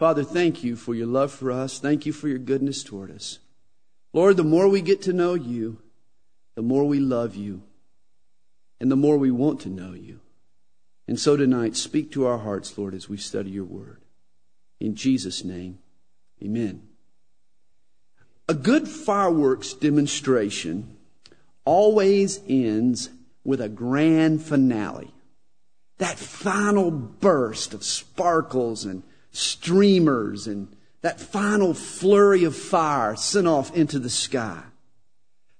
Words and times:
Father, 0.00 0.24
thank 0.24 0.64
you 0.64 0.76
for 0.76 0.94
your 0.94 1.06
love 1.06 1.30
for 1.30 1.52
us. 1.52 1.78
Thank 1.78 2.06
you 2.06 2.14
for 2.14 2.26
your 2.26 2.38
goodness 2.38 2.82
toward 2.82 3.10
us. 3.10 3.38
Lord, 4.14 4.38
the 4.38 4.42
more 4.42 4.66
we 4.66 4.80
get 4.80 5.02
to 5.02 5.12
know 5.12 5.34
you, 5.34 5.76
the 6.54 6.62
more 6.62 6.86
we 6.86 6.98
love 6.98 7.36
you, 7.36 7.60
and 8.80 8.90
the 8.90 8.96
more 8.96 9.18
we 9.18 9.30
want 9.30 9.60
to 9.60 9.68
know 9.68 9.92
you. 9.92 10.20
And 11.06 11.20
so 11.20 11.36
tonight, 11.36 11.76
speak 11.76 12.10
to 12.12 12.24
our 12.24 12.38
hearts, 12.38 12.78
Lord, 12.78 12.94
as 12.94 13.10
we 13.10 13.18
study 13.18 13.50
your 13.50 13.66
word. 13.66 14.00
In 14.80 14.94
Jesus' 14.94 15.44
name, 15.44 15.80
amen. 16.42 16.80
A 18.48 18.54
good 18.54 18.88
fireworks 18.88 19.74
demonstration 19.74 20.96
always 21.66 22.40
ends 22.48 23.10
with 23.44 23.60
a 23.60 23.68
grand 23.68 24.40
finale. 24.40 25.12
That 25.98 26.18
final 26.18 26.90
burst 26.90 27.74
of 27.74 27.84
sparkles 27.84 28.86
and 28.86 29.02
streamers 29.32 30.46
and 30.46 30.74
that 31.02 31.20
final 31.20 31.74
flurry 31.74 32.44
of 32.44 32.56
fire 32.56 33.16
sent 33.16 33.46
off 33.46 33.74
into 33.74 33.98
the 33.98 34.10
sky. 34.10 34.62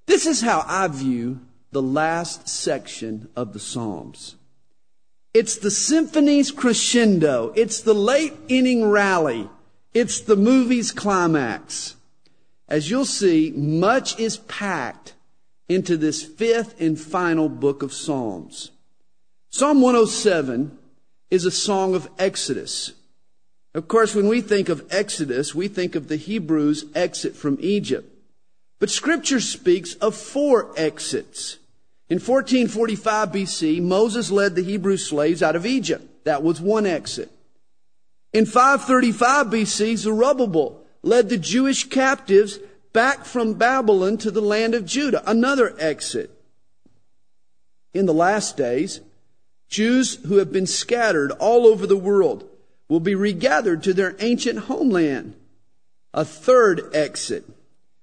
This 0.07 0.27
is 0.27 0.43
how 0.43 0.65
I 0.67 0.89
view 0.89 1.41
the 1.73 1.83
last 1.83 2.49
section 2.49 3.29
of 3.37 3.53
the 3.53 3.61
Psalms. 3.61 4.37
It's 5.33 5.57
the 5.57 5.71
symphony's 5.71 6.51
crescendo. 6.51 7.53
It's 7.55 7.81
the 7.81 7.95
late 7.95 8.35
inning 8.49 8.91
rally. 8.91 9.49
It's 9.95 10.21
the 10.21 10.37
movie's 10.37 10.91
climax. 10.91 11.97
As 12.69 12.91
you'll 12.91 13.05
see, 13.05 13.53
much 13.57 14.19
is 14.19 14.39
packed 14.39 15.15
into 15.69 15.97
this 15.97 16.25
fifth 16.25 16.81
and 16.81 17.01
final 17.01 17.49
book 17.49 17.83
of 17.83 17.93
Psalms. 17.93 18.73
Psalm 19.51 19.81
107 19.81 20.77
is 21.31 21.45
a 21.45 21.51
song 21.51 21.95
of 21.95 22.09
Exodus. 22.19 22.93
Of 23.75 23.87
course, 23.87 24.15
when 24.15 24.27
we 24.27 24.41
think 24.41 24.69
of 24.69 24.87
Exodus, 24.91 25.55
we 25.55 25.69
think 25.69 25.95
of 25.95 26.09
the 26.09 26.17
Hebrews' 26.17 26.87
exit 26.95 27.37
from 27.37 27.59
Egypt. 27.61 28.13
But 28.81 28.91
scripture 28.91 29.41
speaks 29.41 29.95
of 29.95 30.17
four 30.17 30.73
exits. 30.77 31.59
In 32.09 32.17
1445 32.17 33.29
BC, 33.31 33.81
Moses 33.81 34.31
led 34.31 34.57
the 34.57 34.65
Hebrew 34.65 34.97
slaves 34.97 35.43
out 35.43 35.55
of 35.55 35.67
Egypt. 35.67 36.25
That 36.25 36.43
was 36.43 36.61
one 36.61 36.87
exit. 36.87 37.31
In 38.33 38.47
535 38.47 39.47
BC, 39.47 39.97
Zerubbabel 39.97 40.85
led 41.03 41.29
the 41.29 41.39
Jewish 41.39 41.89
captives 41.89 42.59
back 42.93 43.25
from 43.25 43.55
Babylon 43.55 44.19
to 44.19 44.33
the 44.33 44.43
land 44.43 44.75
of 44.75 44.87
Judah. 44.87 45.23
Another 45.31 45.75
exit. 45.79 46.31
In 47.95 48.07
the 48.07 48.15
last 48.15 48.57
days, 48.57 49.01
Jews 49.69 50.17
who 50.27 50.39
have 50.39 50.51
been 50.51 50.67
scattered 50.67 51.31
all 51.33 51.67
over 51.67 51.87
the 51.87 51.97
world 51.97 52.50
will 52.91 53.01
be 53.01 53.15
regathered 53.15 53.85
to 53.85 53.95
their 53.95 54.17
ancient 54.19 54.59
homeland. 54.59 55.33
A 56.13 56.25
third 56.25 56.91
exit. 56.93 57.45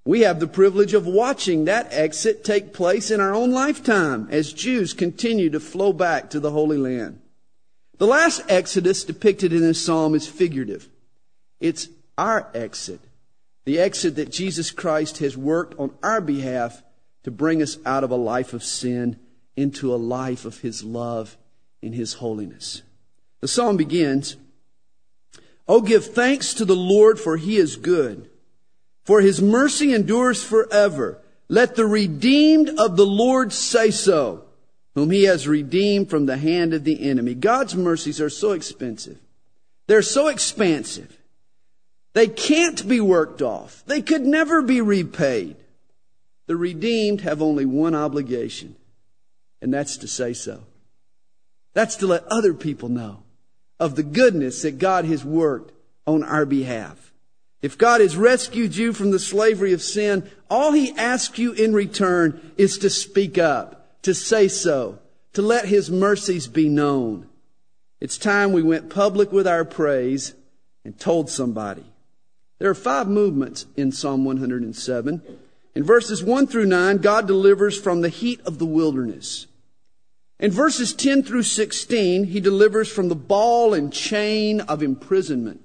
We 0.05 0.21
have 0.21 0.39
the 0.39 0.47
privilege 0.47 0.93
of 0.93 1.05
watching 1.05 1.65
that 1.65 1.89
exit 1.91 2.45
take 2.45 2.73
place 2.73 3.11
in 3.11 3.19
our 3.19 3.35
own 3.35 3.51
lifetime 3.51 4.29
as 4.31 4.53
Jews 4.53 4.93
continue 4.93 5.49
to 5.49 5.59
flow 5.59 5.91
back 5.91 6.29
to 6.29 6.39
the 6.39 6.51
Holy 6.51 6.77
Land. 6.77 7.19
The 7.97 8.07
last 8.07 8.41
exodus 8.47 9.03
depicted 9.03 9.51
in 9.51 9.59
this 9.59 9.83
psalm 9.83 10.15
is 10.15 10.25
figurative. 10.25 10.87
It's 11.59 11.89
our 12.17 12.47
exit. 12.53 13.01
The 13.65 13.79
exit 13.79 14.15
that 14.15 14.31
Jesus 14.31 14.71
Christ 14.71 15.17
has 15.17 15.35
worked 15.35 15.77
on 15.77 15.93
our 16.01 16.21
behalf 16.21 16.81
to 17.23 17.31
bring 17.31 17.61
us 17.61 17.77
out 17.85 18.05
of 18.05 18.11
a 18.11 18.15
life 18.15 18.53
of 18.53 18.63
sin 18.63 19.19
into 19.57 19.93
a 19.93 19.97
life 19.97 20.45
of 20.45 20.61
His 20.61 20.81
love 20.81 21.35
in 21.81 21.91
His 21.91 22.13
holiness. 22.13 22.83
The 23.41 23.49
psalm 23.49 23.75
begins, 23.75 24.37
Oh, 25.67 25.81
give 25.81 26.05
thanks 26.05 26.53
to 26.55 26.65
the 26.65 26.75
Lord 26.75 27.19
for 27.19 27.37
he 27.37 27.57
is 27.57 27.75
good. 27.75 28.29
For 29.03 29.21
his 29.21 29.41
mercy 29.41 29.93
endures 29.93 30.43
forever. 30.43 31.21
Let 31.49 31.75
the 31.75 31.85
redeemed 31.85 32.69
of 32.77 32.97
the 32.97 33.05
Lord 33.05 33.53
say 33.53 33.91
so, 33.91 34.45
whom 34.95 35.11
he 35.11 35.23
has 35.23 35.47
redeemed 35.47 36.09
from 36.09 36.25
the 36.25 36.37
hand 36.37 36.73
of 36.73 36.83
the 36.83 37.09
enemy. 37.09 37.33
God's 37.33 37.75
mercies 37.75 38.19
are 38.21 38.29
so 38.29 38.51
expensive. 38.51 39.17
They're 39.87 40.01
so 40.01 40.27
expansive. 40.27 41.17
They 42.13 42.27
can't 42.27 42.87
be 42.87 42.99
worked 42.99 43.41
off. 43.41 43.83
They 43.85 44.01
could 44.01 44.25
never 44.25 44.61
be 44.61 44.81
repaid. 44.81 45.55
The 46.47 46.55
redeemed 46.55 47.21
have 47.21 47.41
only 47.41 47.65
one 47.65 47.93
obligation, 47.93 48.75
and 49.61 49.73
that's 49.73 49.97
to 49.97 50.07
say 50.07 50.33
so. 50.33 50.63
That's 51.73 51.97
to 51.97 52.07
let 52.07 52.25
other 52.25 52.53
people 52.53 52.89
know 52.89 53.23
of 53.79 53.95
the 53.95 54.03
goodness 54.03 54.61
that 54.61 54.79
God 54.79 55.05
has 55.05 55.23
worked 55.23 55.71
on 56.05 56.23
our 56.23 56.45
behalf. 56.45 57.11
If 57.61 57.77
God 57.77 58.01
has 58.01 58.15
rescued 58.15 58.75
you 58.75 58.93
from 58.93 59.11
the 59.11 59.19
slavery 59.19 59.73
of 59.73 59.81
sin, 59.81 60.29
all 60.49 60.71
He 60.71 60.95
asks 60.95 61.39
you 61.39 61.53
in 61.53 61.73
return 61.73 62.51
is 62.57 62.77
to 62.79 62.89
speak 62.89 63.37
up, 63.37 64.01
to 64.03 64.13
say 64.13 64.47
so, 64.47 64.99
to 65.33 65.41
let 65.41 65.65
His 65.65 65.89
mercies 65.89 66.47
be 66.47 66.69
known. 66.69 67.27
It's 67.99 68.17
time 68.17 68.51
we 68.51 68.61
went 68.61 68.89
public 68.89 69.31
with 69.31 69.47
our 69.47 69.65
praise 69.65 70.35
and 70.85 70.97
told 70.99 71.29
somebody. 71.29 71.83
There 72.59 72.69
are 72.69 72.75
five 72.75 73.07
movements 73.07 73.65
in 73.75 73.91
Psalm 73.91 74.23
107. 74.23 75.21
In 75.75 75.83
verses 75.83 76.23
1 76.23 76.47
through 76.47 76.65
9, 76.65 76.97
God 76.97 77.27
delivers 77.27 77.79
from 77.79 78.01
the 78.01 78.09
heat 78.09 78.39
of 78.45 78.59
the 78.59 78.65
wilderness. 78.65 79.46
In 80.39 80.51
verses 80.51 80.93
10 80.93 81.23
through 81.23 81.43
16, 81.43 82.25
he 82.25 82.39
delivers 82.39 82.91
from 82.91 83.09
the 83.09 83.15
ball 83.15 83.73
and 83.73 83.91
chain 83.91 84.61
of 84.61 84.83
imprisonment. 84.83 85.61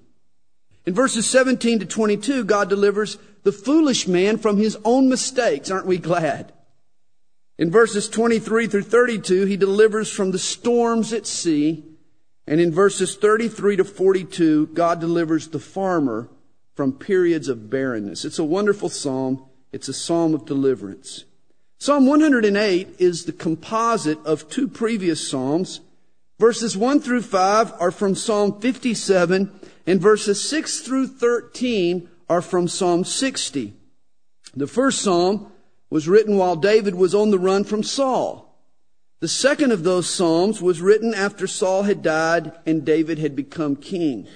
In 0.86 0.94
verses 0.94 1.28
17 1.28 1.80
to 1.80 1.86
22, 1.86 2.44
God 2.44 2.68
delivers 2.68 3.18
the 3.42 3.52
foolish 3.52 4.08
man 4.08 4.38
from 4.38 4.56
his 4.56 4.78
own 4.84 5.08
mistakes. 5.08 5.70
Aren't 5.70 5.86
we 5.86 5.98
glad? 5.98 6.52
In 7.58 7.70
verses 7.70 8.08
23 8.08 8.66
through 8.66 8.82
32, 8.82 9.44
he 9.44 9.56
delivers 9.56 10.10
from 10.10 10.30
the 10.30 10.38
storms 10.38 11.12
at 11.12 11.26
sea. 11.26 11.84
And 12.46 12.60
in 12.60 12.72
verses 12.72 13.14
33 13.14 13.76
to 13.76 13.84
42, 13.84 14.68
God 14.68 15.00
delivers 15.00 15.48
the 15.48 15.60
farmer 15.60 16.28
from 16.74 16.92
periods 16.92 17.48
of 17.48 17.70
barrenness. 17.70 18.24
It's 18.24 18.38
a 18.38 18.44
wonderful 18.44 18.88
psalm. 18.88 19.44
It's 19.70 19.88
a 19.88 19.92
psalm 19.92 20.34
of 20.34 20.46
deliverance. 20.46 21.24
Psalm 21.82 22.06
108 22.06 22.94
is 23.00 23.24
the 23.24 23.32
composite 23.32 24.24
of 24.24 24.48
two 24.48 24.68
previous 24.68 25.28
Psalms. 25.28 25.80
Verses 26.38 26.76
1 26.76 27.00
through 27.00 27.22
5 27.22 27.72
are 27.80 27.90
from 27.90 28.14
Psalm 28.14 28.60
57, 28.60 29.50
and 29.84 30.00
verses 30.00 30.48
6 30.48 30.78
through 30.82 31.08
13 31.08 32.08
are 32.30 32.40
from 32.40 32.68
Psalm 32.68 33.02
60. 33.02 33.74
The 34.54 34.66
first 34.68 35.00
Psalm 35.00 35.50
was 35.90 36.06
written 36.06 36.36
while 36.36 36.54
David 36.54 36.94
was 36.94 37.16
on 37.16 37.32
the 37.32 37.38
run 37.40 37.64
from 37.64 37.82
Saul. 37.82 38.56
The 39.18 39.26
second 39.26 39.72
of 39.72 39.82
those 39.82 40.08
Psalms 40.08 40.62
was 40.62 40.80
written 40.80 41.12
after 41.12 41.48
Saul 41.48 41.82
had 41.82 42.00
died 42.00 42.52
and 42.64 42.84
David 42.84 43.18
had 43.18 43.34
become 43.34 43.74
king. 43.74 44.28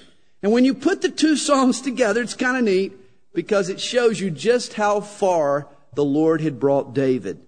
And 0.43 0.51
when 0.51 0.65
you 0.65 0.73
put 0.73 1.01
the 1.01 1.07
two 1.07 1.37
Psalms 1.37 1.79
together, 1.79 2.21
it's 2.21 2.33
kind 2.33 2.57
of 2.57 2.65
neat 2.65 2.91
because 3.33 3.69
it 3.69 3.79
shows 3.79 4.19
you 4.19 4.31
just 4.31 4.73
how 4.73 4.99
far 4.99 5.69
the 5.97 6.05
Lord 6.05 6.41
had 6.41 6.59
brought 6.59 6.93
David. 6.93 7.39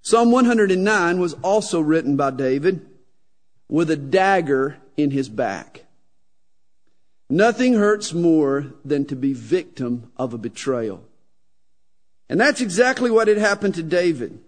Psalm 0.00 0.30
109 0.30 1.18
was 1.18 1.34
also 1.42 1.80
written 1.80 2.16
by 2.16 2.30
David 2.30 2.86
with 3.68 3.90
a 3.90 3.96
dagger 3.96 4.76
in 4.96 5.10
his 5.10 5.28
back. 5.28 5.84
Nothing 7.28 7.74
hurts 7.74 8.14
more 8.14 8.74
than 8.84 9.06
to 9.06 9.16
be 9.16 9.32
victim 9.32 10.12
of 10.16 10.32
a 10.32 10.38
betrayal. 10.38 11.02
And 12.28 12.40
that's 12.40 12.60
exactly 12.60 13.10
what 13.10 13.26
had 13.26 13.38
happened 13.38 13.74
to 13.74 13.82
David. 13.82 14.38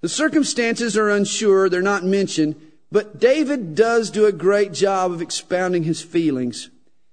The 0.00 0.08
circumstances 0.08 0.96
are 0.96 1.08
unsure, 1.08 1.68
they're 1.68 1.80
not 1.80 2.02
mentioned, 2.02 2.56
but 2.90 3.20
David 3.20 3.76
does 3.76 4.10
do 4.10 4.26
a 4.26 4.32
great 4.32 4.72
job 4.72 5.12
of 5.12 5.22
expounding 5.22 5.84
his 5.84 6.02
feelings. 6.02 6.70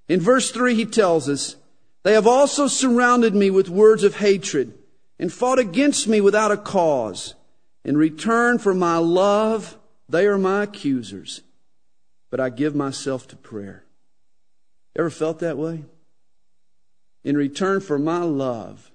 In 0.08 0.20
verse 0.20 0.50
3, 0.50 0.74
he 0.74 0.86
tells 0.86 1.30
us, 1.30 1.56
They 2.02 2.14
have 2.14 2.26
also 2.26 2.66
surrounded 2.66 3.36
me 3.36 3.52
with 3.52 3.70
words 3.70 4.04
of 4.04 4.16
hatred 4.16 4.74
and 5.20 5.32
fought 5.32 5.60
against 5.60 6.08
me 6.08 6.22
without 6.22 6.52
a 6.52 6.58
cause. 6.58 7.36
In 7.84 7.98
return 7.98 8.58
for 8.60 8.74
my 8.74 8.98
love, 8.98 9.78
they 10.08 10.26
are 10.26 10.38
my 10.38 10.64
accusers, 10.64 11.42
but 12.30 12.40
I 12.40 12.50
give 12.50 12.76
myself 12.76 13.28
to 13.30 13.36
prayer. 13.36 13.84
Ever 14.96 15.10
felt 15.10 15.40
that 15.40 15.58
way? 15.58 15.86
In 17.24 17.38
return 17.38 17.80
for 17.80 17.98
my 17.98 18.20
love, 18.20 18.92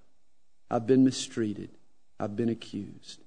I've 0.70 0.86
been 0.86 1.04
mistreated. 1.04 1.70
I've 2.20 2.36
been 2.36 2.48
accused. 2.48 3.20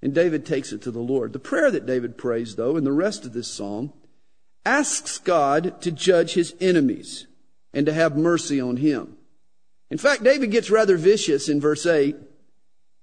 And 0.00 0.14
David 0.14 0.46
takes 0.46 0.72
it 0.72 0.82
to 0.82 0.90
the 0.90 1.00
Lord. 1.00 1.32
The 1.32 1.38
prayer 1.38 1.70
that 1.70 1.86
David 1.86 2.16
prays, 2.16 2.54
though, 2.56 2.76
in 2.76 2.84
the 2.84 2.92
rest 2.92 3.24
of 3.24 3.32
this 3.32 3.48
psalm, 3.48 3.92
asks 4.64 5.18
God 5.18 5.80
to 5.82 5.90
judge 5.90 6.34
his 6.34 6.54
enemies 6.60 7.26
and 7.74 7.84
to 7.86 7.92
have 7.92 8.16
mercy 8.16 8.60
on 8.60 8.76
him. 8.76 9.17
In 9.90 9.98
fact, 9.98 10.22
David 10.22 10.50
gets 10.50 10.70
rather 10.70 10.96
vicious 10.96 11.48
in 11.48 11.60
verse 11.60 11.86
8. 11.86 12.16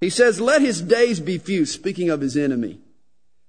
He 0.02 0.10
says, 0.10 0.40
Let 0.40 0.62
his 0.62 0.82
days 0.82 1.20
be 1.20 1.38
few, 1.38 1.66
speaking 1.66 2.10
of 2.10 2.22
his 2.22 2.38
enemy. 2.38 2.80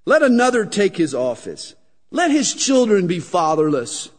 Let 0.07 0.23
another 0.23 0.65
take 0.65 0.97
his 0.97 1.15
office. 1.15 1.75
Let 2.11 2.31
his 2.31 2.55
children 2.55 3.07
be 3.07 3.21
fatherless. 3.21 4.11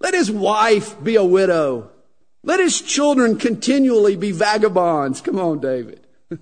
Let 0.00 0.14
his 0.14 0.30
wife 0.30 1.02
be 1.02 1.16
a 1.16 1.24
widow. 1.24 1.90
Let 2.44 2.60
his 2.60 2.80
children 2.80 3.36
continually 3.36 4.16
be 4.16 4.30
vagabonds. 4.30 5.20
Come 5.20 5.38
on, 5.38 5.60
David. 5.60 6.06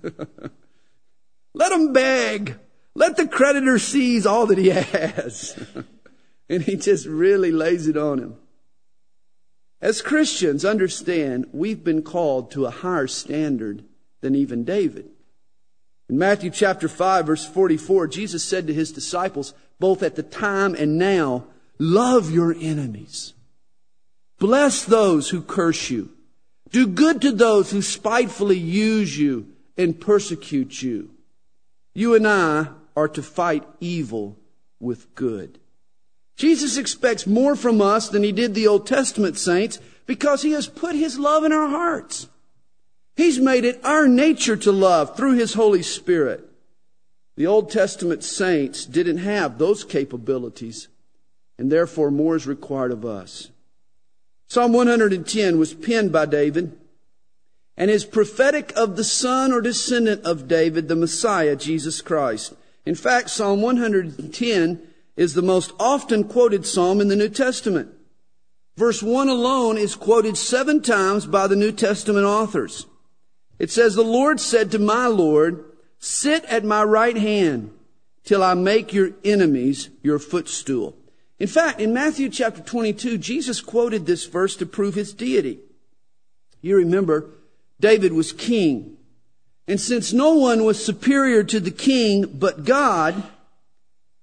Let 1.53 1.71
him 1.71 1.91
beg. 1.91 2.57
Let 2.93 3.17
the 3.17 3.27
creditor 3.27 3.79
seize 3.79 4.25
all 4.25 4.45
that 4.47 4.57
he 4.57 4.69
has. 4.69 5.59
and 6.47 6.61
he 6.61 6.75
just 6.75 7.07
really 7.07 7.51
lays 7.51 7.87
it 7.87 7.97
on 7.97 8.19
him. 8.19 8.35
As 9.81 10.01
Christians, 10.01 10.65
understand 10.65 11.47
we've 11.51 11.83
been 11.83 12.01
called 12.01 12.51
to 12.51 12.65
a 12.65 12.71
higher 12.71 13.07
standard 13.07 13.83
than 14.21 14.33
even 14.35 14.63
David. 14.63 15.09
In 16.09 16.17
Matthew 16.17 16.49
chapter 16.49 16.87
5 16.87 17.25
verse 17.27 17.45
44, 17.45 18.07
Jesus 18.07 18.43
said 18.43 18.67
to 18.67 18.73
his 18.73 18.91
disciples, 18.91 19.53
both 19.79 20.01
at 20.01 20.15
the 20.15 20.23
time 20.23 20.73
and 20.73 20.97
now, 20.97 21.45
love 21.77 22.31
your 22.31 22.55
enemies. 22.59 23.33
Bless 24.39 24.83
those 24.83 25.29
who 25.29 25.41
curse 25.41 25.89
you. 25.89 26.11
Do 26.71 26.87
good 26.87 27.21
to 27.21 27.31
those 27.31 27.71
who 27.71 27.81
spitefully 27.81 28.57
use 28.57 29.17
you 29.17 29.53
and 29.77 29.99
persecute 29.99 30.81
you. 30.81 31.11
You 31.93 32.15
and 32.15 32.27
I 32.27 32.69
are 32.95 33.07
to 33.09 33.23
fight 33.23 33.63
evil 33.79 34.37
with 34.79 35.13
good. 35.15 35.59
Jesus 36.37 36.77
expects 36.77 37.25
more 37.27 37.55
from 37.55 37.81
us 37.81 38.09
than 38.09 38.23
he 38.23 38.31
did 38.31 38.53
the 38.53 38.67
Old 38.67 38.85
Testament 38.85 39.37
saints 39.37 39.79
because 40.05 40.43
he 40.43 40.51
has 40.51 40.67
put 40.67 40.95
his 40.95 41.19
love 41.19 41.43
in 41.43 41.51
our 41.51 41.67
hearts. 41.67 42.29
He's 43.15 43.39
made 43.39 43.65
it 43.65 43.83
our 43.83 44.07
nature 44.07 44.55
to 44.57 44.71
love 44.71 45.17
through 45.17 45.33
his 45.33 45.55
Holy 45.55 45.81
Spirit. 45.81 46.47
The 47.35 47.47
Old 47.47 47.71
Testament 47.71 48.23
saints 48.23 48.85
didn't 48.85 49.17
have 49.17 49.57
those 49.57 49.83
capabilities, 49.83 50.87
and 51.57 51.71
therefore 51.71 52.11
more 52.11 52.35
is 52.35 52.45
required 52.45 52.91
of 52.91 53.03
us. 53.03 53.49
Psalm 54.47 54.73
110 54.73 55.57
was 55.57 55.73
penned 55.73 56.11
by 56.11 56.27
David 56.27 56.77
and 57.75 57.89
is 57.91 58.05
prophetic 58.05 58.71
of 58.75 58.95
the 58.95 59.03
son 59.03 59.51
or 59.51 59.61
descendant 59.61 60.23
of 60.23 60.47
David, 60.47 60.87
the 60.87 60.95
Messiah, 60.95 61.55
Jesus 61.55 62.01
Christ. 62.01 62.53
In 62.85 62.95
fact, 62.95 63.31
Psalm 63.31 63.61
110 63.61 64.87
is 65.17 65.33
the 65.33 65.41
most 65.41 65.73
often 65.79 66.23
quoted 66.23 66.65
psalm 66.65 67.01
in 67.01 67.09
the 67.09 67.15
New 67.15 67.29
Testament. 67.29 67.89
Verse 68.77 69.01
1 69.01 69.27
alone 69.27 69.77
is 69.77 69.95
quoted 69.95 70.37
seven 70.37 70.81
times 70.81 71.25
by 71.25 71.47
the 71.47 71.55
New 71.55 71.71
Testament 71.71 72.25
authors. 72.25 72.85
It 73.57 73.71
says, 73.71 73.95
The 73.95 74.03
Lord 74.03 74.39
said 74.39 74.71
to 74.71 74.79
my 74.79 75.07
Lord, 75.07 75.65
Sit 75.97 76.45
at 76.45 76.63
my 76.63 76.83
right 76.83 77.17
hand 77.17 77.71
till 78.23 78.43
I 78.43 78.53
make 78.53 78.93
your 78.93 79.11
enemies 79.23 79.89
your 80.03 80.19
footstool. 80.19 80.95
In 81.39 81.47
fact, 81.47 81.81
in 81.81 81.93
Matthew 81.93 82.29
chapter 82.29 82.61
22, 82.61 83.17
Jesus 83.17 83.61
quoted 83.61 84.05
this 84.05 84.25
verse 84.25 84.55
to 84.57 84.65
prove 84.65 84.93
his 84.93 85.13
deity. 85.13 85.59
You 86.61 86.75
remember, 86.75 87.31
David 87.79 88.13
was 88.13 88.31
king. 88.31 88.97
And 89.67 89.81
since 89.81 90.13
no 90.13 90.35
one 90.35 90.63
was 90.63 90.83
superior 90.83 91.43
to 91.43 91.59
the 91.59 91.71
king 91.71 92.25
but 92.25 92.63
God, 92.63 93.23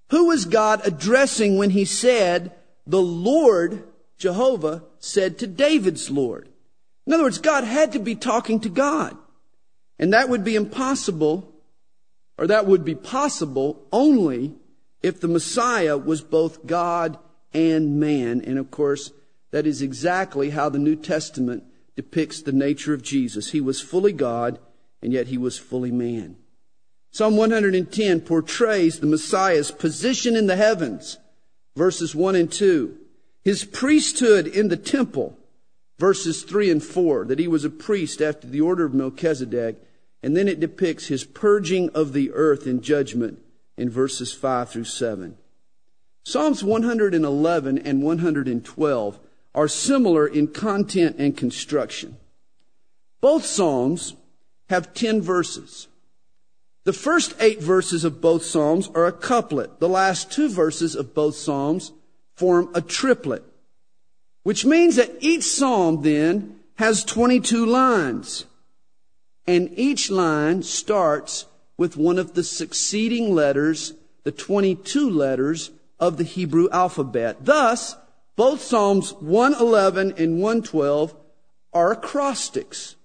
who 0.09 0.27
was 0.27 0.45
God 0.45 0.81
addressing 0.85 1.57
when 1.57 1.71
he 1.71 1.85
said, 1.85 2.51
the 2.85 3.01
Lord, 3.01 3.83
Jehovah, 4.17 4.83
said 4.99 5.39
to 5.39 5.47
David's 5.47 6.11
Lord? 6.11 6.49
In 7.07 7.13
other 7.13 7.23
words, 7.23 7.39
God 7.39 7.63
had 7.63 7.91
to 7.93 7.99
be 7.99 8.15
talking 8.15 8.59
to 8.61 8.69
God. 8.69 9.17
And 9.97 10.13
that 10.13 10.29
would 10.29 10.43
be 10.43 10.55
impossible, 10.55 11.53
or 12.37 12.47
that 12.47 12.65
would 12.65 12.83
be 12.83 12.95
possible 12.95 13.85
only 13.91 14.53
if 15.01 15.21
the 15.21 15.27
Messiah 15.27 15.97
was 15.97 16.21
both 16.21 16.65
God 16.65 17.17
and 17.53 17.99
man. 17.99 18.41
And 18.41 18.59
of 18.59 18.71
course, 18.71 19.11
that 19.51 19.65
is 19.65 19.81
exactly 19.81 20.49
how 20.49 20.69
the 20.69 20.79
New 20.79 20.95
Testament 20.95 21.63
depicts 21.95 22.41
the 22.41 22.51
nature 22.51 22.93
of 22.93 23.01
Jesus. 23.01 23.51
He 23.51 23.61
was 23.61 23.81
fully 23.81 24.11
God, 24.11 24.59
and 25.01 25.13
yet 25.13 25.27
he 25.27 25.37
was 25.37 25.57
fully 25.57 25.91
man. 25.91 26.35
Psalm 27.15 27.37
110 27.37 28.19
portrays 28.19 28.99
the 28.99 29.07
Messiah's 29.07 29.71
position 29.71 30.35
in 30.35 30.47
the 30.47 30.57
heavens, 30.57 31.17
verses 31.73 32.13
1 32.13 32.35
and 32.35 32.51
2. 32.51 32.93
His 33.41 33.63
priesthood 33.63 34.45
in 34.47 34.67
the 34.67 34.75
temple, 34.75 35.39
verses 35.97 36.43
3 36.43 36.69
and 36.69 36.83
4, 36.83 37.23
that 37.23 37.39
he 37.39 37.47
was 37.47 37.63
a 37.63 37.69
priest 37.69 38.21
after 38.21 38.47
the 38.47 38.59
order 38.59 38.83
of 38.83 38.93
Melchizedek. 38.93 39.77
And 40.21 40.35
then 40.35 40.49
it 40.49 40.59
depicts 40.59 41.07
his 41.07 41.23
purging 41.23 41.89
of 41.91 42.11
the 42.11 42.33
earth 42.33 42.67
in 42.67 42.81
judgment 42.81 43.39
in 43.77 43.89
verses 43.89 44.33
5 44.33 44.71
through 44.71 44.83
7. 44.83 45.37
Psalms 46.25 46.65
111 46.65 47.77
and 47.77 48.03
112 48.03 49.19
are 49.53 49.67
similar 49.69 50.27
in 50.27 50.47
content 50.49 51.15
and 51.17 51.37
construction. 51.37 52.17
Both 53.21 53.45
Psalms 53.45 54.15
have 54.69 54.93
10 54.93 55.21
verses. 55.21 55.87
The 56.85 56.93
first 56.93 57.33
eight 57.39 57.61
verses 57.61 58.03
of 58.03 58.21
both 58.21 58.45
Psalms 58.45 58.89
are 58.93 59.07
a 59.07 59.11
couplet. 59.11 59.79
The 59.79 59.89
last 59.89 60.31
two 60.31 60.47
verses 60.47 60.95
of 60.95 61.15
both 61.15 61.35
Psalms 61.35 61.91
form 62.35 62.69
a 62.75 62.81
triplet, 62.81 63.43
which 64.43 64.65
means 64.65 64.95
that 64.97 65.11
each 65.19 65.43
Psalm 65.43 66.03
then 66.03 66.59
has 66.75 67.03
22 67.03 67.65
lines. 67.65 68.45
And 69.47 69.71
each 69.77 70.11
line 70.11 70.61
starts 70.61 71.47
with 71.75 71.97
one 71.97 72.19
of 72.19 72.35
the 72.35 72.43
succeeding 72.43 73.33
letters, 73.33 73.93
the 74.23 74.31
22 74.31 75.09
letters 75.09 75.71
of 75.99 76.17
the 76.17 76.23
Hebrew 76.23 76.69
alphabet. 76.71 77.45
Thus, 77.45 77.95
both 78.35 78.61
Psalms 78.61 79.11
111 79.13 80.13
and 80.17 80.39
112 80.39 81.15
are 81.73 81.91
acrostics 81.93 82.95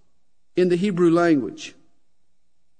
in 0.54 0.68
the 0.68 0.76
Hebrew 0.76 1.10
language. 1.10 1.74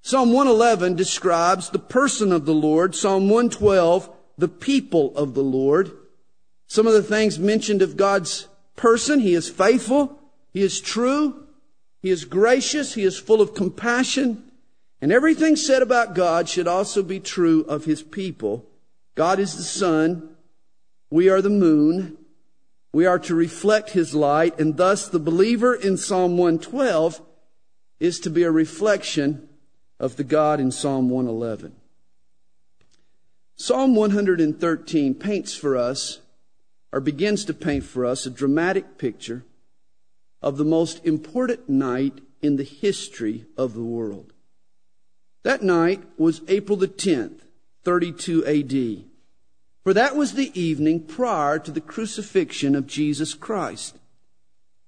Psalm 0.03 0.33
111 0.33 0.95
describes 0.97 1.69
the 1.69 1.79
person 1.79 2.33
of 2.33 2.47
the 2.47 2.55
Lord. 2.55 2.95
Psalm 2.95 3.29
112, 3.29 4.11
the 4.39 4.49
people 4.49 5.15
of 5.17 5.35
the 5.35 5.43
Lord. 5.43 5.93
Some 6.67 6.87
of 6.87 6.95
the 6.95 7.03
things 7.03 7.39
mentioned 7.39 7.83
of 7.83 7.97
God's 7.97 8.49
person, 8.77 9.21
He 9.21 9.35
is 9.35 9.51
faithful, 9.51 10.19
He 10.53 10.63
is 10.63 10.81
true, 10.81 11.47
He 12.01 12.11
is 12.11 12.25
gracious, 12.25 12.95
He 12.95 13.03
is 13.03 13.19
full 13.19 13.43
of 13.43 13.55
compassion, 13.55 14.51
and 15.03 15.13
everything 15.13 15.55
said 15.57 15.83
about 15.83 16.15
God 16.15 16.49
should 16.49 16.67
also 16.67 17.03
be 17.03 17.21
true 17.21 17.63
of 17.65 17.85
His 17.85 18.03
people. 18.03 18.67
God 19.15 19.39
is 19.39 19.57
the 19.57 19.63
sun, 19.63 20.31
we 21.11 21.29
are 21.29 21.43
the 21.43 21.51
moon, 21.51 22.17
we 22.93 23.05
are 23.05 23.19
to 23.19 23.35
reflect 23.35 23.91
His 23.91 24.15
light, 24.15 24.59
and 24.59 24.79
thus 24.79 25.09
the 25.09 25.19
believer 25.19 25.75
in 25.75 25.99
Psalm 25.99 26.39
112 26.39 27.21
is 27.99 28.19
to 28.21 28.31
be 28.31 28.45
a 28.45 28.51
reflection 28.51 29.50
of 30.01 30.17
the 30.17 30.25
God 30.25 30.59
in 30.59 30.73
Psalm 30.73 31.11
111. 31.11 31.77
Psalm 33.55 33.95
113 33.95 35.15
paints 35.15 35.55
for 35.55 35.77
us, 35.77 36.21
or 36.91 37.01
begins 37.01 37.45
to 37.45 37.55
paint 37.55 37.85
for 37.85 38.07
us, 38.07 38.25
a 38.25 38.31
dramatic 38.31 38.97
picture 38.97 39.45
of 40.41 40.57
the 40.57 40.65
most 40.65 41.05
important 41.05 41.69
night 41.69 42.23
in 42.41 42.57
the 42.57 42.65
history 42.65 43.45
of 43.59 43.75
the 43.75 43.85
world. 43.85 44.33
That 45.43 45.63
night 45.63 46.03
was 46.17 46.41
April 46.49 46.79
the 46.79 46.89
10th, 46.89 47.43
32 47.85 48.47
AD. 48.47 49.05
For 49.85 49.93
that 49.93 50.17
was 50.17 50.33
the 50.33 50.59
evening 50.59 51.05
prior 51.05 51.59
to 51.59 51.71
the 51.71 51.81
crucifixion 51.81 52.75
of 52.75 52.87
Jesus 52.87 53.35
Christ. 53.35 53.99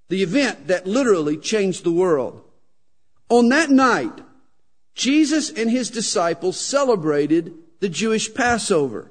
The 0.09 0.23
event 0.23 0.69
that 0.69 0.87
literally 0.87 1.37
changed 1.37 1.85
the 1.85 1.93
world. 1.93 2.43
On 3.29 3.51
that 3.51 3.71
night, 3.71 4.21
Jesus 4.95 5.51
and 5.51 5.71
his 5.71 5.91
disciples 5.91 6.59
celebrated 6.59 7.55
the 7.81 7.89
Jewish 7.89 8.33
Passover. 8.35 9.11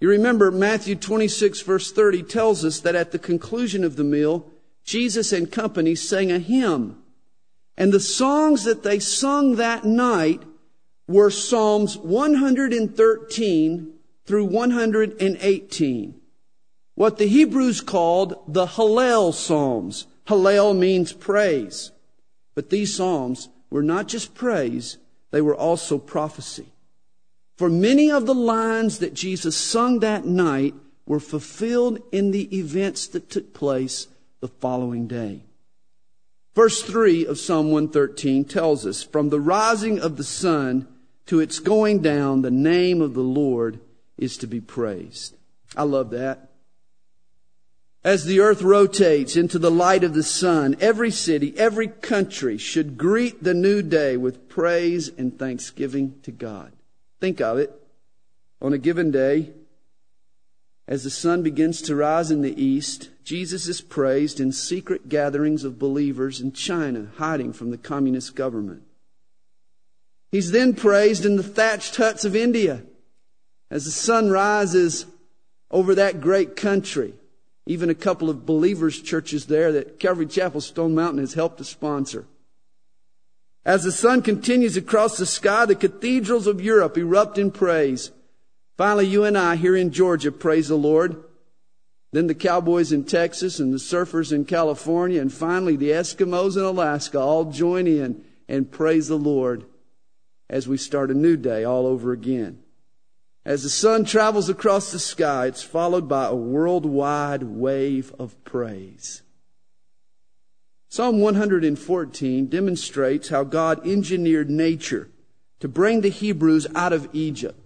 You 0.00 0.08
remember 0.10 0.50
Matthew 0.50 0.94
26 0.94 1.62
verse 1.62 1.92
30 1.92 2.22
tells 2.24 2.64
us 2.64 2.80
that 2.80 2.94
at 2.94 3.12
the 3.12 3.18
conclusion 3.18 3.84
of 3.84 3.96
the 3.96 4.04
meal, 4.04 4.50
Jesus 4.84 5.32
and 5.32 5.50
company 5.50 5.94
sang 5.94 6.30
a 6.30 6.38
hymn. 6.38 7.02
And 7.76 7.92
the 7.92 8.00
songs 8.00 8.64
that 8.64 8.82
they 8.82 8.98
sung 8.98 9.56
that 9.56 9.84
night 9.84 10.42
were 11.06 11.30
Psalms 11.30 11.96
113 11.98 13.92
through 14.24 14.44
118. 14.44 16.20
What 16.94 17.18
the 17.18 17.26
Hebrews 17.26 17.80
called 17.82 18.42
the 18.48 18.66
Hallel 18.66 19.32
Psalms. 19.32 20.06
Hallel 20.26 20.76
means 20.76 21.12
praise. 21.12 21.92
But 22.54 22.70
these 22.70 22.96
Psalms 22.96 23.50
were 23.70 23.82
not 23.82 24.08
just 24.08 24.34
praise, 24.34 24.98
they 25.30 25.40
were 25.40 25.54
also 25.54 25.98
prophecy. 25.98 26.66
For 27.56 27.68
many 27.68 28.10
of 28.10 28.26
the 28.26 28.34
lines 28.34 28.98
that 28.98 29.14
Jesus 29.14 29.56
sung 29.56 30.00
that 30.00 30.24
night 30.24 30.74
were 31.06 31.20
fulfilled 31.20 32.00
in 32.12 32.30
the 32.30 32.54
events 32.56 33.06
that 33.08 33.30
took 33.30 33.54
place 33.54 34.08
the 34.40 34.48
following 34.48 35.06
day. 35.06 35.42
Verse 36.54 36.82
3 36.82 37.26
of 37.26 37.38
Psalm 37.38 37.70
113 37.70 38.44
tells 38.44 38.86
us, 38.86 39.02
From 39.02 39.28
the 39.28 39.40
rising 39.40 39.98
of 39.98 40.16
the 40.16 40.24
sun 40.24 40.88
to 41.26 41.40
its 41.40 41.58
going 41.58 42.00
down, 42.00 42.42
the 42.42 42.50
name 42.50 43.00
of 43.00 43.14
the 43.14 43.22
Lord 43.22 43.80
is 44.16 44.36
to 44.38 44.46
be 44.46 44.60
praised. 44.60 45.36
I 45.76 45.82
love 45.82 46.10
that. 46.10 46.45
As 48.06 48.24
the 48.24 48.38
earth 48.38 48.62
rotates 48.62 49.34
into 49.34 49.58
the 49.58 49.68
light 49.68 50.04
of 50.04 50.14
the 50.14 50.22
sun, 50.22 50.76
every 50.78 51.10
city, 51.10 51.52
every 51.58 51.88
country 51.88 52.56
should 52.56 52.96
greet 52.96 53.42
the 53.42 53.52
new 53.52 53.82
day 53.82 54.16
with 54.16 54.48
praise 54.48 55.08
and 55.08 55.36
thanksgiving 55.36 56.14
to 56.22 56.30
God. 56.30 56.70
Think 57.18 57.40
of 57.40 57.58
it. 57.58 57.72
On 58.62 58.72
a 58.72 58.78
given 58.78 59.10
day, 59.10 59.50
as 60.86 61.02
the 61.02 61.10
sun 61.10 61.42
begins 61.42 61.82
to 61.82 61.96
rise 61.96 62.30
in 62.30 62.42
the 62.42 62.62
east, 62.62 63.10
Jesus 63.24 63.66
is 63.66 63.80
praised 63.80 64.38
in 64.38 64.52
secret 64.52 65.08
gatherings 65.08 65.64
of 65.64 65.80
believers 65.80 66.40
in 66.40 66.52
China, 66.52 67.08
hiding 67.16 67.52
from 67.52 67.72
the 67.72 67.76
communist 67.76 68.36
government. 68.36 68.84
He's 70.30 70.52
then 70.52 70.74
praised 70.74 71.26
in 71.26 71.34
the 71.34 71.42
thatched 71.42 71.96
huts 71.96 72.24
of 72.24 72.36
India 72.36 72.84
as 73.68 73.84
the 73.84 73.90
sun 73.90 74.30
rises 74.30 75.06
over 75.72 75.92
that 75.96 76.20
great 76.20 76.54
country. 76.54 77.14
Even 77.66 77.90
a 77.90 77.94
couple 77.94 78.30
of 78.30 78.46
believers' 78.46 79.02
churches 79.02 79.46
there 79.46 79.72
that 79.72 79.98
Calvary 79.98 80.26
Chapel 80.26 80.60
Stone 80.60 80.94
Mountain 80.94 81.18
has 81.18 81.34
helped 81.34 81.58
to 81.58 81.64
sponsor. 81.64 82.26
As 83.64 83.82
the 83.82 83.90
sun 83.90 84.22
continues 84.22 84.76
across 84.76 85.16
the 85.16 85.26
sky, 85.26 85.66
the 85.66 85.74
cathedrals 85.74 86.46
of 86.46 86.60
Europe 86.60 86.96
erupt 86.96 87.36
in 87.36 87.50
praise. 87.50 88.12
Finally, 88.76 89.06
you 89.06 89.24
and 89.24 89.36
I 89.36 89.56
here 89.56 89.74
in 89.74 89.90
Georgia 89.90 90.30
praise 90.30 90.68
the 90.68 90.76
Lord. 90.76 91.16
Then 92.12 92.28
the 92.28 92.34
cowboys 92.34 92.92
in 92.92 93.02
Texas 93.02 93.58
and 93.58 93.72
the 93.72 93.78
surfers 93.78 94.32
in 94.32 94.44
California, 94.44 95.20
and 95.20 95.32
finally 95.32 95.74
the 95.74 95.90
Eskimos 95.90 96.56
in 96.56 96.62
Alaska 96.62 97.18
all 97.18 97.46
join 97.46 97.88
in 97.88 98.24
and 98.48 98.70
praise 98.70 99.08
the 99.08 99.18
Lord 99.18 99.64
as 100.48 100.68
we 100.68 100.76
start 100.76 101.10
a 101.10 101.14
new 101.14 101.36
day 101.36 101.64
all 101.64 101.86
over 101.86 102.12
again. 102.12 102.62
As 103.46 103.62
the 103.62 103.68
sun 103.68 104.04
travels 104.04 104.48
across 104.48 104.90
the 104.90 104.98
sky, 104.98 105.46
it's 105.46 105.62
followed 105.62 106.08
by 106.08 106.26
a 106.26 106.34
worldwide 106.34 107.44
wave 107.44 108.12
of 108.18 108.42
praise. 108.42 109.22
Psalm 110.88 111.20
114 111.20 112.48
demonstrates 112.48 113.28
how 113.28 113.44
God 113.44 113.86
engineered 113.86 114.50
nature 114.50 115.10
to 115.60 115.68
bring 115.68 116.00
the 116.00 116.08
Hebrews 116.08 116.66
out 116.74 116.92
of 116.92 117.08
Egypt. 117.12 117.56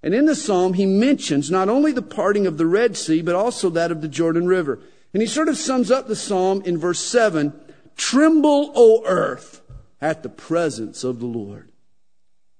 And 0.00 0.14
in 0.14 0.26
the 0.26 0.36
psalm, 0.36 0.74
he 0.74 0.86
mentions 0.86 1.50
not 1.50 1.68
only 1.68 1.90
the 1.90 2.02
parting 2.02 2.46
of 2.46 2.56
the 2.56 2.66
Red 2.66 2.96
Sea, 2.96 3.20
but 3.20 3.34
also 3.34 3.68
that 3.70 3.90
of 3.90 4.02
the 4.02 4.08
Jordan 4.08 4.46
River. 4.46 4.78
And 5.12 5.20
he 5.20 5.26
sort 5.26 5.48
of 5.48 5.56
sums 5.56 5.90
up 5.90 6.06
the 6.06 6.14
psalm 6.14 6.62
in 6.64 6.78
verse 6.78 7.00
7 7.00 7.52
Tremble, 7.96 8.70
O 8.76 9.02
earth, 9.04 9.60
at 10.00 10.22
the 10.22 10.28
presence 10.28 11.02
of 11.02 11.18
the 11.18 11.26
Lord. 11.26 11.72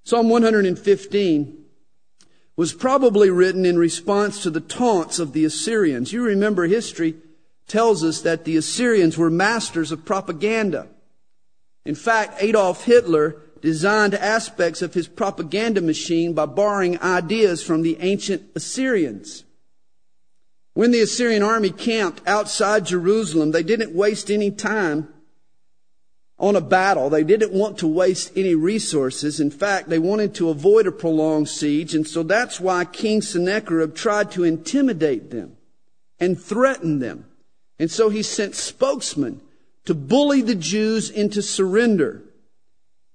Psalm 0.03 0.29
115 0.29 1.66
was 2.57 2.73
probably 2.73 3.29
written 3.29 3.67
in 3.67 3.79
response 3.79 4.43
to 4.43 4.51
the 4.51 4.61
taunts 4.61 5.19
of 5.19 5.33
the 5.33 5.45
Assyrians. 5.45 6.13
You 6.13 6.23
remember 6.23 6.67
history 6.67 7.15
tells 7.69 8.03
us 8.03 8.23
that 8.23 8.45
the 8.45 8.57
Assyrians 8.57 9.19
were 9.19 9.31
masters 9.31 9.93
of 9.93 10.05
propaganda. 10.05 10.89
In 11.85 11.95
fact, 11.95 12.43
Adolf 12.43 12.85
Hitler 12.85 13.37
designed 13.61 14.15
aspects 14.15 14.83
of 14.83 14.95
his 14.95 15.09
propaganda 15.09 15.81
machine 15.81 16.33
by 16.33 16.47
borrowing 16.47 17.01
ideas 17.01 17.63
from 17.63 17.83
the 17.83 17.99
ancient 18.01 18.43
Assyrians. 18.55 19.45
When 20.75 20.91
the 20.91 21.01
Assyrian 21.01 21.43
army 21.43 21.71
camped 21.71 22.27
outside 22.27 22.87
Jerusalem, 22.87 23.51
they 23.51 23.63
didn't 23.63 23.95
waste 23.95 24.31
any 24.31 24.51
time 24.51 25.09
on 26.39 26.57
a 26.57 26.61
battle. 26.61 27.09
They 27.09 27.25
didn't 27.25 27.53
want 27.53 27.79
to 27.79 27.87
waste 27.87 28.33
any 28.37 28.55
resources. 28.55 29.41
In 29.41 29.51
fact, 29.51 29.89
they 29.89 29.99
wanted 29.99 30.35
to 30.37 30.51
avoid 30.51 30.87
a 30.87 30.93
prolonged 30.93 31.49
siege, 31.49 31.95
and 31.95 32.07
so 32.07 32.23
that's 32.23 32.61
why 32.61 32.85
King 32.85 33.23
Sennacherib 33.23 33.95
tried 33.95 34.31
to 34.33 34.45
intimidate 34.45 35.31
them 35.31 35.57
and 36.21 36.41
threaten 36.41 36.99
them. 36.99 37.27
And 37.79 37.91
so 37.91 38.09
he 38.09 38.23
sent 38.23 38.55
spokesmen 38.55 39.41
to 39.85 39.95
bully 39.95 40.43
the 40.43 40.55
Jews 40.55 41.11
into 41.11 41.43
surrender. 41.43 42.23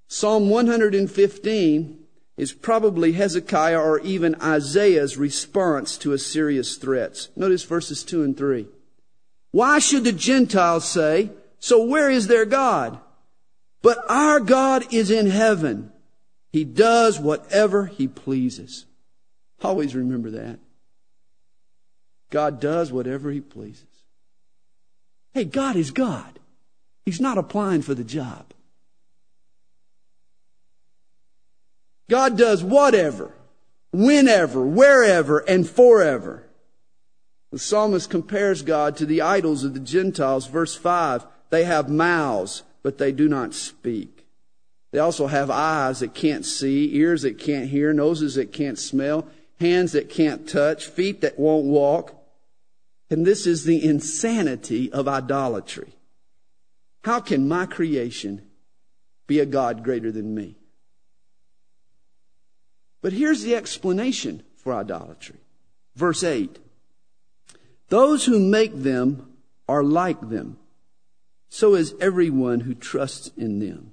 Psalm 0.07 0.49
115 0.49 1.99
is 2.37 2.53
probably 2.53 3.13
Hezekiah 3.13 3.79
or 3.79 3.99
even 3.99 4.35
Isaiah's 4.41 5.17
response 5.17 5.97
to 5.99 6.13
Assyria's 6.13 6.77
threats. 6.77 7.29
Notice 7.35 7.63
verses 7.63 8.03
2 8.03 8.23
and 8.23 8.37
3. 8.37 8.67
Why 9.51 9.79
should 9.79 10.05
the 10.05 10.11
Gentiles 10.11 10.87
say, 10.87 11.29
So 11.59 11.83
where 11.83 12.09
is 12.09 12.27
their 12.27 12.45
God? 12.45 12.99
But 13.81 13.99
our 14.09 14.39
God 14.39 14.93
is 14.93 15.09
in 15.09 15.29
heaven. 15.29 15.91
He 16.51 16.63
does 16.63 17.19
whatever 17.19 17.85
he 17.85 18.07
pleases. 18.07 18.85
Always 19.63 19.95
remember 19.95 20.31
that. 20.31 20.59
God 22.29 22.59
does 22.59 22.91
whatever 22.91 23.31
he 23.31 23.41
pleases. 23.41 23.85
Hey, 25.33 25.45
God 25.45 25.75
is 25.75 25.91
God. 25.91 26.39
He's 27.05 27.21
not 27.21 27.37
applying 27.37 27.81
for 27.81 27.93
the 27.93 28.03
job. 28.03 28.53
God 32.09 32.37
does 32.37 32.63
whatever, 32.63 33.33
whenever, 33.91 34.61
wherever, 34.61 35.39
and 35.39 35.67
forever. 35.67 36.47
The 37.51 37.59
psalmist 37.59 38.09
compares 38.09 38.61
God 38.61 38.97
to 38.97 39.05
the 39.05 39.21
idols 39.21 39.63
of 39.63 39.73
the 39.73 39.79
Gentiles. 39.79 40.47
Verse 40.47 40.75
5 40.75 41.25
They 41.49 41.63
have 41.63 41.89
mouths, 41.89 42.63
but 42.83 42.97
they 42.97 43.11
do 43.11 43.27
not 43.27 43.53
speak. 43.53 44.25
They 44.91 44.99
also 44.99 45.27
have 45.27 45.49
eyes 45.49 45.99
that 45.99 46.13
can't 46.13 46.45
see, 46.45 46.95
ears 46.95 47.21
that 47.21 47.37
can't 47.37 47.69
hear, 47.69 47.93
noses 47.93 48.35
that 48.35 48.51
can't 48.51 48.77
smell, 48.77 49.27
hands 49.59 49.93
that 49.93 50.09
can't 50.09 50.47
touch, 50.47 50.85
feet 50.85 51.21
that 51.21 51.39
won't 51.39 51.65
walk. 51.65 52.13
And 53.09 53.25
this 53.25 53.47
is 53.47 53.63
the 53.63 53.83
insanity 53.83 54.91
of 54.91 55.07
idolatry. 55.07 55.93
How 57.03 57.19
can 57.19 57.47
my 57.47 57.65
creation 57.65 58.41
be 59.27 59.39
a 59.39 59.45
God 59.45 59.83
greater 59.83 60.11
than 60.11 60.35
me? 60.35 60.55
But 63.01 63.13
here's 63.13 63.41
the 63.41 63.55
explanation 63.55 64.43
for 64.57 64.73
idolatry. 64.73 65.39
Verse 65.95 66.23
8 66.23 66.59
Those 67.89 68.25
who 68.25 68.39
make 68.39 68.75
them 68.75 69.33
are 69.67 69.83
like 69.83 70.29
them 70.29 70.57
so 71.53 71.75
is 71.75 71.93
everyone 71.99 72.61
who 72.61 72.73
trusts 72.73 73.29
in 73.35 73.59
them. 73.59 73.91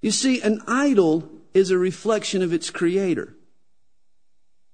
You 0.00 0.12
see, 0.12 0.40
an 0.40 0.62
idol 0.68 1.28
is 1.52 1.72
a 1.72 1.76
reflection 1.76 2.40
of 2.40 2.52
its 2.52 2.70
creator. 2.70 3.34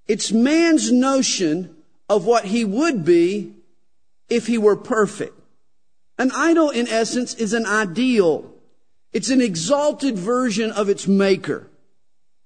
It's 0.07 0.31
man's 0.31 0.93
notion 0.93 1.75
of 2.07 2.27
what 2.27 2.45
he 2.45 2.63
would 2.63 3.07
be 3.07 3.55
if 4.29 4.47
he 4.47 4.59
were 4.59 4.77
perfect. 4.77 5.33
An 6.19 6.31
idol, 6.35 6.69
in 6.69 6.89
essence, 6.89 7.33
is 7.35 7.55
an 7.55 7.65
ideal. 7.65 8.53
It's 9.15 9.31
an 9.31 9.41
exalted 9.41 10.19
version 10.19 10.71
of 10.71 10.91
its 10.91 11.09
maker. 11.09 11.71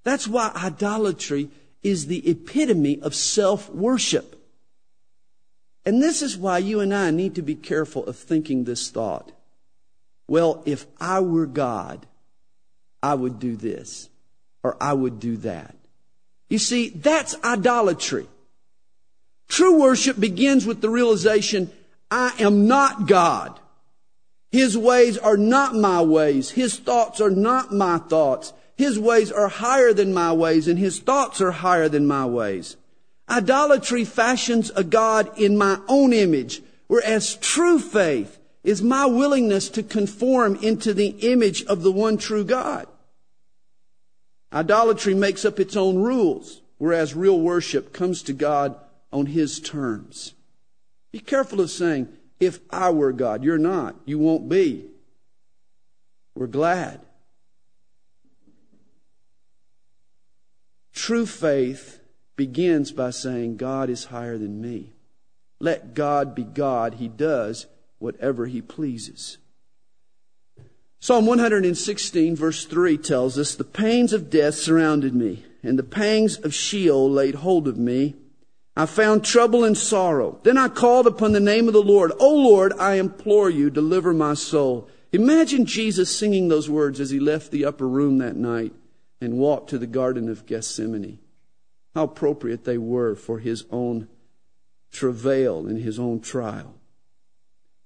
That's 0.03 0.25
why 0.25 0.53
idolatry 0.55 1.49
is 1.81 2.05
the 2.05 2.29
epitome 2.29 3.01
of 3.01 3.13
self-worship. 3.13 4.32
And 5.85 6.01
this 6.01 6.21
is 6.21 6.37
why 6.37 6.59
you 6.59 6.79
and 6.79 6.93
I 6.93 7.11
need 7.11 7.35
to 7.35 7.41
be 7.41 7.55
careful 7.55 8.05
of 8.05 8.17
thinking 8.17 8.63
this 8.63 8.89
thought. 8.89 9.31
Well, 10.27 10.63
if 10.65 10.85
I 10.99 11.19
were 11.19 11.45
God, 11.45 12.05
I 13.01 13.15
would 13.15 13.39
do 13.39 13.55
this 13.55 14.09
or 14.63 14.77
I 14.79 14.93
would 14.93 15.19
do 15.19 15.37
that. 15.37 15.75
You 16.49 16.57
see, 16.57 16.89
that's 16.89 17.35
idolatry. 17.43 18.27
True 19.49 19.81
worship 19.81 20.19
begins 20.19 20.65
with 20.65 20.81
the 20.81 20.89
realization, 20.89 21.69
I 22.09 22.33
am 22.39 22.67
not 22.67 23.07
God. 23.07 23.59
His 24.51 24.77
ways 24.77 25.17
are 25.17 25.37
not 25.37 25.75
my 25.75 26.01
ways. 26.01 26.51
His 26.51 26.77
thoughts 26.77 27.19
are 27.19 27.31
not 27.31 27.73
my 27.73 27.97
thoughts. 27.97 28.53
His 28.77 28.99
ways 28.99 29.31
are 29.31 29.47
higher 29.47 29.93
than 29.93 30.13
my 30.13 30.31
ways 30.31 30.67
and 30.67 30.79
his 30.79 30.99
thoughts 30.99 31.41
are 31.41 31.51
higher 31.51 31.89
than 31.89 32.05
my 32.05 32.25
ways. 32.25 32.77
Idolatry 33.29 34.05
fashions 34.05 34.71
a 34.75 34.83
God 34.83 35.37
in 35.39 35.57
my 35.57 35.79
own 35.87 36.13
image, 36.13 36.61
whereas 36.87 37.35
true 37.35 37.79
faith 37.79 38.39
is 38.63 38.81
my 38.81 39.05
willingness 39.05 39.69
to 39.69 39.83
conform 39.83 40.55
into 40.57 40.93
the 40.93 41.09
image 41.31 41.63
of 41.65 41.83
the 41.83 41.91
one 41.91 42.17
true 42.17 42.43
God. 42.43 42.87
Idolatry 44.51 45.13
makes 45.13 45.45
up 45.45 45.59
its 45.59 45.75
own 45.75 45.97
rules, 45.97 46.61
whereas 46.77 47.15
real 47.15 47.39
worship 47.39 47.91
comes 47.91 48.21
to 48.23 48.33
God 48.33 48.75
on 49.11 49.27
his 49.27 49.59
terms. 49.59 50.33
Be 51.11 51.19
careful 51.19 51.61
of 51.61 51.71
saying, 51.71 52.07
if 52.39 52.59
I 52.69 52.89
were 52.89 53.13
God, 53.13 53.43
you're 53.43 53.57
not. 53.57 53.95
You 54.05 54.19
won't 54.19 54.49
be. 54.49 54.85
We're 56.35 56.47
glad. 56.47 56.99
True 60.93 61.25
faith 61.25 61.99
begins 62.35 62.91
by 62.91 63.11
saying, 63.11 63.57
God 63.57 63.89
is 63.89 64.05
higher 64.05 64.37
than 64.37 64.61
me. 64.61 64.93
Let 65.59 65.93
God 65.93 66.35
be 66.35 66.43
God. 66.43 66.95
He 66.95 67.07
does 67.07 67.67
whatever 67.99 68.47
he 68.47 68.61
pleases. 68.61 69.37
Psalm 70.99 71.25
116, 71.25 72.35
verse 72.35 72.65
3 72.65 72.97
tells 72.97 73.37
us, 73.37 73.55
The 73.55 73.63
pains 73.63 74.13
of 74.13 74.29
death 74.29 74.55
surrounded 74.55 75.13
me, 75.13 75.45
and 75.61 75.77
the 75.77 75.83
pangs 75.83 76.37
of 76.37 76.53
Sheol 76.53 77.09
laid 77.09 77.35
hold 77.35 77.67
of 77.67 77.77
me. 77.77 78.15
I 78.75 78.85
found 78.85 79.23
trouble 79.23 79.63
and 79.63 79.77
sorrow. 79.77 80.39
Then 80.43 80.57
I 80.57 80.67
called 80.67 81.05
upon 81.05 81.33
the 81.33 81.39
name 81.39 81.67
of 81.67 81.73
the 81.73 81.83
Lord. 81.83 82.11
O 82.19 82.33
Lord, 82.33 82.73
I 82.79 82.95
implore 82.95 83.49
you, 83.49 83.69
deliver 83.69 84.13
my 84.13 84.33
soul. 84.33 84.89
Imagine 85.11 85.65
Jesus 85.65 86.13
singing 86.13 86.47
those 86.47 86.69
words 86.69 86.99
as 86.99 87.11
he 87.11 87.19
left 87.19 87.51
the 87.51 87.65
upper 87.65 87.87
room 87.87 88.17
that 88.17 88.35
night 88.35 88.73
and 89.21 89.37
walked 89.37 89.69
to 89.69 89.77
the 89.77 89.85
Garden 89.85 90.27
of 90.27 90.45
Gethsemane. 90.45 91.19
How 91.95 92.03
appropriate 92.03 92.63
they 92.63 92.77
were 92.77 93.15
for 93.15 93.39
his 93.39 93.65
own 93.71 94.07
travail 94.91 95.67
and 95.67 95.79
his 95.79 95.99
own 95.99 96.19
trial. 96.21 96.75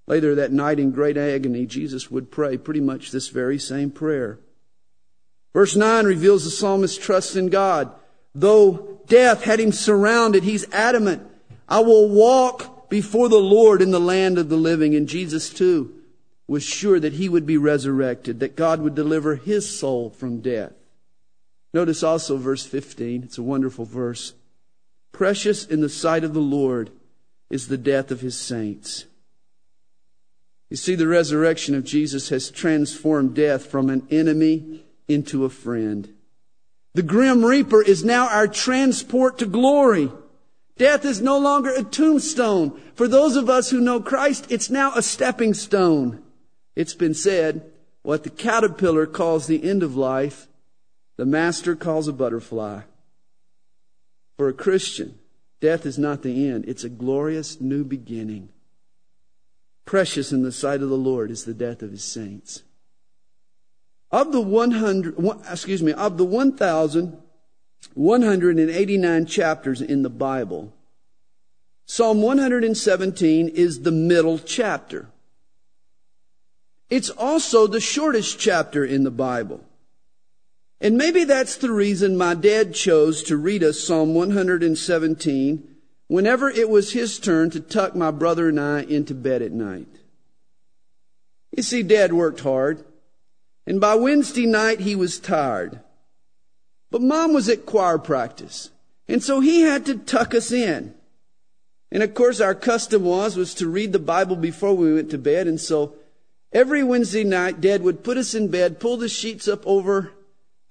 Later 0.08 0.36
that 0.36 0.54
night 0.54 0.80
in 0.80 0.92
great 0.92 1.18
agony, 1.18 1.66
Jesus 1.66 2.10
would 2.10 2.32
pray 2.32 2.58
pretty 2.58 2.80
much 2.80 3.12
this 3.12 3.28
very 3.28 3.60
same 3.60 3.92
prayer. 3.92 4.40
Verse 5.54 5.76
9 5.76 6.06
reveals 6.06 6.46
the 6.46 6.52
psalmist's 6.52 6.98
trust 6.98 7.36
in 7.36 7.50
God. 7.50 7.92
Though 8.34 9.02
death 9.08 9.44
had 9.44 9.60
him 9.60 9.72
surrounded, 9.72 10.44
he's 10.44 10.72
adamant. 10.72 11.28
I 11.68 11.80
will 11.80 12.08
walk 12.08 12.90
before 12.90 13.28
the 13.28 13.38
Lord 13.38 13.82
in 13.82 13.92
the 13.92 14.00
land 14.00 14.38
of 14.38 14.48
the 14.48 14.56
living. 14.56 14.96
And 14.96 15.10
Jesus 15.10 15.50
too 15.50 15.94
was 16.48 16.64
sure 16.64 17.00
that 17.00 17.14
he 17.14 17.28
would 17.28 17.46
be 17.46 17.58
resurrected, 17.58 18.40
that 18.40 18.56
God 18.56 18.82
would 18.82 18.96
deliver 18.96 19.36
his 19.36 19.78
soul 19.78 20.10
from 20.10 20.40
death. 20.40 20.72
Notice 21.74 22.04
also 22.04 22.38
verse 22.38 22.66
15. 22.66 23.24
It's 23.24 23.38
a 23.38 23.44
wonderful 23.44 23.86
verse. 23.86 24.34
Precious 25.12 25.66
in 25.66 25.82
the 25.82 25.90
sight 25.90 26.24
of 26.24 26.34
the 26.34 26.40
Lord 26.40 26.92
is 27.50 27.68
the 27.68 27.78
death 27.78 28.12
of 28.12 28.22
his 28.22 28.38
saints. 28.38 29.06
You 30.70 30.78
see, 30.78 30.96
the 30.96 31.08
resurrection 31.08 31.76
of 31.76 31.86
Jesus 31.86 32.30
has 32.30 32.52
transformed 32.52 33.36
death 33.36 33.66
from 33.66 33.90
an 33.90 34.06
enemy 34.12 34.84
into 35.08 35.46
a 35.46 35.50
friend. 35.50 36.14
The 36.94 37.04
grim 37.04 37.46
reaper 37.46 37.82
is 37.82 38.04
now 38.04 38.28
our 38.28 38.48
transport 38.48 39.38
to 39.40 39.46
glory. 39.46 40.12
Death 40.78 41.06
is 41.06 41.22
no 41.22 41.38
longer 41.38 41.74
a 41.74 41.84
tombstone. 41.84 42.80
For 42.96 43.08
those 43.08 43.36
of 43.36 43.50
us 43.50 43.70
who 43.70 43.80
know 43.80 44.00
Christ, 44.00 44.48
it's 44.50 44.70
now 44.70 44.94
a 44.94 45.02
stepping 45.02 45.54
stone. 45.54 46.22
It's 46.76 46.94
been 46.94 47.14
said, 47.14 47.72
what 48.04 48.24
the 48.24 48.30
caterpillar 48.30 49.06
calls 49.06 49.48
the 49.48 49.64
end 49.68 49.84
of 49.84 49.96
life, 49.96 50.48
the 51.18 51.26
master 51.26 51.76
calls 51.76 52.08
a 52.08 52.14
butterfly. 52.14 52.82
For 54.38 54.48
a 54.48 54.54
Christian, 54.54 55.20
death 55.60 55.86
is 55.86 55.98
not 55.98 56.22
the 56.22 56.48
end. 56.48 56.66
It's 56.68 56.84
a 56.84 56.90
glorious 56.90 57.60
new 57.60 57.84
beginning. 57.84 58.50
Precious 59.86 60.32
in 60.32 60.44
the 60.44 60.52
sight 60.52 60.82
of 60.82 60.90
the 60.90 60.98
Lord 60.98 61.32
is 61.32 61.46
the 61.46 61.54
death 61.54 61.82
of 61.82 61.92
his 61.92 62.04
saints. 62.04 62.64
Of 64.12 64.32
the 64.32 64.42
100, 64.42 65.16
excuse 65.50 65.82
me, 65.82 65.94
of 65.94 66.18
the 66.18 66.26
1,189 66.26 69.26
chapters 69.26 69.82
in 69.82 70.04
the 70.04 70.10
Bible, 70.10 70.74
Psalm 71.86 72.22
117 72.22 73.48
is 73.48 73.82
the 73.82 73.92
middle 73.92 74.38
chapter. 74.40 75.08
It's 76.90 77.10
also 77.10 77.66
the 77.66 77.80
shortest 77.80 78.40
chapter 78.40 78.86
in 78.86 79.04
the 79.04 79.12
Bible. 79.12 79.64
And 80.80 80.98
maybe 80.98 81.24
that's 81.24 81.58
the 81.58 81.72
reason 81.72 82.18
my 82.18 82.36
dad 82.36 82.74
chose 82.74 83.24
to 83.24 83.38
read 83.38 83.64
us 83.64 83.80
Psalm 83.80 84.14
117 84.14 85.76
whenever 86.08 86.50
it 86.50 86.70
was 86.70 86.94
his 86.94 87.20
turn 87.20 87.50
to 87.52 87.60
tuck 87.60 87.96
my 87.96 88.12
brother 88.12 88.50
and 88.50 88.60
I 88.60 88.82
into 88.82 89.14
bed 89.14 89.42
at 89.42 89.52
night. 89.52 89.88
You 91.56 91.64
see, 91.64 91.84
dad 91.84 92.14
worked 92.14 92.42
hard. 92.42 92.86
And 93.66 93.82
by 93.82 93.96
Wednesday 93.96 94.46
night, 94.46 94.80
he 94.80 94.96
was 94.96 95.20
tired. 95.20 95.82
But 96.90 97.02
mom 97.02 97.34
was 97.34 97.50
at 97.50 97.66
choir 97.66 97.98
practice. 97.98 98.70
And 99.08 99.22
so 99.22 99.40
he 99.40 99.62
had 99.62 99.86
to 99.88 99.98
tuck 99.98 100.34
us 100.34 100.52
in. 100.52 100.94
And 101.92 102.04
of 102.04 102.14
course, 102.14 102.40
our 102.40 102.56
custom 102.56 103.04
was, 103.04 103.36
was 103.36 103.54
to 103.56 103.68
read 103.68 103.92
the 103.92 104.00
Bible 104.00 104.36
before 104.36 104.74
we 104.74 104.94
went 104.94 105.10
to 105.12 105.18
bed. 105.18 105.48
And 105.48 105.60
so 105.60 105.96
every 106.54 106.84
Wednesday 106.84 107.24
night, 107.24 107.60
dad 107.60 107.82
would 107.82 108.04
put 108.04 108.18
us 108.18 108.34
in 108.34 108.50
bed, 108.50 108.80
pull 108.80 108.98
the 108.98 109.10
sheets 109.10 109.48
up 109.48 109.66
over 109.66 110.14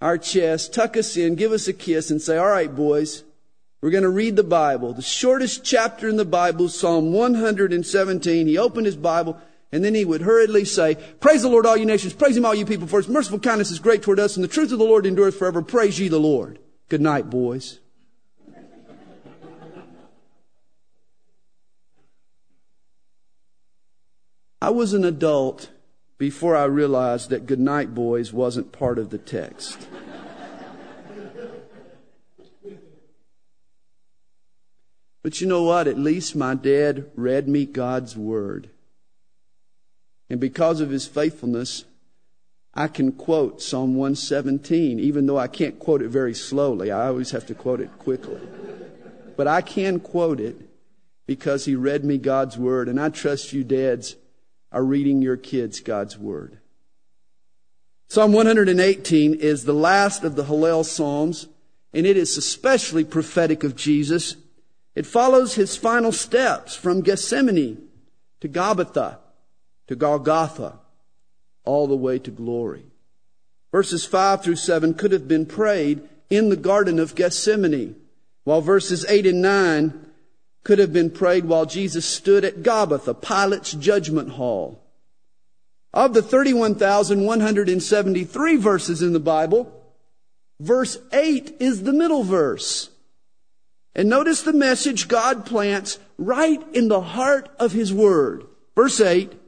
our 0.01 0.19
chest, 0.19 0.75
tuck 0.75 0.97
us 0.97 1.17
in, 1.17 1.35
give 1.35 1.53
us 1.53 1.69
a 1.69 1.73
kiss 1.73 2.11
and 2.11 2.21
say, 2.21 2.37
all 2.37 2.49
right, 2.49 2.75
boys, 2.75 3.25
we're 3.81 3.91
going 3.91 4.03
to 4.03 4.09
read 4.09 4.37
the 4.37 4.43
Bible. 4.43 4.93
The 4.93 5.03
shortest 5.03 5.65
chapter 5.65 6.09
in 6.09 6.17
the 6.17 6.25
Bible, 6.25 6.69
Psalm 6.69 7.13
117. 7.13 8.47
He 8.47 8.59
opened 8.59 8.87
his 8.87 8.97
Bible 8.97 9.41
and 9.73 9.85
then 9.85 9.95
he 9.95 10.05
would 10.05 10.23
hurriedly 10.23 10.65
say, 10.65 10.95
Praise 11.21 11.43
the 11.43 11.49
Lord, 11.49 11.67
all 11.67 11.77
you 11.77 11.87
nations. 11.87 12.15
Praise 12.15 12.37
him, 12.37 12.47
all 12.47 12.55
you 12.55 12.65
people, 12.65 12.87
for 12.87 12.99
his 12.99 13.09
merciful 13.09 13.39
kindness 13.39 13.71
is 13.71 13.79
great 13.79 14.03
toward 14.03 14.21
us, 14.21 14.37
and 14.37 14.45
the 14.45 14.49
truth 14.49 14.73
of 14.73 14.79
the 14.79 14.85
Lord 14.85 15.07
endureth 15.07 15.37
forever. 15.37 15.61
Praise 15.61 15.99
ye 15.99 16.09
the 16.09 16.19
Lord. 16.19 16.59
Good 16.89 17.01
night, 17.01 17.29
boys. 17.29 17.81
I 24.63 24.71
was 24.71 24.95
an 24.95 25.05
adult 25.05 25.69
before 26.19 26.57
I 26.57 26.65
realized 26.65 27.31
that 27.31 27.47
good 27.47 27.61
night, 27.61 27.95
boys 27.95 28.33
wasn't 28.33 28.73
part 28.73 28.99
of 28.99 29.11
the 29.11 29.19
text. 29.19 29.87
But 35.23 35.41
you 35.41 35.49
know 35.49 35.65
what? 35.65 35.89
At 35.89 35.99
least 35.99 36.37
my 36.37 36.55
dad 36.55 37.11
read 37.17 37.49
me 37.49 37.67
God's 37.67 38.17
Word. 38.17 38.71
And 40.31 40.39
because 40.39 40.81
of 40.81 40.91
his 40.91 41.09
faithfulness, 41.09 41.85
I 42.73 42.89
can 42.89 43.11
quote 43.11 43.61
Psalm 43.61 43.97
117, 43.97 45.01
even 45.01 45.27
though 45.27 45.39
I 45.39 45.49
can't 45.49 45.79
quote 45.79 46.01
it 46.01 46.11
very 46.11 46.35
slowly. 46.35 46.93
I 46.93 47.09
always 47.09 47.33
have 47.33 47.45
to 47.47 47.55
quote 47.55 47.81
it 47.81 47.91
quickly. 47.99 48.41
But 49.37 49.49
I 49.49 49.63
can 49.63 49.99
quote 49.99 50.41
it 50.41 50.57
because 51.27 51.65
he 51.65 51.75
read 51.75 52.05
me 52.05 52.19
God's 52.19 52.57
word, 52.57 52.89
and 52.89 53.01
I 53.01 53.09
trust 53.09 53.53
you 53.53 53.65
dads 53.65 54.15
are 54.77 54.85
reading 54.85 55.23
your 55.23 55.39
kids 55.39 55.81
God's 55.81 56.19
word. 56.19 56.59
Psalm 58.09 58.35
118 58.35 59.33
is 59.33 59.65
the 59.65 59.73
last 59.73 60.23
of 60.23 60.37
the 60.37 60.45
Hallel 60.45 60.85
Psalms, 60.85 61.49
and 61.95 62.05
it 62.05 62.15
is 62.15 62.37
especially 62.37 63.03
prophetic 63.03 63.65
of 63.65 63.75
Jesus. 63.75 64.37
It 64.95 65.07
follows 65.07 65.55
his 65.55 65.79
final 65.79 66.13
steps 66.13 66.77
from 66.77 67.01
Gethsemane 67.01 67.89
to 68.41 68.49
Gabbatha 68.51 69.17
to 69.87 69.97
Golgotha, 69.97 70.79
all 71.65 71.87
the 71.87 71.97
way 71.97 72.19
to 72.19 72.31
glory. 72.31 72.85
Verses 73.73 74.05
5 74.05 74.45
through 74.45 74.57
7 74.57 74.93
could 74.93 75.13
have 75.13 75.27
been 75.27 75.47
prayed 75.47 76.07
in 76.29 76.51
the 76.51 76.57
Garden 76.57 76.99
of 76.99 77.15
Gethsemane, 77.15 77.97
while 78.45 78.61
verses 78.61 79.07
8 79.09 79.25
and 79.25 79.41
9 79.41 80.06
could 80.67 80.79
have 80.81 80.93
been 80.93 81.11
prayed 81.11 81.45
while 81.45 81.65
Jesus 81.65 82.05
stood 82.05 82.45
at 82.45 82.65
Gabbatha, 82.65 83.23
Pilate's 83.23 83.71
judgment 83.71 84.31
hall. 84.31 84.83
Of 85.95 86.13
the 86.13 86.23
31,173 86.23 88.57
verses 88.57 89.01
in 89.01 89.13
the 89.13 89.21
Bible, 89.21 89.73
verse 90.59 90.99
8 91.13 91.59
is 91.61 91.85
the 91.85 91.93
middle 91.93 92.25
verse. 92.25 92.91
And 93.95 94.09
notice 94.09 94.43
the 94.43 94.53
message 94.53 95.07
God 95.07 95.47
plants 95.47 96.01
right 96.19 96.61
in 96.75 96.89
the 96.89 97.01
heart 97.01 97.49
of 97.61 97.71
His 97.71 97.95
Word. 97.95 98.45
Verse 98.75 99.01
8, 99.01 99.41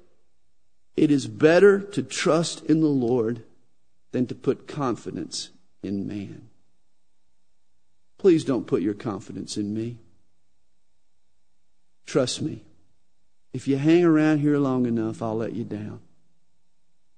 it 0.96 1.10
is 1.10 1.26
better 1.26 1.80
to 1.80 2.04
trust 2.04 2.64
in 2.66 2.80
the 2.80 2.86
Lord 2.86 3.42
than 4.12 4.28
to 4.28 4.36
put 4.36 4.68
confidence 4.68 5.50
in 5.82 6.06
man. 6.06 6.48
Please 8.18 8.44
don't 8.44 8.68
put 8.68 8.82
your 8.82 8.94
confidence 8.94 9.56
in 9.56 9.74
me. 9.74 9.98
Trust 12.08 12.40
me. 12.40 12.64
If 13.52 13.68
you 13.68 13.76
hang 13.76 14.02
around 14.02 14.38
here 14.38 14.56
long 14.56 14.86
enough, 14.86 15.20
I'll 15.20 15.36
let 15.36 15.52
you 15.52 15.62
down. 15.62 16.00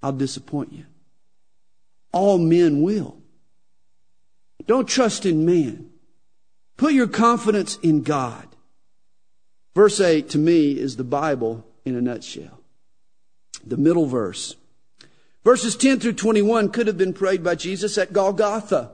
I'll 0.02 0.10
disappoint 0.10 0.72
you. 0.72 0.84
All 2.10 2.38
men 2.38 2.82
will. 2.82 3.16
Don't 4.66 4.88
trust 4.88 5.26
in 5.26 5.46
man. 5.46 5.90
Put 6.76 6.92
your 6.92 7.06
confidence 7.06 7.78
in 7.84 8.02
God. 8.02 8.48
Verse 9.76 10.00
8 10.00 10.28
to 10.30 10.38
me 10.38 10.72
is 10.72 10.96
the 10.96 11.04
Bible 11.04 11.64
in 11.84 11.94
a 11.94 12.00
nutshell 12.00 12.58
the 13.64 13.76
middle 13.76 14.06
verse. 14.06 14.56
Verses 15.44 15.76
10 15.76 16.00
through 16.00 16.14
21 16.14 16.70
could 16.70 16.86
have 16.88 16.98
been 16.98 17.12
prayed 17.12 17.44
by 17.44 17.54
Jesus 17.54 17.96
at 17.98 18.12
Golgotha 18.12 18.90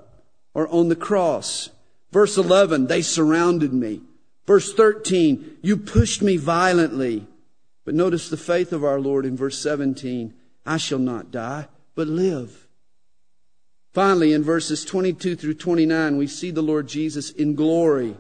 or 0.53 0.69
on 0.69 0.89
the 0.89 0.97
cross. 0.97 1.71
Verse 2.11 2.37
11, 2.37 2.89
they 2.89 3.01
surrounded 3.01 3.73
me. 3.73 4.03
Verse 4.47 4.73
13, 4.73 5.59
you 5.63 5.77
pushed 5.77 6.23
me 6.23 6.37
violently. 6.37 7.27
But 7.85 7.95
notice 7.95 8.29
the 8.29 8.37
faith 8.37 8.73
of 8.73 8.85
our 8.85 9.01
Lord 9.01 9.25
in 9.25 9.37
verse 9.37 9.59
17, 9.59 10.35
I 10.65 10.77
shall 10.77 10.99
not 10.99 11.31
die, 11.31 11.69
but 11.95 12.09
live. 12.09 12.67
Finally, 13.93 14.33
in 14.33 14.43
verses 14.43 14.85
22 14.85 15.37
through 15.37 15.55
29, 15.55 16.17
we 16.17 16.27
see 16.27 16.51
the 16.51 16.63
Lord 16.63 16.87
Jesus 16.87 17.31
in 17.31 17.55
glory. 17.55 18.17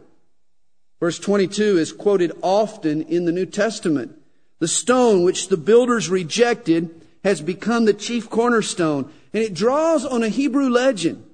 Verse 1.00 1.18
22 1.18 1.76
is 1.76 1.92
quoted 1.92 2.32
often 2.42 3.02
in 3.02 3.24
the 3.26 3.32
New 3.32 3.44
Testament. 3.44 4.16
The 4.58 4.68
stone 4.68 5.22
which 5.22 5.48
the 5.48 5.58
builders 5.58 6.08
rejected 6.08 7.06
has 7.22 7.42
become 7.42 7.84
the 7.84 7.92
chief 7.92 8.30
cornerstone. 8.30 9.12
And 9.34 9.42
it 9.42 9.52
draws 9.52 10.06
on 10.06 10.22
a 10.22 10.30
Hebrew 10.30 10.70
legend. 10.70 11.25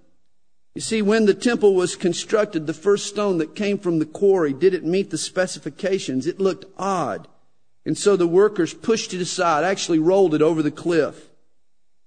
You 0.74 0.80
see, 0.80 1.02
when 1.02 1.26
the 1.26 1.34
temple 1.34 1.74
was 1.74 1.96
constructed, 1.96 2.66
the 2.66 2.72
first 2.72 3.06
stone 3.06 3.38
that 3.38 3.54
came 3.54 3.78
from 3.78 3.98
the 3.98 4.06
quarry 4.06 4.52
didn't 4.52 4.90
meet 4.90 5.10
the 5.10 5.18
specifications. 5.18 6.26
It 6.26 6.40
looked 6.40 6.64
odd. 6.78 7.28
And 7.84 7.98
so 7.98 8.16
the 8.16 8.26
workers 8.26 8.72
pushed 8.72 9.12
it 9.12 9.20
aside, 9.20 9.64
actually 9.64 9.98
rolled 9.98 10.34
it 10.34 10.40
over 10.40 10.62
the 10.62 10.70
cliff. 10.70 11.28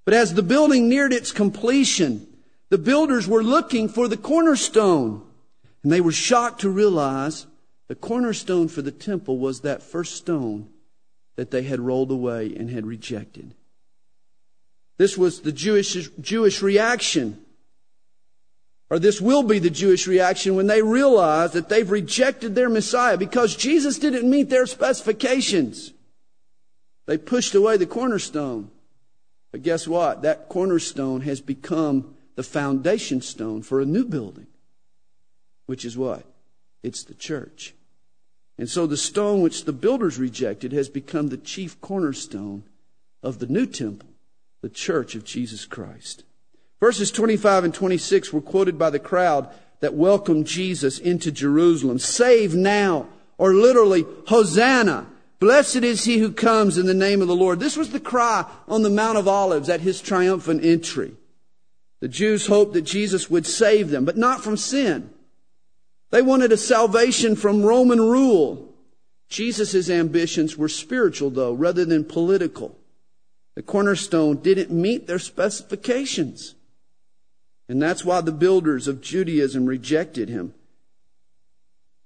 But 0.04 0.14
as 0.14 0.34
the 0.34 0.44
building 0.44 0.90
neared 0.90 1.14
its 1.14 1.32
completion, 1.32 2.28
the 2.70 2.78
builders 2.78 3.28
were 3.28 3.44
looking 3.44 3.88
for 3.90 4.08
the 4.08 4.18
cornerstone. 4.18 5.22
And 5.84 5.92
they 5.92 6.02
were 6.02 6.12
shocked 6.12 6.62
to 6.62 6.70
realize 6.70 7.46
the 7.88 7.96
cornerstone 7.96 8.68
for 8.68 8.82
the 8.82 8.92
temple 8.92 9.38
was 9.38 9.62
that 9.62 9.84
first 9.84 10.16
stone 10.16 10.70
that 11.36 11.52
they 11.52 11.64
had 11.64 11.80
rolled 11.80 12.10
away 12.10 12.56
and 12.56 12.70
had 12.70 12.88
rejected. 12.88 13.54
This 14.98 15.18
was 15.18 15.42
the 15.42 15.52
Jewish, 15.52 16.10
Jewish 16.20 16.62
reaction. 16.62 17.45
Or 18.90 19.00
this 19.00 19.20
will 19.20 19.44
be 19.44 19.60
the 19.60 19.70
Jewish 19.70 20.08
reaction 20.08 20.56
when 20.56 20.68
they 20.68 20.82
realize 20.82 21.54
that 21.54 21.70
they've 21.70 21.90
rejected 21.90 22.54
their 22.54 22.70
Messiah 22.70 23.18
because 23.18 23.56
Jesus 23.56 23.98
didn't 23.98 24.30
meet 24.30 24.50
their 24.50 24.68
specifications. 24.68 25.92
They 27.08 27.18
pushed 27.18 27.56
away 27.56 27.78
the 27.78 27.88
cornerstone. 27.88 28.70
But 29.52 29.64
guess 29.64 29.88
what? 29.88 30.22
That 30.22 30.50
cornerstone 30.50 31.22
has 31.22 31.42
become 31.42 32.16
the 32.36 32.44
foundation 32.44 33.22
stone 33.22 33.64
for 33.64 33.80
a 33.80 33.86
new 33.86 34.06
building. 34.06 34.48
Which 35.66 35.86
is 35.86 35.98
what? 35.98 36.24
It's 36.84 37.04
the 37.04 37.14
church. 37.16 37.74
And 38.58 38.70
so 38.70 38.86
the 38.86 38.98
stone 38.98 39.42
which 39.42 39.66
the 39.66 39.74
builders 39.74 40.20
rejected 40.20 40.72
has 40.74 40.90
become 40.90 41.30
the 41.30 41.38
chief 41.38 41.80
cornerstone 41.82 42.64
of 43.24 43.40
the 43.40 43.48
new 43.48 43.66
temple, 43.66 44.10
the 44.62 44.70
church 44.70 45.16
of 45.16 45.26
Jesus 45.26 45.66
Christ. 45.66 46.24
Verses 46.80 47.12
25 47.12 47.66
and 47.66 47.74
26 47.74 48.34
were 48.34 48.42
quoted 48.42 48.78
by 48.78 48.90
the 48.90 49.00
crowd 49.00 49.50
that 49.80 49.94
welcomed 49.94 50.48
Jesus 50.48 51.00
into 51.00 51.32
Jerusalem. 51.32 52.00
Save 52.00 52.56
now, 52.56 53.08
or 53.38 53.54
literally, 53.54 54.06
Hosanna. 54.28 55.08
Blessed 55.40 55.78
is 55.78 56.06
he 56.06 56.20
who 56.20 56.32
comes 56.32 56.78
in 56.78 56.86
the 56.86 56.94
name 56.94 57.22
of 57.22 57.28
the 57.28 57.36
Lord. 57.36 57.60
This 57.60 57.78
was 57.78 57.92
the 57.92 58.00
cry 58.00 58.46
on 58.68 58.84
the 58.84 58.90
Mount 58.90 59.18
of 59.18 59.28
Olives 59.28 59.70
at 59.70 59.82
his 59.82 60.02
triumphant 60.02 60.64
entry. 60.64 61.14
The 62.00 62.08
Jews 62.08 62.48
hoped 62.48 62.74
that 62.74 62.84
Jesus 62.84 63.30
would 63.30 63.46
save 63.46 63.90
them, 63.90 64.06
but 64.06 64.18
not 64.18 64.44
from 64.44 64.58
sin. 64.58 65.10
They 66.12 66.22
wanted 66.22 66.52
a 66.52 66.58
salvation 66.58 67.36
from 67.36 67.64
Roman 67.64 68.00
rule. 68.00 68.74
Jesus' 69.28 69.90
ambitions 69.90 70.56
were 70.56 70.70
spiritual, 70.70 71.30
though, 71.30 71.54
rather 71.54 71.84
than 71.84 72.06
political. 72.06 72.78
The 73.56 73.64
cornerstone 73.64 74.38
didn't 74.38 74.72
meet 74.72 75.08
their 75.08 75.20
specifications. 75.20 76.56
And 77.68 77.82
that's 77.82 78.06
why 78.06 78.22
the 78.22 78.32
builders 78.32 78.88
of 78.88 79.02
Judaism 79.02 79.66
rejected 79.66 80.30
him. 80.30 80.54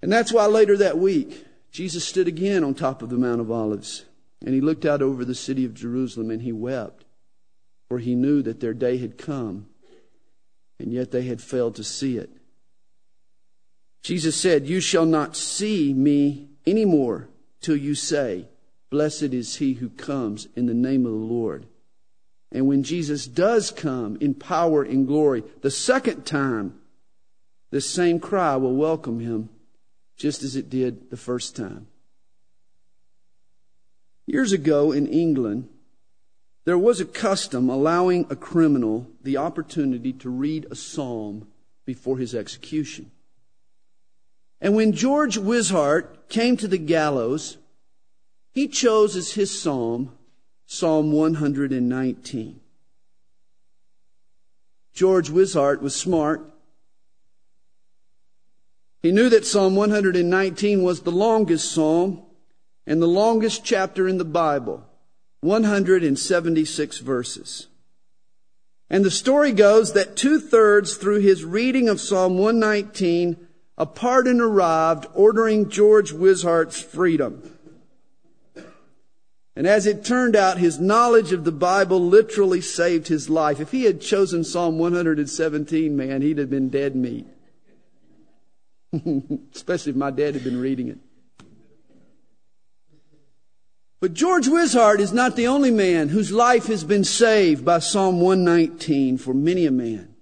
And 0.02 0.12
that's 0.12 0.32
why 0.32 0.46
later 0.46 0.78
that 0.78 0.98
week, 0.98 1.46
Jesus 1.72 2.06
stood 2.06 2.28
again 2.28 2.64
on 2.64 2.74
top 2.74 3.02
of 3.02 3.10
the 3.10 3.18
Mount 3.18 3.42
of 3.42 3.52
Olives 3.52 4.06
and 4.44 4.54
he 4.54 4.62
looked 4.62 4.86
out 4.86 5.02
over 5.02 5.26
the 5.26 5.36
city 5.36 5.66
of 5.66 5.74
Jerusalem 5.74 6.32
and 6.32 6.42
he 6.42 6.52
wept, 6.52 7.06
for 7.88 8.00
he 8.00 8.16
knew 8.16 8.42
that 8.44 8.60
their 8.60 8.74
day 8.74 8.98
had 8.98 9.18
come, 9.18 9.68
and 10.80 10.94
yet 10.94 11.12
they 11.12 11.24
had 11.24 11.42
failed 11.42 11.76
to 11.76 11.84
see 11.84 12.18
it. 12.18 12.30
Jesus 14.02 14.36
said, 14.36 14.68
You 14.68 14.80
shall 14.80 15.06
not 15.06 15.36
see 15.36 15.94
me 15.94 16.48
anymore 16.66 17.28
till 17.60 17.76
you 17.76 17.96
say, 17.96 18.48
Blessed 18.90 19.34
is 19.34 19.58
he 19.58 19.74
who 19.74 19.90
comes 19.90 20.48
in 20.56 20.66
the 20.66 20.74
name 20.74 21.06
of 21.06 21.12
the 21.12 21.18
Lord. 21.18 21.68
And 22.52 22.68
when 22.68 22.84
Jesus 22.84 23.28
does 23.28 23.72
come 23.72 24.18
in 24.20 24.34
power 24.34 24.84
and 24.84 25.06
glory 25.06 25.44
the 25.62 25.72
second 25.72 26.26
time, 26.26 26.80
this 27.72 27.90
same 27.90 28.20
cry 28.20 28.56
will 28.56 28.76
welcome 28.76 29.20
him 29.20 29.50
just 30.18 30.44
as 30.44 30.56
it 30.56 30.70
did 30.70 31.12
the 31.12 31.18
first 31.18 31.56
time. 31.56 31.88
Years 34.26 34.52
ago 34.52 34.92
in 34.92 35.08
England, 35.08 35.70
there 36.66 36.78
was 36.78 37.00
a 37.00 37.06
custom 37.06 37.70
allowing 37.70 38.26
a 38.30 38.36
criminal 38.36 39.08
the 39.24 39.38
opportunity 39.38 40.14
to 40.14 40.30
read 40.30 40.68
a 40.70 40.76
psalm 40.76 41.48
before 41.86 42.18
his 42.18 42.36
execution. 42.36 43.12
And 44.62 44.76
when 44.76 44.92
George 44.92 45.38
Wishart 45.38 46.30
came 46.30 46.58
to 46.58 46.68
the 46.68 46.78
gallows, 46.78 47.58
he 48.52 48.68
chose 48.68 49.16
as 49.16 49.34
his 49.34 49.60
psalm 49.60 50.12
Psalm 50.72 51.12
119. 51.12 52.60
George 54.94 55.30
Wishart 55.32 55.82
was 55.82 55.96
smart. 55.96 56.42
He 59.02 59.12
knew 59.12 59.30
that 59.30 59.48
Psalm 59.48 59.76
119 59.76 60.84
was 60.84 61.02
the 61.02 61.12
longest 61.12 61.72
psalm 61.72 62.22
and 62.86 63.02
the 63.02 63.08
longest 63.08 63.66
chapter 63.66 64.08
in 64.08 64.20
the 64.20 64.24
Bible, 64.24 64.86
176 65.42 67.00
verses. 67.00 67.66
And 68.92 69.04
the 69.04 69.10
story 69.10 69.52
goes 69.52 69.94
that 69.94 70.16
two 70.16 70.40
thirds 70.40 70.98
through 70.98 71.22
his 71.22 71.44
reading 71.44 71.90
of 71.90 72.00
Psalm 72.00 72.38
119, 72.38 73.38
a 73.76 73.88
pardon 73.88 74.40
arrived 74.40 75.08
ordering 75.16 75.72
George 75.72 76.12
Wishart's 76.12 76.80
freedom. 76.80 77.58
And 79.60 79.68
as 79.68 79.86
it 79.86 80.06
turned 80.06 80.38
out, 80.38 80.58
his 80.58 80.80
knowledge 80.80 81.34
of 81.34 81.44
the 81.44 81.52
Bible 81.52 82.00
literally 82.00 82.62
saved 82.62 83.10
his 83.10 83.30
life. 83.30 83.60
If 83.60 83.72
he 83.72 83.84
had 83.84 84.00
chosen 84.00 84.46
Psalm 84.46 84.80
117, 84.80 85.98
man, 85.98 86.22
he'd 86.22 86.38
have 86.38 86.50
been 86.50 86.70
dead 86.70 86.96
meat. 86.96 87.28
Especially 89.54 89.90
if 89.90 89.98
my 89.98 90.12
dad 90.12 90.36
had 90.36 90.46
been 90.46 90.62
reading 90.62 90.88
it. 90.88 90.98
But 94.00 94.14
George 94.14 94.48
Wishart 94.48 95.02
is 95.02 95.12
not 95.12 95.36
the 95.36 95.48
only 95.48 95.72
man 95.72 96.08
whose 96.08 96.32
life 96.32 96.68
has 96.68 96.86
been 96.86 97.04
saved 97.04 97.66
by 97.66 97.80
Psalm 97.80 98.22
119 98.22 99.18
for 99.18 99.34
many 99.34 99.66
a 99.66 99.72
man 99.72 100.16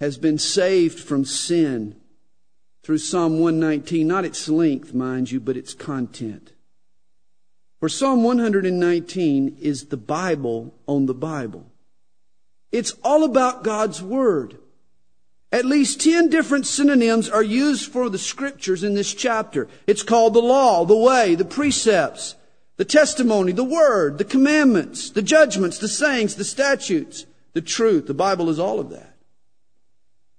has 0.00 0.18
been 0.18 0.36
saved 0.36 0.98
from 0.98 1.24
sin 1.24 1.94
through 2.82 2.98
Psalm 2.98 3.38
119, 3.38 4.04
not 4.04 4.24
its 4.24 4.48
length, 4.48 4.92
mind 4.92 5.30
you, 5.30 5.38
but 5.38 5.56
its 5.56 5.74
content. 5.74 6.54
For 7.80 7.88
Psalm 7.88 8.22
119 8.22 9.56
is 9.58 9.86
the 9.86 9.96
Bible 9.96 10.74
on 10.86 11.06
the 11.06 11.14
Bible. 11.14 11.64
It's 12.70 12.92
all 13.02 13.24
about 13.24 13.64
God's 13.64 14.02
Word. 14.02 14.58
At 15.50 15.64
least 15.64 16.00
10 16.02 16.28
different 16.28 16.66
synonyms 16.66 17.28
are 17.28 17.42
used 17.42 17.90
for 17.90 18.10
the 18.10 18.18
scriptures 18.18 18.84
in 18.84 18.94
this 18.94 19.14
chapter. 19.14 19.66
It's 19.86 20.02
called 20.02 20.34
the 20.34 20.42
law, 20.42 20.84
the 20.84 20.96
way, 20.96 21.34
the 21.34 21.44
precepts, 21.44 22.36
the 22.76 22.84
testimony, 22.84 23.52
the 23.52 23.64
word, 23.64 24.18
the 24.18 24.24
commandments, 24.24 25.10
the 25.10 25.22
judgments, 25.22 25.78
the 25.78 25.88
sayings, 25.88 26.36
the 26.36 26.44
statutes, 26.44 27.26
the 27.54 27.62
truth. 27.62 28.06
The 28.06 28.14
Bible 28.14 28.48
is 28.48 28.60
all 28.60 28.78
of 28.78 28.90
that. 28.90 29.16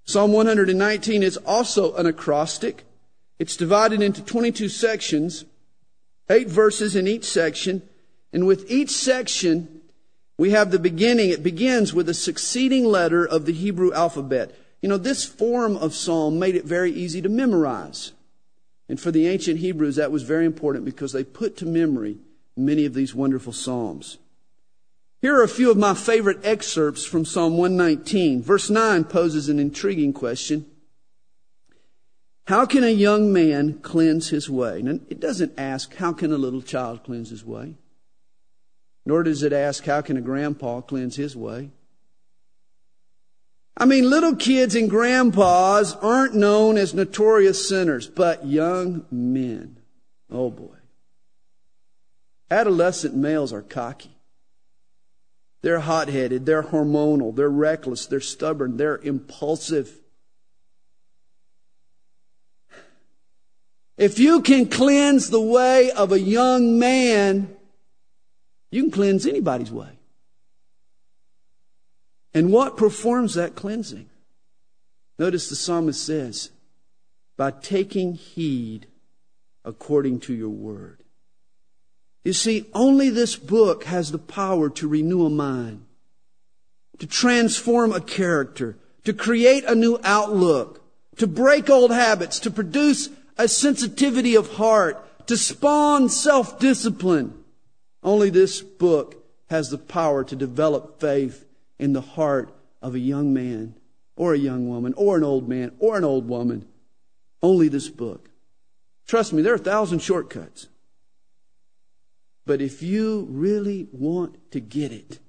Psalm 0.04 0.32
119 0.32 1.22
is 1.22 1.36
also 1.38 1.94
an 1.96 2.06
acrostic. 2.06 2.84
It's 3.38 3.56
divided 3.56 4.00
into 4.00 4.22
22 4.22 4.68
sections, 4.68 5.44
eight 6.28 6.48
verses 6.48 6.96
in 6.96 7.06
each 7.06 7.24
section. 7.24 7.82
And 8.32 8.46
with 8.46 8.70
each 8.70 8.90
section, 8.90 9.82
we 10.38 10.50
have 10.50 10.70
the 10.70 10.78
beginning. 10.78 11.30
It 11.30 11.42
begins 11.42 11.92
with 11.92 12.08
a 12.08 12.14
succeeding 12.14 12.84
letter 12.84 13.26
of 13.26 13.46
the 13.46 13.52
Hebrew 13.52 13.92
alphabet. 13.92 14.54
You 14.80 14.88
know, 14.88 14.96
this 14.96 15.24
form 15.24 15.76
of 15.76 15.94
psalm 15.94 16.38
made 16.38 16.56
it 16.56 16.64
very 16.64 16.90
easy 16.90 17.22
to 17.22 17.28
memorize. 17.28 18.12
And 18.88 19.00
for 19.00 19.10
the 19.10 19.28
ancient 19.28 19.60
Hebrews, 19.60 19.96
that 19.96 20.10
was 20.10 20.22
very 20.22 20.44
important 20.44 20.84
because 20.84 21.12
they 21.12 21.24
put 21.24 21.56
to 21.58 21.66
memory 21.66 22.18
many 22.56 22.84
of 22.84 22.94
these 22.94 23.14
wonderful 23.14 23.52
psalms. 23.52 24.18
Here 25.20 25.36
are 25.36 25.44
a 25.44 25.48
few 25.48 25.70
of 25.70 25.76
my 25.76 25.94
favorite 25.94 26.44
excerpts 26.44 27.04
from 27.04 27.24
Psalm 27.24 27.56
119. 27.56 28.42
Verse 28.42 28.68
9 28.68 29.04
poses 29.04 29.48
an 29.48 29.60
intriguing 29.60 30.12
question. 30.12 30.66
How 32.46 32.66
can 32.66 32.82
a 32.82 32.90
young 32.90 33.32
man 33.32 33.78
cleanse 33.80 34.30
his 34.30 34.50
way? 34.50 34.82
Now, 34.82 34.98
it 35.08 35.20
doesn't 35.20 35.58
ask, 35.58 35.94
how 35.94 36.12
can 36.12 36.32
a 36.32 36.38
little 36.38 36.62
child 36.62 37.04
cleanse 37.04 37.30
his 37.30 37.44
way? 37.44 37.76
Nor 39.06 39.22
does 39.22 39.42
it 39.42 39.52
ask, 39.52 39.84
how 39.84 40.00
can 40.00 40.16
a 40.16 40.20
grandpa 40.20 40.80
cleanse 40.80 41.16
his 41.16 41.36
way? 41.36 41.70
I 43.76 43.84
mean, 43.84 44.08
little 44.08 44.36
kids 44.36 44.74
and 44.74 44.90
grandpas 44.90 45.94
aren't 45.94 46.34
known 46.34 46.76
as 46.76 46.94
notorious 46.94 47.68
sinners, 47.68 48.06
but 48.06 48.46
young 48.46 49.06
men, 49.10 49.78
oh 50.30 50.50
boy. 50.50 50.76
Adolescent 52.50 53.14
males 53.14 53.52
are 53.52 53.62
cocky. 53.62 54.14
They're 55.62 55.80
hot 55.80 56.08
headed, 56.08 56.44
they're 56.44 56.64
hormonal, 56.64 57.34
they're 57.34 57.48
reckless, 57.48 58.06
they're 58.06 58.20
stubborn, 58.20 58.76
they're 58.76 58.98
impulsive. 58.98 60.01
If 63.96 64.18
you 64.18 64.40
can 64.40 64.68
cleanse 64.68 65.30
the 65.30 65.40
way 65.40 65.90
of 65.90 66.12
a 66.12 66.20
young 66.20 66.78
man, 66.78 67.54
you 68.70 68.82
can 68.82 68.90
cleanse 68.90 69.26
anybody's 69.26 69.70
way. 69.70 69.98
And 72.34 72.50
what 72.50 72.76
performs 72.76 73.34
that 73.34 73.54
cleansing? 73.54 74.08
Notice 75.18 75.48
the 75.48 75.56
psalmist 75.56 76.04
says, 76.04 76.50
by 77.36 77.50
taking 77.50 78.14
heed 78.14 78.86
according 79.64 80.20
to 80.20 80.34
your 80.34 80.48
word. 80.48 81.02
You 82.24 82.32
see, 82.32 82.66
only 82.72 83.10
this 83.10 83.36
book 83.36 83.84
has 83.84 84.10
the 84.10 84.18
power 84.18 84.70
to 84.70 84.88
renew 84.88 85.26
a 85.26 85.30
mind, 85.30 85.84
to 86.98 87.06
transform 87.06 87.92
a 87.92 88.00
character, 88.00 88.78
to 89.04 89.12
create 89.12 89.64
a 89.64 89.74
new 89.74 89.98
outlook, 90.04 90.82
to 91.16 91.26
break 91.26 91.68
old 91.68 91.90
habits, 91.90 92.38
to 92.40 92.50
produce 92.50 93.10
a 93.38 93.48
sensitivity 93.48 94.34
of 94.34 94.54
heart, 94.54 95.26
to 95.26 95.36
spawn 95.36 96.08
self-discipline. 96.08 97.42
Only 98.02 98.30
this 98.30 98.60
book 98.60 99.24
has 99.50 99.70
the 99.70 99.78
power 99.78 100.24
to 100.24 100.36
develop 100.36 101.00
faith 101.00 101.44
in 101.78 101.92
the 101.92 102.00
heart 102.00 102.54
of 102.80 102.94
a 102.94 102.98
young 102.98 103.32
man 103.32 103.74
or 104.16 104.34
a 104.34 104.38
young 104.38 104.68
woman 104.68 104.94
or 104.96 105.16
an 105.16 105.24
old 105.24 105.48
man 105.48 105.72
or 105.78 105.96
an 105.96 106.04
old 106.04 106.28
woman. 106.28 106.66
Only 107.42 107.68
this 107.68 107.88
book. 107.88 108.30
Trust 109.06 109.32
me, 109.32 109.42
there 109.42 109.52
are 109.52 109.56
a 109.56 109.58
thousand 109.58 110.00
shortcuts. 110.00 110.68
But 112.44 112.60
if 112.60 112.82
you 112.82 113.26
really 113.30 113.88
want 113.92 114.50
to 114.50 114.60
get 114.60 114.90
it, 114.90 115.20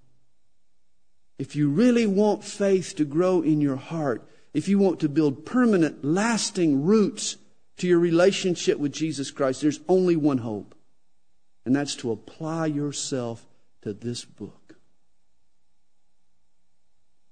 if 1.37 1.55
you 1.55 1.69
really 1.69 2.07
want 2.07 2.43
faith 2.43 2.95
to 2.95 3.05
grow 3.05 3.41
in 3.41 3.61
your 3.61 3.75
heart, 3.75 4.27
if 4.53 4.67
you 4.67 4.79
want 4.79 4.99
to 5.01 5.09
build 5.09 5.45
permanent, 5.45 6.03
lasting 6.03 6.83
roots 6.83 7.37
to 7.77 7.87
your 7.87 7.99
relationship 7.99 8.77
with 8.77 8.91
Jesus 8.91 9.31
Christ, 9.31 9.61
there's 9.61 9.79
only 9.87 10.15
one 10.15 10.39
hope. 10.39 10.75
And 11.65 11.75
that's 11.75 11.95
to 11.97 12.11
apply 12.11 12.67
yourself 12.67 13.45
to 13.81 13.93
this 13.93 14.25
book. 14.25 14.75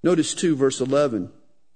Notice 0.04 0.34
2, 0.34 0.56
verse 0.56 0.82
11. 0.82 1.32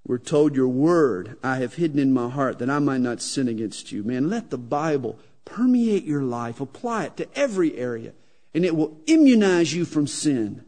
We're 0.07 0.17
told, 0.17 0.55
Your 0.55 0.67
word 0.67 1.37
I 1.43 1.57
have 1.57 1.75
hidden 1.75 1.99
in 1.99 2.13
my 2.13 2.29
heart 2.29 2.59
that 2.59 2.69
I 2.69 2.79
might 2.79 3.01
not 3.01 3.21
sin 3.21 3.47
against 3.47 3.91
you. 3.91 4.03
Man, 4.03 4.29
let 4.29 4.49
the 4.49 4.57
Bible 4.57 5.19
permeate 5.45 6.05
your 6.05 6.23
life, 6.23 6.59
apply 6.59 7.05
it 7.05 7.17
to 7.17 7.27
every 7.37 7.77
area, 7.77 8.13
and 8.53 8.65
it 8.65 8.75
will 8.75 8.97
immunize 9.07 9.73
you 9.73 9.85
from 9.85 10.07
sin. 10.07 10.65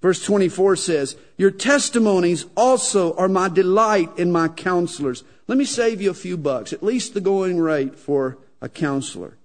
Verse 0.00 0.24
24 0.24 0.76
says, 0.76 1.16
Your 1.36 1.50
testimonies 1.50 2.46
also 2.56 3.14
are 3.16 3.28
my 3.28 3.48
delight 3.48 4.18
and 4.18 4.32
my 4.32 4.48
counselors. 4.48 5.24
Let 5.46 5.58
me 5.58 5.64
save 5.64 6.00
you 6.00 6.10
a 6.10 6.14
few 6.14 6.36
bucks, 6.36 6.72
at 6.72 6.82
least 6.82 7.12
the 7.12 7.20
going 7.20 7.58
rate 7.58 7.96
for 7.96 8.38
a 8.62 8.68
counselor. 8.68 9.36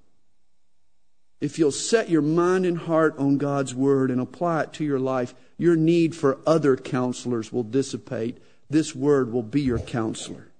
If 1.41 1.59
you'll 1.59 1.71
set 1.71 2.09
your 2.09 2.21
mind 2.21 2.65
and 2.65 2.77
heart 2.77 3.17
on 3.17 3.37
God's 3.37 3.75
Word 3.75 4.09
and 4.09 4.21
apply 4.21 4.63
it 4.63 4.73
to 4.73 4.85
your 4.85 4.99
life, 4.99 5.35
your 5.57 5.75
need 5.75 6.15
for 6.15 6.39
other 6.45 6.77
counselors 6.77 7.51
will 7.51 7.63
dissipate. 7.63 8.37
This 8.69 8.95
Word 8.95 9.31
will 9.31 9.43
be 9.43 9.61
your 9.61 9.79
counselor. 9.79 10.51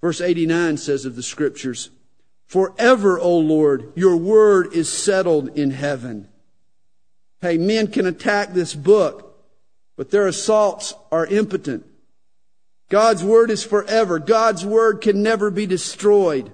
Verse 0.00 0.20
89 0.20 0.78
says 0.78 1.04
of 1.04 1.16
the 1.16 1.22
Scriptures, 1.22 1.90
Forever, 2.46 3.18
O 3.18 3.38
Lord, 3.38 3.92
your 3.94 4.16
Word 4.16 4.72
is 4.72 4.90
settled 4.90 5.56
in 5.56 5.70
heaven. 5.70 6.28
Hey, 7.42 7.58
men 7.58 7.88
can 7.88 8.06
attack 8.06 8.52
this 8.52 8.72
book, 8.72 9.36
but 9.96 10.12
their 10.12 10.28
assaults 10.28 10.94
are 11.10 11.26
impotent. 11.26 11.84
God's 12.88 13.24
word 13.24 13.50
is 13.50 13.64
forever. 13.64 14.20
God's 14.20 14.64
word 14.64 15.00
can 15.00 15.24
never 15.24 15.50
be 15.50 15.66
destroyed. 15.66 16.52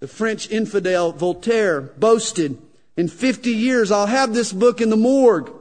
The 0.00 0.08
French 0.08 0.50
infidel 0.50 1.12
Voltaire 1.12 1.80
boasted, 1.80 2.58
in 2.96 3.06
50 3.06 3.50
years 3.50 3.92
I'll 3.92 4.06
have 4.06 4.34
this 4.34 4.52
book 4.52 4.80
in 4.80 4.90
the 4.90 4.96
morgue. 4.96 5.52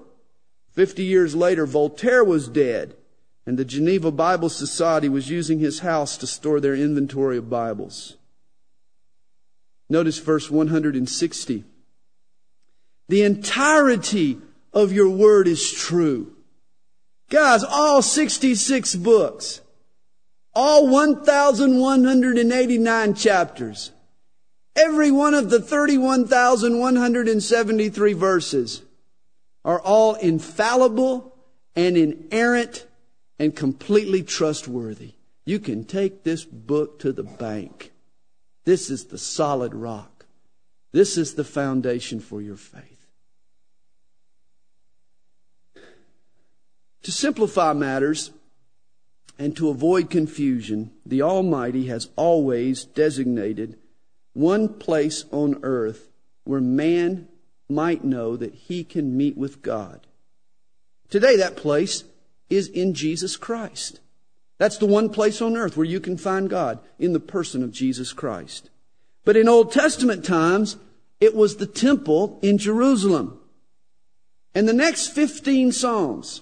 50 0.72 1.04
years 1.04 1.36
later, 1.36 1.68
Voltaire 1.68 2.24
was 2.24 2.48
dead, 2.48 2.96
and 3.46 3.56
the 3.56 3.66
Geneva 3.66 4.12
Bible 4.12 4.50
Society 4.50 5.10
was 5.10 5.30
using 5.30 5.60
his 5.60 5.80
house 5.80 6.18
to 6.18 6.26
store 6.26 6.60
their 6.60 6.76
inventory 6.76 7.38
of 7.38 7.52
Bibles. 7.52 8.16
Notice 9.90 10.18
verse 10.18 10.50
160. 10.50 11.66
The 13.10 13.24
entirety 13.24 14.40
of 14.72 14.94
your 14.94 15.10
word 15.10 15.48
is 15.48 15.72
true. 15.72 16.36
Guys, 17.30 17.64
all 17.64 18.04
66 18.04 18.96
books, 18.96 19.62
all 20.54 20.88
1,189 20.88 23.14
chapters, 23.16 23.92
every 24.76 25.10
one 25.12 25.34
of 25.34 25.50
the 25.50 25.60
31,173 25.60 28.14
verses 28.14 28.84
are 29.66 29.82
all 29.82 30.14
infallible 30.16 31.36
and 31.76 31.98
inerrant 31.98 32.86
and 33.40 33.56
completely 33.56 34.22
trustworthy. 34.22 35.14
You 35.46 35.58
can 35.60 35.84
take 35.84 36.24
this 36.24 36.46
book 36.46 37.00
to 37.00 37.12
the 37.12 37.24
bank. 37.24 37.92
This 38.66 38.92
is 38.92 39.06
the 39.06 39.18
solid 39.18 39.74
rock. 39.74 40.28
This 40.92 41.18
is 41.18 41.34
the 41.34 41.44
foundation 41.44 42.20
for 42.20 42.40
your 42.42 42.56
faith. 42.56 42.99
To 47.04 47.12
simplify 47.12 47.74
matters 47.74 48.32
and 49.38 49.56
to 49.56 49.70
avoid 49.70 50.10
confusion, 50.10 50.92
the 51.06 51.22
Almighty 51.22 51.88
has 51.88 52.10
always 52.16 52.84
designated 52.84 53.78
one 54.34 54.70
place 54.70 55.26
on 55.32 55.60
earth 55.64 56.10
where 56.44 56.62
man 56.62 57.28
might 57.70 58.04
know 58.04 58.36
that 58.36 58.54
he 58.54 58.84
can 58.84 59.16
meet 59.16 59.38
with 59.38 59.62
God. 59.62 60.08
Today, 61.10 61.38
that 61.38 61.56
place 61.56 62.04
is 62.50 62.68
in 62.68 62.94
Jesus 62.94 63.38
Christ. 63.38 64.00
That's 64.58 64.78
the 64.78 64.86
one 64.86 65.10
place 65.10 65.42
on 65.42 65.56
earth 65.56 65.78
where 65.78 65.86
you 65.86 66.00
can 66.00 66.18
find 66.18 66.50
God 66.50 66.80
in 66.98 67.14
the 67.14 67.20
person 67.20 67.64
of 67.64 67.72
Jesus 67.72 68.12
Christ. 68.12 68.70
But 69.24 69.38
in 69.38 69.48
Old 69.48 69.72
Testament 69.72 70.26
times, 70.26 70.78
it 71.20 71.36
was 71.36 71.56
the 71.56 71.66
temple 71.66 72.40
in 72.42 72.58
Jerusalem. 72.58 73.40
And 74.54 74.68
the 74.68 74.74
next 74.74 75.08
15 75.10 75.72
Psalms 75.72 76.42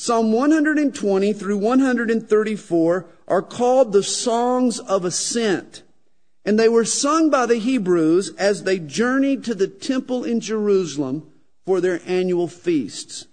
Psalm 0.00 0.30
120 0.30 1.32
through 1.32 1.58
134 1.58 3.06
are 3.26 3.42
called 3.42 3.92
the 3.92 4.02
songs 4.04 4.78
of 4.78 5.04
ascent. 5.04 5.82
And 6.44 6.56
they 6.56 6.68
were 6.68 6.84
sung 6.84 7.30
by 7.30 7.46
the 7.46 7.56
Hebrews 7.56 8.32
as 8.36 8.62
they 8.62 8.78
journeyed 8.78 9.42
to 9.42 9.56
the 9.56 9.66
temple 9.66 10.22
in 10.22 10.38
Jerusalem 10.38 11.28
for 11.66 11.80
their 11.80 12.00
annual 12.06 12.46
feasts. 12.46 13.26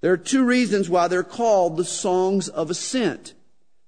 There 0.00 0.14
are 0.14 0.16
two 0.16 0.46
reasons 0.46 0.88
why 0.88 1.08
they're 1.08 1.22
called 1.22 1.76
the 1.76 1.84
songs 1.84 2.48
of 2.48 2.70
ascent. 2.70 3.34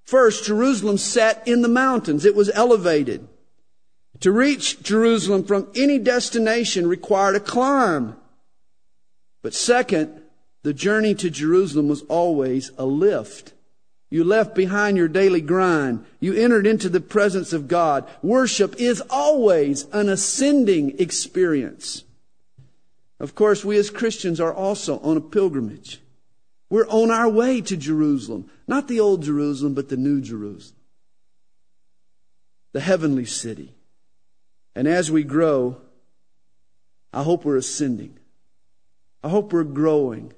First, 0.03 0.45
Jerusalem 0.45 0.99
sat 0.99 1.49
in 1.49 1.63
the 1.63 1.69
mountains. 1.69 2.27
It 2.27 2.37
was 2.37 2.51
elevated. 2.51 3.27
To 4.21 4.31
reach 4.31 4.83
Jerusalem 4.83 5.45
from 5.45 5.69
any 5.75 5.99
destination 5.99 6.87
required 6.87 7.37
a 7.37 7.41
climb. 7.41 8.15
But 9.41 9.55
second, 9.55 10.21
the 10.65 10.73
journey 10.73 11.15
to 11.15 11.29
Jerusalem 11.29 11.89
was 11.89 12.03
always 12.09 12.73
a 12.79 12.87
lift. 12.87 13.53
You 14.09 14.25
left 14.25 14.55
behind 14.55 14.97
your 14.97 15.09
daily 15.09 15.43
grind. 15.43 16.07
You 16.21 16.33
entered 16.35 16.67
into 16.67 16.89
the 16.89 17.03
presence 17.03 17.53
of 17.53 17.69
God. 17.69 18.09
Worship 18.23 18.75
is 18.79 19.03
always 19.11 19.85
an 19.93 20.09
ascending 20.09 20.99
experience. 20.99 22.05
Of 23.21 23.35
course, 23.35 23.63
we 23.63 23.77
as 23.77 23.91
Christians 23.91 24.41
are 24.41 24.55
also 24.55 24.99
on 25.01 25.19
a 25.19 25.21
pilgrimage. 25.21 26.01
We're 26.71 26.89
on 26.89 27.11
our 27.11 27.29
way 27.29 27.61
to 27.61 27.77
Jerusalem. 27.77 28.51
Not 28.67 28.89
the 28.89 29.01
old 29.01 29.23
Jerusalem, 29.23 29.75
but 29.75 29.91
the 29.91 29.99
new 29.99 30.23
Jerusalem. 30.23 30.81
The 32.73 32.81
heavenly 32.81 33.27
city. 33.27 33.75
And 34.75 34.89
as 34.89 35.11
we 35.11 35.25
grow, 35.25 35.77
I 37.13 37.23
hope 37.23 37.45
we're 37.45 37.59
ascending. 37.59 38.19
I 39.23 39.29
hope 39.29 39.53
we're 39.53 39.65
growing 39.65 40.33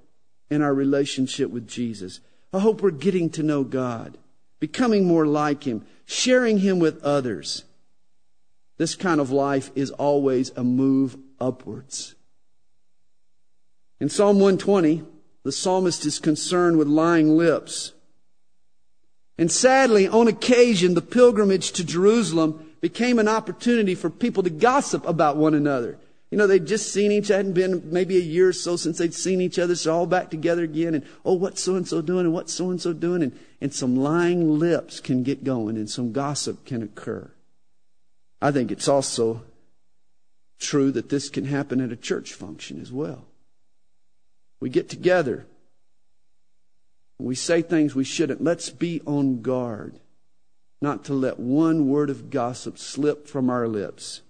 in 0.51 0.63
our 0.63 0.75
relationship 0.75 1.51
with 1.51 1.67
Jesus. 1.67 2.21
I 2.53 2.61
hope 2.61 2.81
we're 2.81 2.91
getting 2.91 3.31
to 3.31 3.43
know 3.43 3.65
God, 3.65 4.19
becoming 4.61 5.05
more 5.05 5.27
like 5.27 5.65
Him, 5.65 5.85
sharing 6.05 6.59
Him 6.59 6.79
with 6.79 7.03
others. 7.03 7.65
This 8.79 8.95
kind 8.95 9.21
of 9.21 9.31
life 9.31 9.71
is 9.75 9.91
always 9.91 10.51
a 10.51 10.65
move 10.65 11.17
upwards. 11.41 12.15
In 14.01 14.09
Psalm 14.09 14.37
120, 14.37 15.05
the 15.43 15.53
psalmist 15.53 16.05
is 16.05 16.19
concerned 16.19 16.77
with 16.77 16.89
lying 16.89 17.37
lips. 17.37 17.93
And 19.39 19.51
sadly, 19.51 20.09
on 20.09 20.29
occasion, 20.29 20.95
the 20.95 21.03
pilgrimage 21.03 21.73
to 21.73 21.85
Jerusalem 21.85 22.75
became 22.81 23.19
an 23.19 23.29
opportunity 23.29 23.95
for 23.95 24.11
people 24.11 24.43
to 24.43 24.51
gossip 24.51 25.07
about 25.07 25.37
one 25.37 25.55
another. 25.55 25.99
You 26.31 26.39
know, 26.39 26.47
they'd 26.47 26.67
just 26.67 26.93
seen 26.93 27.12
each 27.12 27.31
other, 27.31 27.37
hadn't 27.37 27.53
been 27.53 27.93
maybe 27.93 28.17
a 28.17 28.21
year 28.21 28.49
or 28.49 28.53
so 28.53 28.77
since 28.77 28.99
they'd 28.99 29.15
seen 29.15 29.41
each 29.41 29.59
other, 29.59 29.77
so 29.77 29.95
all 29.95 30.07
back 30.07 30.31
together 30.31 30.65
again, 30.65 30.95
and 30.95 31.05
oh, 31.25 31.35
what's 31.35 31.62
so 31.62 31.77
and 31.77 31.87
so 31.87 32.03
doing, 32.03 32.27
and 32.27 32.35
what's 32.35 32.53
so 32.53 32.71
and 32.71 32.81
so 32.81 32.93
doing, 32.93 33.23
and, 33.23 33.39
and 33.61 33.73
some 33.73 33.97
lying 33.97 34.59
lips 34.59 34.99
can 34.99 35.23
get 35.23 35.45
going, 35.45 35.77
and 35.77 35.89
some 35.89 36.12
gossip 36.12 36.65
can 36.65 36.83
occur. 36.83 37.31
I 38.43 38.51
think 38.51 38.73
it's 38.73 38.89
also 38.89 39.45
true 40.59 40.91
that 40.93 41.11
this 41.11 41.29
can 41.29 41.45
happen 41.45 41.81
at 41.81 41.93
a 41.93 41.97
church 41.97 42.33
function 42.33 42.81
as 42.81 42.91
well. 42.91 43.25
We 44.59 44.69
get 44.69 44.89
together, 44.89 45.47
We 47.19 47.35
say 47.35 47.62
things 47.62 47.95
we 47.95 48.05
shouldn't. 48.05 48.45
Let's 48.45 48.71
be 48.71 49.01
on 49.07 49.43
guard 49.43 50.01
not 50.81 51.05
to 51.07 51.15
let 51.15 51.39
one 51.39 51.89
word 51.89 52.11
of 52.11 52.31
gossip 52.31 52.79
slip 52.79 53.27
from 53.27 53.49
our 53.49 53.67
lips. 53.67 54.21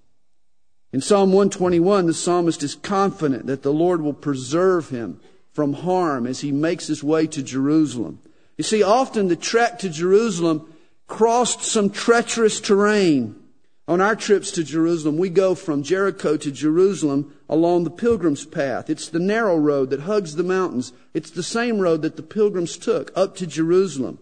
In 0.96 1.02
Psalm 1.02 1.30
121, 1.30 2.06
the 2.06 2.14
psalmist 2.14 2.62
is 2.62 2.74
confident 2.74 3.44
that 3.48 3.62
the 3.62 3.70
Lord 3.70 4.00
will 4.00 4.14
preserve 4.14 4.88
him 4.88 5.20
from 5.52 5.74
harm 5.74 6.26
as 6.26 6.40
he 6.40 6.50
makes 6.50 6.86
his 6.86 7.04
way 7.04 7.26
to 7.26 7.42
Jerusalem. 7.42 8.18
You 8.56 8.64
see, 8.64 8.82
often 8.82 9.28
the 9.28 9.36
trek 9.36 9.78
to 9.80 9.90
Jerusalem 9.90 10.74
crossed 11.06 11.60
some 11.60 11.90
treacherous 11.90 12.62
terrain. 12.62 13.36
On 13.86 14.00
our 14.00 14.16
trips 14.16 14.50
to 14.52 14.64
Jerusalem, 14.64 15.18
we 15.18 15.28
go 15.28 15.54
from 15.54 15.82
Jericho 15.82 16.38
to 16.38 16.50
Jerusalem 16.50 17.36
along 17.46 17.84
the 17.84 17.90
pilgrim's 17.90 18.46
path. 18.46 18.88
It's 18.88 19.10
the 19.10 19.18
narrow 19.18 19.58
road 19.58 19.90
that 19.90 20.00
hugs 20.00 20.36
the 20.36 20.44
mountains. 20.44 20.94
It's 21.12 21.30
the 21.30 21.42
same 21.42 21.78
road 21.78 22.00
that 22.00 22.16
the 22.16 22.22
pilgrims 22.22 22.78
took 22.78 23.12
up 23.14 23.36
to 23.36 23.46
Jerusalem. 23.46 24.18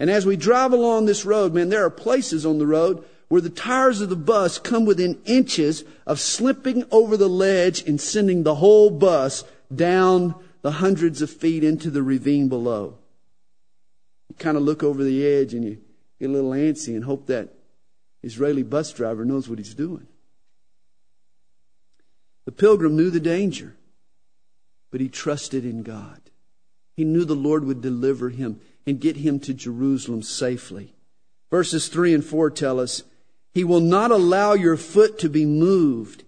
And 0.00 0.10
as 0.10 0.26
we 0.26 0.34
drive 0.34 0.72
along 0.72 1.06
this 1.06 1.24
road, 1.24 1.54
man, 1.54 1.68
there 1.68 1.84
are 1.84 1.90
places 1.90 2.44
on 2.44 2.58
the 2.58 2.66
road 2.66 3.04
where 3.28 3.40
the 3.40 3.50
tires 3.50 4.00
of 4.00 4.08
the 4.08 4.16
bus 4.16 4.58
come 4.58 4.86
within 4.86 5.20
inches 5.24 5.84
of 6.06 6.18
slipping 6.18 6.84
over 6.90 7.16
the 7.16 7.28
ledge 7.28 7.86
and 7.86 8.00
sending 8.00 8.42
the 8.42 8.56
whole 8.56 8.90
bus 8.90 9.44
down 9.74 10.34
the 10.62 10.72
hundreds 10.72 11.22
of 11.22 11.30
feet 11.30 11.62
into 11.62 11.90
the 11.90 12.02
ravine 12.02 12.48
below. 12.48 12.96
You 14.28 14.36
kind 14.36 14.56
of 14.56 14.62
look 14.62 14.82
over 14.82 15.04
the 15.04 15.26
edge 15.26 15.54
and 15.54 15.64
you 15.64 15.78
get 16.18 16.30
a 16.30 16.32
little 16.32 16.50
antsy 16.50 16.94
and 16.94 17.04
hope 17.04 17.26
that 17.26 17.50
Israeli 18.22 18.62
bus 18.62 18.92
driver 18.92 19.24
knows 19.24 19.48
what 19.48 19.58
he's 19.58 19.74
doing. 19.74 20.06
The 22.46 22.52
pilgrim 22.52 22.96
knew 22.96 23.10
the 23.10 23.20
danger, 23.20 23.76
but 24.90 25.02
he 25.02 25.08
trusted 25.08 25.66
in 25.66 25.82
God. 25.82 26.20
He 26.96 27.04
knew 27.04 27.24
the 27.24 27.34
Lord 27.34 27.64
would 27.64 27.82
deliver 27.82 28.30
him 28.30 28.60
and 28.86 29.00
get 29.00 29.16
him 29.16 29.38
to 29.40 29.52
Jerusalem 29.52 30.22
safely. 30.22 30.94
Verses 31.50 31.88
3 31.88 32.14
and 32.14 32.24
4 32.24 32.50
tell 32.50 32.80
us, 32.80 33.02
He 33.54 33.64
will 33.64 33.80
not 33.80 34.10
allow 34.10 34.52
your 34.52 34.76
foot 34.76 35.18
to 35.20 35.28
be 35.28 35.44
moved. 35.44 36.24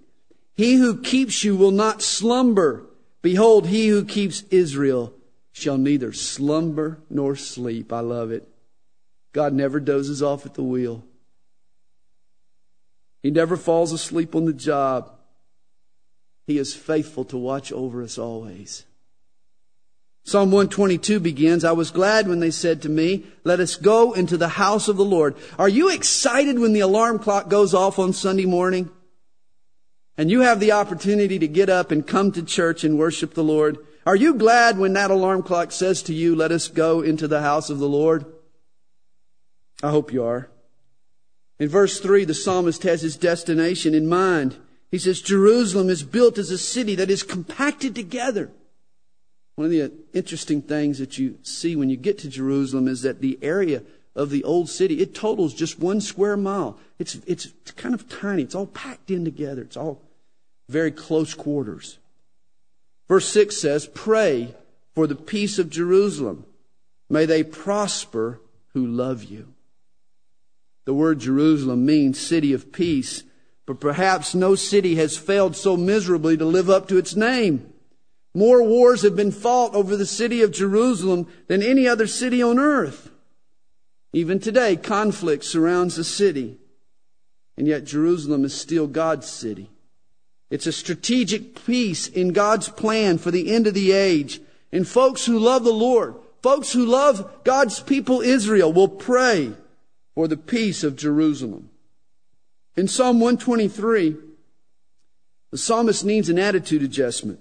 He 0.55 0.75
who 0.75 1.01
keeps 1.01 1.45
you 1.45 1.57
will 1.57 1.71
not 1.71 2.03
slumber. 2.03 2.87
Behold, 3.23 3.69
he 3.69 3.89
who 3.89 4.05
keeps 4.05 4.43
Israel 4.51 5.15
shall 5.53 5.79
neither 5.79 6.13
slumber 6.13 7.01
nor 7.09 7.37
sleep. 7.37 7.93
I 7.93 8.01
love 8.01 8.31
it. 8.31 8.49
God 9.33 9.53
never 9.53 9.79
dozes 9.81 10.23
off 10.23 10.45
at 10.47 10.55
the 10.55 10.63
wheel. 10.63 11.05
He 13.23 13.31
never 13.31 13.57
falls 13.57 13.93
asleep 13.93 14.35
on 14.35 14.47
the 14.47 14.53
job. 14.53 15.13
He 16.47 16.59
is 16.59 16.75
faithful 16.75 17.25
to 17.27 17.37
watch 17.37 17.71
over 17.71 18.03
us 18.03 18.19
always. 18.19 18.85
Psalm 20.23 20.51
122 20.51 21.19
begins, 21.19 21.65
I 21.65 21.73
was 21.73 21.91
glad 21.91 22.29
when 22.29 22.41
they 22.41 22.51
said 22.51 22.83
to 22.83 22.89
me, 22.89 23.25
let 23.43 23.59
us 23.59 23.77
go 23.77 24.13
into 24.13 24.37
the 24.37 24.49
house 24.49 24.87
of 24.87 24.97
the 24.97 25.05
Lord. 25.05 25.35
Are 25.59 25.69
you 25.69 25.91
excited 25.91 26.59
when 26.59 26.73
the 26.73 26.81
alarm 26.81 27.19
clock 27.19 27.49
goes 27.49 27.75
off 27.75 27.99
on 27.99 28.13
Sunday 28.13 28.45
morning? 28.45 28.91
And 30.17 30.31
you 30.31 30.43
have 30.43 30.61
the 30.61 30.73
opportunity 30.73 31.39
to 31.39 31.49
get 31.49 31.71
up 31.71 31.91
and 31.91 32.07
come 32.07 32.31
to 32.33 32.43
church 32.43 32.85
and 32.85 32.99
worship 32.99 33.35
the 33.35 33.43
Lord. 33.43 33.79
Are 34.05 34.17
you 34.17 34.35
glad 34.35 34.79
when 34.79 34.93
that 34.93 35.11
alarm 35.11 35.43
clock 35.43 35.73
says 35.73 36.03
to 36.05 36.15
you, 36.15 36.37
let 36.37 36.53
us 36.53 36.69
go 36.69 37.01
into 37.01 37.27
the 37.27 37.41
house 37.41 37.71
of 37.71 37.79
the 37.79 37.89
Lord? 37.89 38.27
I 39.83 39.91
hope 39.91 40.13
you 40.13 40.23
are. 40.25 40.51
In 41.59 41.69
verse 41.69 42.01
3, 42.01 42.25
the 42.25 42.35
psalmist 42.35 42.83
has 42.83 43.03
his 43.03 43.17
destination 43.17 43.95
in 43.95 44.07
mind. 44.07 44.57
He 44.91 44.99
says, 44.99 45.23
Jerusalem 45.23 45.89
is 45.89 46.03
built 46.03 46.39
as 46.39 46.51
a 46.51 46.59
city 46.59 46.95
that 46.97 47.11
is 47.11 47.23
compacted 47.23 47.95
together. 47.95 48.51
One 49.61 49.67
of 49.67 49.73
the 49.73 49.83
uh, 49.83 49.89
interesting 50.15 50.63
things 50.63 51.01
that 51.01 51.19
you 51.19 51.37
see 51.43 51.77
when 51.77 51.91
you 51.91 51.99
get 51.99 52.17
to 52.21 52.31
Jerusalem 52.31 52.89
is 52.89 53.03
that 53.03 53.21
the 53.21 53.39
area 53.43 53.83
of 54.17 54.31
the 54.31 54.43
old 54.43 54.71
city, 54.71 55.03
it 55.03 55.15
totals 55.15 55.53
just 55.53 55.79
one 55.79 56.01
square 56.01 56.39
mile. 56.39 56.79
It's, 56.99 57.17
it's 57.27 57.49
kind 57.77 57.95
of 57.95 58.09
tiny. 58.09 58.43
It's 58.43 58.55
all 58.55 58.69
packed 58.69 59.11
in 59.11 59.23
together. 59.23 59.61
It's 59.61 59.77
all 59.77 60.01
very 60.71 60.91
close 60.91 61.35
quarters. 61.35 61.99
Verse 63.07 63.29
6 63.29 63.55
says, 63.55 63.87
Pray 63.87 64.55
for 64.95 65.07
the 65.07 65.15
peace 65.15 65.59
of 65.59 65.69
Jerusalem. 65.69 66.47
May 67.11 67.27
they 67.27 67.43
prosper 67.43 68.41
who 68.73 68.87
love 68.87 69.25
you. 69.25 69.53
The 70.87 70.95
word 70.95 71.19
Jerusalem 71.19 71.85
means 71.85 72.19
city 72.19 72.55
of 72.55 72.73
peace, 72.73 73.25
but 73.67 73.79
perhaps 73.79 74.35
no 74.35 74.55
city 74.55 74.95
has 74.95 75.19
failed 75.19 75.55
so 75.55 75.77
miserably 75.77 76.39
to 76.39 76.47
live 76.47 76.71
up 76.71 76.89
to 76.89 76.97
its 76.97 77.15
name. 77.15 77.70
More 78.33 78.63
wars 78.63 79.03
have 79.03 79.17
been 79.17 79.33
fought 79.33 79.75
over 79.75 79.97
the 79.97 80.07
city 80.07 80.43
of 80.43 80.53
Jerusalem 80.53 81.27
than 81.49 81.63
any 81.63 81.89
other 81.89 82.07
city 82.07 82.43
on 82.43 82.59
earth. 82.59 83.11
Even 84.13 84.39
today, 84.39 84.77
conflict 84.77 85.45
surrounds 85.45 85.97
the 85.97 86.05
city. 86.05 86.59
And 87.57 87.67
yet 87.67 87.85
Jerusalem 87.85 88.45
is 88.45 88.55
still 88.55 88.87
God's 88.87 89.29
city. 89.29 89.71
It's 90.49 90.67
a 90.67 90.73
strategic 90.73 91.65
piece 91.65 92.09
in 92.09 92.33
God's 92.33 92.69
plan 92.69 93.19
for 93.19 93.31
the 93.31 93.53
end 93.53 93.67
of 93.67 93.75
the 93.75 93.93
age. 93.93 94.41
And 94.73 94.87
folks 94.87 95.27
who 95.27 95.39
love 95.39 95.65
the 95.65 95.73
Lord, 95.73 96.15
folks 96.43 96.73
who 96.73 96.87
love 96.87 97.45
God's 97.45 97.81
people 97.81 98.21
Israel 98.21 98.73
will 98.73 98.89
pray 98.89 99.53
for 100.15 100.29
the 100.29 100.37
peace 100.37 100.83
of 100.85 100.97
Jerusalem. 100.97 101.71
In 102.77 102.89
Psalm 102.89 103.21
123, 103.21 104.17
the 105.51 105.59
psalmist 105.59 106.05
needs 106.05 106.29
an 106.29 106.39
attitude 106.39 106.83
adjustment. 106.83 107.41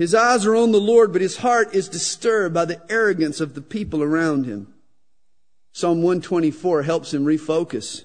His 0.00 0.14
eyes 0.14 0.46
are 0.46 0.56
on 0.56 0.72
the 0.72 0.80
Lord, 0.80 1.12
but 1.12 1.20
his 1.20 1.36
heart 1.36 1.74
is 1.74 1.86
disturbed 1.86 2.54
by 2.54 2.64
the 2.64 2.80
arrogance 2.90 3.38
of 3.38 3.52
the 3.52 3.60
people 3.60 4.02
around 4.02 4.46
him. 4.46 4.72
Psalm 5.72 5.98
124 5.98 6.84
helps 6.84 7.12
him 7.12 7.26
refocus. 7.26 8.04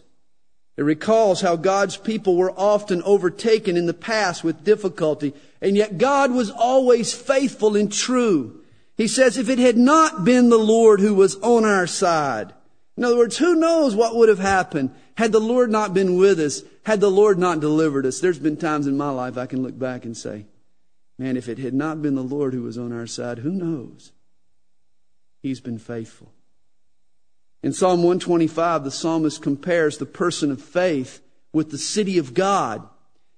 It 0.75 0.81
recalls 0.81 1.39
how 1.39 1.55
God's 1.55 1.95
people 1.95 2.35
were 2.35 2.51
often 2.51 3.01
overtaken 3.03 3.77
in 3.77 3.85
the 3.85 3.93
past 3.93 4.43
with 4.43 4.65
difficulty, 4.65 5.33
and 5.61 5.77
yet 5.77 5.97
God 5.97 6.31
was 6.31 6.51
always 6.51 7.13
faithful 7.13 7.77
and 7.77 7.89
true. 7.89 8.59
He 8.97 9.07
says, 9.07 9.37
if 9.37 9.47
it 9.47 9.59
had 9.59 9.77
not 9.77 10.25
been 10.25 10.49
the 10.49 10.57
Lord 10.57 10.99
who 10.99 11.15
was 11.15 11.37
on 11.37 11.63
our 11.63 11.87
side, 11.87 12.53
in 12.97 13.05
other 13.05 13.15
words, 13.15 13.37
who 13.37 13.55
knows 13.55 13.95
what 13.95 14.17
would 14.17 14.27
have 14.27 14.39
happened 14.39 14.93
had 15.15 15.31
the 15.31 15.39
Lord 15.39 15.71
not 15.71 15.93
been 15.93 16.17
with 16.17 16.41
us, 16.41 16.61
had 16.83 16.99
the 16.99 17.09
Lord 17.09 17.39
not 17.39 17.61
delivered 17.61 18.05
us. 18.05 18.19
There's 18.19 18.37
been 18.37 18.57
times 18.57 18.85
in 18.85 18.97
my 18.97 19.11
life 19.11 19.37
I 19.37 19.45
can 19.45 19.63
look 19.63 19.79
back 19.79 20.03
and 20.03 20.17
say, 20.17 20.45
Man, 21.17 21.37
if 21.37 21.47
it 21.47 21.59
had 21.59 21.73
not 21.73 22.01
been 22.01 22.15
the 22.15 22.23
Lord 22.23 22.53
who 22.53 22.63
was 22.63 22.77
on 22.77 22.91
our 22.91 23.07
side, 23.07 23.39
who 23.39 23.51
knows? 23.51 24.11
He's 25.41 25.61
been 25.61 25.79
faithful. 25.79 26.31
In 27.63 27.73
Psalm 27.73 27.99
125, 27.99 28.83
the 28.83 28.91
psalmist 28.91 29.41
compares 29.41 29.97
the 29.97 30.05
person 30.05 30.51
of 30.51 30.61
faith 30.61 31.21
with 31.53 31.71
the 31.71 31.77
city 31.77 32.17
of 32.17 32.33
God. 32.33 32.87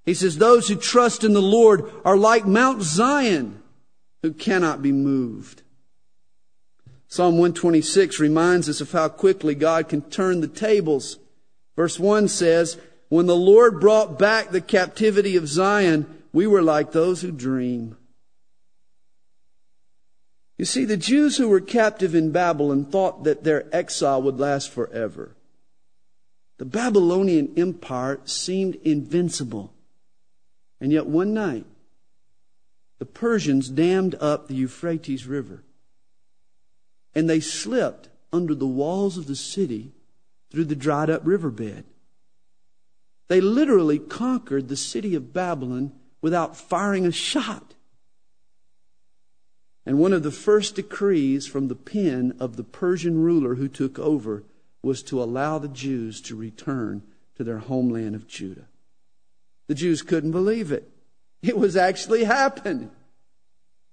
He 0.05 0.13
says, 0.13 0.37
Those 0.37 0.67
who 0.67 0.75
trust 0.75 1.23
in 1.23 1.33
the 1.33 1.41
Lord 1.41 1.91
are 2.03 2.17
like 2.17 2.45
Mount 2.45 2.81
Zion, 2.81 3.61
who 4.21 4.33
cannot 4.33 4.81
be 4.81 4.91
moved. 4.91 5.61
Psalm 7.07 7.33
126 7.37 8.19
reminds 8.19 8.67
us 8.67 8.81
of 8.81 8.91
how 8.91 9.07
quickly 9.07 9.55
God 9.55 9.87
can 9.87 10.01
turn 10.01 10.41
the 10.41 10.47
tables. 10.47 11.19
Verse 11.75 11.99
1 11.99 12.27
says, 12.27 12.77
When 13.07 13.27
the 13.27 13.35
Lord 13.35 13.79
brought 13.79 14.19
back 14.19 14.49
the 14.49 14.61
captivity 14.61 15.37
of 15.37 15.47
Zion, 15.47 16.16
we 16.37 16.45
were 16.45 16.61
like 16.61 16.91
those 16.91 17.23
who 17.23 17.31
dream. 17.31 17.97
You 20.55 20.65
see, 20.65 20.85
the 20.85 20.95
Jews 20.95 21.37
who 21.37 21.49
were 21.49 21.59
captive 21.59 22.13
in 22.13 22.31
Babylon 22.31 22.85
thought 22.85 23.23
that 23.23 23.43
their 23.43 23.65
exile 23.75 24.21
would 24.21 24.39
last 24.39 24.69
forever. 24.69 25.35
The 26.59 26.65
Babylonian 26.65 27.55
Empire 27.57 28.19
seemed 28.25 28.75
invincible. 28.83 29.73
And 30.79 30.91
yet 30.91 31.07
one 31.07 31.33
night, 31.33 31.65
the 32.99 33.07
Persians 33.07 33.67
dammed 33.67 34.13
up 34.21 34.47
the 34.47 34.53
Euphrates 34.53 35.25
River. 35.25 35.63
And 37.15 37.27
they 37.27 37.39
slipped 37.39 38.09
under 38.31 38.53
the 38.53 38.67
walls 38.67 39.17
of 39.17 39.25
the 39.25 39.35
city 39.35 39.91
through 40.51 40.65
the 40.65 40.75
dried 40.75 41.09
up 41.09 41.23
riverbed. 41.25 41.85
They 43.27 43.41
literally 43.41 43.97
conquered 43.97 44.67
the 44.67 44.77
city 44.77 45.15
of 45.15 45.33
Babylon 45.33 45.93
without 46.21 46.55
firing 46.55 47.05
a 47.05 47.11
shot. 47.11 47.73
And 49.85 49.99
one 49.99 50.13
of 50.13 50.23
the 50.23 50.31
first 50.31 50.75
decrees 50.75 51.47
from 51.47 51.67
the 51.67 51.75
pen 51.75 52.35
of 52.39 52.57
the 52.57 52.63
Persian 52.63 53.21
ruler 53.21 53.55
who 53.55 53.67
took 53.67 53.97
over 53.97 54.43
was 54.81 55.01
to 55.03 55.21
allow 55.21 55.59
the 55.59 55.67
Jews 55.69 56.19
to 56.21 56.35
return 56.35 57.03
to 57.35 57.43
their 57.43 57.59
homeland 57.59 58.15
of 58.15 58.27
Judah. 58.27 58.67
The 59.67 59.75
Jews 59.75 60.01
couldn't 60.01 60.31
believe 60.31 60.71
it. 60.71 60.89
It 61.41 61.57
was 61.57 61.77
actually 61.77 62.23
happening. 62.23 62.91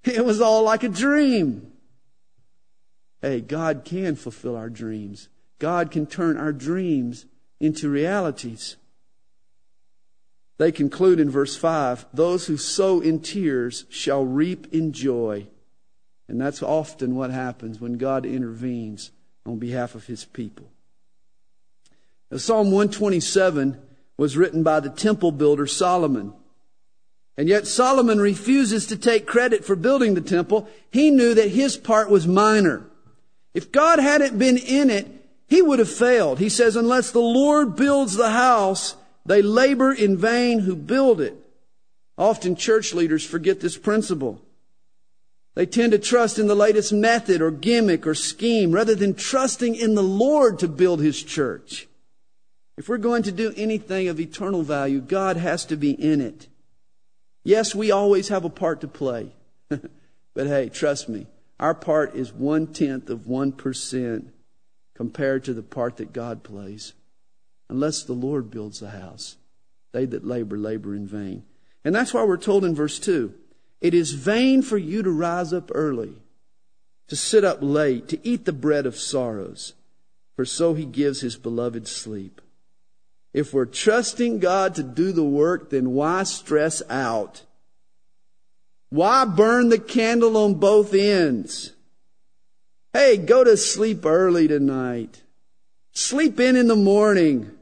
It 0.04 0.24
was 0.24 0.40
all 0.40 0.62
like 0.62 0.82
a 0.82 0.88
dream. 0.88 1.72
Hey, 3.20 3.40
God 3.40 3.82
can 3.84 4.16
fulfill 4.16 4.56
our 4.56 4.68
dreams. 4.68 5.28
God 5.58 5.90
can 5.90 6.06
turn 6.06 6.36
our 6.36 6.52
dreams 6.52 7.26
into 7.60 7.88
realities. 7.88 8.76
They 10.56 10.70
conclude 10.72 11.20
in 11.20 11.30
verse 11.30 11.56
5 11.56 12.06
Those 12.12 12.46
who 12.46 12.56
sow 12.56 13.00
in 13.00 13.20
tears 13.20 13.84
shall 13.88 14.24
reap 14.24 14.72
in 14.72 14.92
joy. 14.92 15.48
And 16.28 16.40
that's 16.40 16.62
often 16.62 17.16
what 17.16 17.30
happens 17.30 17.80
when 17.80 17.98
God 17.98 18.24
intervenes 18.24 19.10
on 19.44 19.58
behalf 19.58 19.94
of 19.94 20.06
his 20.06 20.24
people. 20.24 20.70
Now, 22.30 22.38
Psalm 22.38 22.70
127 22.70 23.80
was 24.16 24.36
written 24.36 24.62
by 24.62 24.80
the 24.80 24.88
temple 24.88 25.32
builder 25.32 25.66
Solomon. 25.66 26.32
And 27.36 27.48
yet 27.48 27.66
Solomon 27.66 28.20
refuses 28.20 28.86
to 28.86 28.96
take 28.96 29.26
credit 29.26 29.64
for 29.64 29.76
building 29.76 30.14
the 30.14 30.20
temple. 30.20 30.68
He 30.90 31.10
knew 31.10 31.34
that 31.34 31.50
his 31.50 31.76
part 31.76 32.08
was 32.08 32.26
minor. 32.26 32.86
If 33.52 33.72
God 33.72 33.98
hadn't 33.98 34.38
been 34.38 34.56
in 34.56 34.88
it, 34.88 35.08
he 35.46 35.60
would 35.60 35.78
have 35.78 35.90
failed. 35.90 36.38
He 36.38 36.48
says, 36.48 36.76
unless 36.76 37.10
the 37.10 37.20
Lord 37.20 37.76
builds 37.76 38.14
the 38.14 38.30
house, 38.30 38.96
they 39.26 39.42
labor 39.42 39.92
in 39.92 40.16
vain 40.16 40.60
who 40.60 40.76
build 40.76 41.20
it. 41.20 41.36
Often 42.16 42.56
church 42.56 42.94
leaders 42.94 43.24
forget 43.24 43.60
this 43.60 43.76
principle. 43.76 44.40
They 45.54 45.66
tend 45.66 45.92
to 45.92 45.98
trust 45.98 46.38
in 46.38 46.46
the 46.46 46.54
latest 46.54 46.92
method 46.92 47.40
or 47.40 47.50
gimmick 47.50 48.06
or 48.06 48.14
scheme 48.14 48.72
rather 48.72 48.94
than 48.94 49.14
trusting 49.14 49.74
in 49.76 49.94
the 49.94 50.02
Lord 50.02 50.58
to 50.58 50.68
build 50.68 51.00
His 51.00 51.22
church. 51.22 51.86
If 52.76 52.88
we're 52.88 52.98
going 52.98 53.22
to 53.22 53.32
do 53.32 53.54
anything 53.56 54.08
of 54.08 54.18
eternal 54.18 54.62
value, 54.62 55.00
God 55.00 55.36
has 55.36 55.64
to 55.66 55.76
be 55.76 55.92
in 55.92 56.20
it. 56.20 56.48
Yes, 57.44 57.74
we 57.74 57.92
always 57.92 58.28
have 58.28 58.44
a 58.44 58.50
part 58.50 58.80
to 58.80 58.88
play. 58.88 59.30
but 59.68 60.46
hey, 60.46 60.70
trust 60.70 61.08
me, 61.08 61.26
our 61.60 61.74
part 61.74 62.16
is 62.16 62.32
one 62.32 62.66
tenth 62.66 63.08
of 63.10 63.28
one 63.28 63.52
percent 63.52 64.32
compared 64.94 65.44
to 65.44 65.54
the 65.54 65.62
part 65.62 65.98
that 65.98 66.12
God 66.12 66.42
plays. 66.42 66.94
Unless 67.74 68.04
the 68.04 68.12
Lord 68.12 68.52
builds 68.52 68.78
the 68.78 68.90
house, 68.90 69.34
they 69.90 70.04
that 70.04 70.24
labor, 70.24 70.56
labor 70.56 70.94
in 70.94 71.08
vain. 71.08 71.42
And 71.84 71.92
that's 71.92 72.14
why 72.14 72.22
we're 72.22 72.36
told 72.36 72.64
in 72.64 72.72
verse 72.72 73.00
2 73.00 73.34
it 73.80 73.94
is 73.94 74.12
vain 74.12 74.62
for 74.62 74.78
you 74.78 75.02
to 75.02 75.10
rise 75.10 75.52
up 75.52 75.72
early, 75.74 76.14
to 77.08 77.16
sit 77.16 77.42
up 77.42 77.58
late, 77.60 78.06
to 78.10 78.20
eat 78.24 78.44
the 78.44 78.52
bread 78.52 78.86
of 78.86 78.96
sorrows, 78.96 79.72
for 80.36 80.44
so 80.44 80.74
he 80.74 80.84
gives 80.84 81.20
his 81.20 81.34
beloved 81.34 81.88
sleep. 81.88 82.40
If 83.32 83.52
we're 83.52 83.64
trusting 83.64 84.38
God 84.38 84.76
to 84.76 84.84
do 84.84 85.10
the 85.10 85.24
work, 85.24 85.70
then 85.70 85.90
why 85.94 86.22
stress 86.22 86.80
out? 86.88 87.42
Why 88.90 89.24
burn 89.24 89.68
the 89.68 89.80
candle 89.80 90.36
on 90.36 90.54
both 90.54 90.94
ends? 90.94 91.72
Hey, 92.92 93.16
go 93.16 93.42
to 93.42 93.56
sleep 93.56 94.06
early 94.06 94.46
tonight. 94.46 95.22
Sleep 95.96 96.40
in 96.40 96.56
in 96.56 96.66
the 96.66 96.76
morning. 96.76 97.52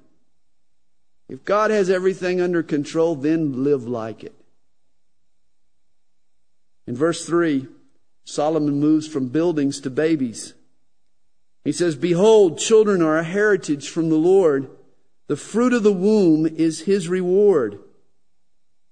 If 1.33 1.47
God 1.47 1.70
has 1.70 1.89
everything 1.89 2.43
under 2.43 2.62
control, 2.62 3.14
then 3.14 3.64
live 3.64 3.89
like 3.89 4.22
it. 4.22 4.35
In 6.87 6.95
verse 6.95 7.24
3, 7.24 7.68
Solomon 8.24 8.78
moves 8.78 9.09
from 9.09 9.28
buildings 9.28 9.80
to 9.80 9.89
babies. 9.89 10.53
He 11.64 11.72
says, 11.72 11.97
Behold, 11.97 12.59
children 12.59 13.01
are 13.01 13.16
a 13.16 13.24
heritage 13.24 13.89
from 13.89 14.11
the 14.11 14.16
Lord. 14.16 14.68
The 15.28 15.37
fruit 15.37 15.72
of 15.72 15.85
the 15.85 15.91
womb 15.91 16.45
is 16.45 16.83
his 16.83 17.09
reward. 17.09 17.78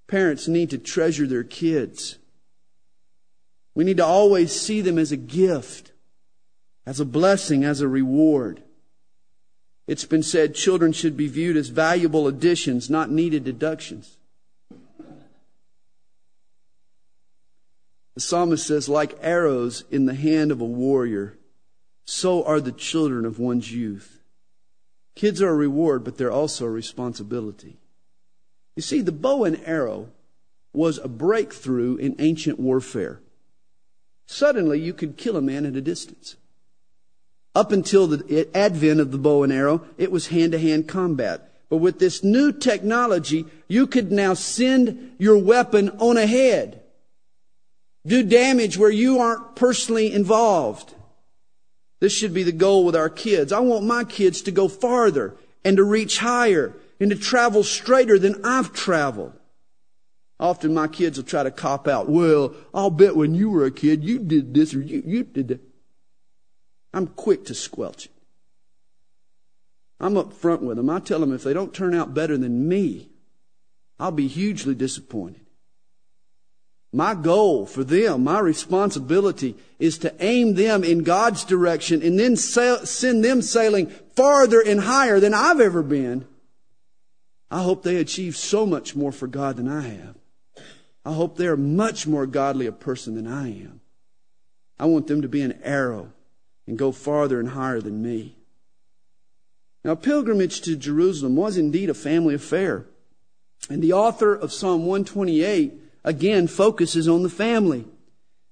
Parents 0.07 0.49
need 0.49 0.71
to 0.71 0.79
treasure 0.79 1.27
their 1.27 1.45
kids. 1.45 2.17
We 3.75 3.85
need 3.85 3.99
to 3.99 4.07
always 4.07 4.59
see 4.59 4.81
them 4.81 4.97
as 4.97 5.13
a 5.13 5.19
gift, 5.19 5.93
as 6.87 7.01
a 7.01 7.05
blessing, 7.05 7.65
as 7.65 7.83
a 7.83 7.89
reward. 7.89 8.63
It's 9.91 10.05
been 10.05 10.23
said 10.23 10.55
children 10.55 10.93
should 10.93 11.17
be 11.17 11.27
viewed 11.27 11.57
as 11.57 11.69
valuable 11.69 12.29
additions, 12.29 12.89
not 12.89 13.11
needed 13.11 13.43
deductions. 13.43 14.19
The 18.15 18.21
psalmist 18.21 18.65
says, 18.65 18.89
like 18.89 19.19
arrows 19.21 19.83
in 19.91 20.07
the 20.07 20.15
hand 20.15 20.53
of 20.53 20.61
a 20.61 20.65
warrior, 20.65 21.39
so 22.05 22.45
are 22.45 22.61
the 22.61 22.71
children 22.71 23.25
of 23.25 23.41
one's 23.41 23.73
youth. 23.73 24.21
Kids 25.17 25.43
are 25.43 25.49
a 25.49 25.55
reward, 25.57 26.05
but 26.05 26.19
they're 26.19 26.31
also 26.31 26.67
a 26.67 26.71
responsibility. 26.71 27.81
You 28.77 28.83
see, 28.83 29.01
the 29.01 29.11
bow 29.11 29.43
and 29.43 29.61
arrow 29.67 30.11
was 30.73 30.99
a 30.99 31.09
breakthrough 31.09 31.97
in 31.97 32.15
ancient 32.21 32.61
warfare. 32.61 33.19
Suddenly, 34.27 34.79
you 34.79 34.95
could 34.95 35.17
kill 35.17 35.37
a 35.37 35.43
man 35.43 35.67
at 35.67 35.75
a 35.75 35.81
distance. 35.81 36.37
Up 37.55 37.73
until 37.73 38.07
the 38.07 38.49
advent 38.55 39.01
of 39.01 39.11
the 39.11 39.19
bow 39.19 39.43
and 39.43 39.53
arrow, 39.53 39.83
it 39.99 40.13
was 40.13 40.29
hand 40.29 40.53
to 40.53 40.59
hand 40.59 40.87
combat. 40.87 41.53
But 41.69 41.79
with 41.79 41.99
this 41.99 42.23
new 42.23 42.53
technology, 42.53 43.45
you 43.69 43.87
could 43.87 44.13
now 44.13 44.35
send 44.35 45.17
your 45.19 45.39
weapon 45.39 45.91
on 45.99 46.17
ahead. 46.17 46.83
Do 48.07 48.23
damage 48.23 48.79
where 48.79 48.91
you 48.91 49.19
aren't 49.19 49.57
personally 49.57 50.13
involved. 50.13 50.95
This 52.01 52.13
should 52.13 52.33
be 52.33 52.43
the 52.43 52.53
goal 52.53 52.85
with 52.85 52.97
our 52.97 53.11
kids. 53.11 53.53
I 53.53 53.61
want 53.61 53.85
my 53.85 54.05
kids 54.05 54.43
to 54.43 54.51
go 54.51 54.69
farther 54.69 55.37
and 55.65 55.77
to 55.77 55.85
reach 55.85 56.19
higher 56.19 56.75
and 56.99 57.11
to 57.11 57.17
travel 57.17 57.63
straighter 57.63 58.19
than 58.19 58.45
I've 58.45 58.73
traveled. 58.73 59.33
Often 60.39 60.73
my 60.73 60.89
kids 60.89 61.19
will 61.19 61.27
try 61.27 61.43
to 61.43 61.51
cop 61.51 61.87
out. 61.87 62.09
Well, 62.09 62.55
I'll 62.73 62.91
bet 62.91 63.15
when 63.15 63.35
you 63.35 63.51
were 63.51 63.67
a 63.67 63.71
kid, 63.71 64.03
you 64.03 64.19
did 64.19 64.55
this 64.55 64.75
or 64.75 64.81
you, 64.81 65.03
you 65.05 65.25
did 65.25 65.49
that. 65.49 65.61
I'm 66.93 67.07
quick 67.07 67.45
to 67.47 67.55
squelch 67.55 68.07
it. 68.07 68.13
I'm 70.01 70.17
up 70.17 70.33
front 70.33 70.63
with 70.63 70.77
them. 70.77 70.89
I 70.89 70.99
tell 70.99 71.21
them 71.21 71.33
if 71.33 71.45
they 71.45 71.53
don't 71.53 71.75
turn 71.75 71.95
out 71.95 72.15
better 72.15 72.37
than 72.39 72.69
me, 72.69 73.11
I'll 73.99 74.11
be 74.11 74.29
hugely 74.29 74.75
disappointed. 74.75 75.43
My 76.93 77.15
goal 77.15 77.67
for 77.67 77.85
them, 77.85 78.25
my 78.25 78.41
responsibility 78.41 79.57
is 79.79 79.99
to 79.99 80.13
aim 80.19 80.55
them 80.55 80.83
in 80.83 81.05
God's 81.05 81.45
direction 81.45 82.03
and 82.03 82.19
then 82.19 82.35
sail, 82.35 82.85
send 82.85 83.25
them 83.25 83.43
sailing 83.43 83.87
farther 84.17 84.61
and 84.61 84.81
higher 84.81 85.21
than 85.21 85.35
I've 85.35 85.61
ever 85.61 85.83
been. 85.83 86.27
I 87.51 87.63
hope 87.63 87.83
they 87.83 87.97
achieve 87.97 88.37
so 88.37 88.67
much 88.67 88.97
more 88.97 89.13
for 89.13 89.29
God 89.29 89.57
than 89.57 89.69
I 89.69 89.83
have. 89.83 90.17
I 91.05 91.13
hope 91.13 91.37
they're 91.37 91.57
much 91.57 92.07
more 92.07 92.27
godly 92.27 92.67
a 92.67 92.73
person 92.73 93.15
than 93.15 93.27
I 93.27 93.49
am. 93.51 93.81
I 94.79 94.87
want 94.87 95.07
them 95.07 95.23
to 95.23 95.29
be 95.29 95.43
an 95.43 95.61
arrow 95.63 96.13
and 96.71 96.79
go 96.79 96.93
farther 96.93 97.41
and 97.41 97.49
higher 97.49 97.81
than 97.81 98.01
me. 98.01 98.37
Now, 99.83 99.97
pilgrimage 99.97 100.61
to 100.61 100.77
Jerusalem 100.77 101.35
was 101.35 101.57
indeed 101.57 101.91
a 101.91 101.95
family 101.95 102.33
affair. 102.33 102.87
And 103.69 103.83
the 103.83 103.93
author 103.93 104.33
of 104.33 104.53
Psalm 104.53 104.87
128 104.87 105.73
again 106.05 106.47
focuses 106.47 107.09
on 107.09 107.25
the 107.25 107.29
family. 107.29 107.87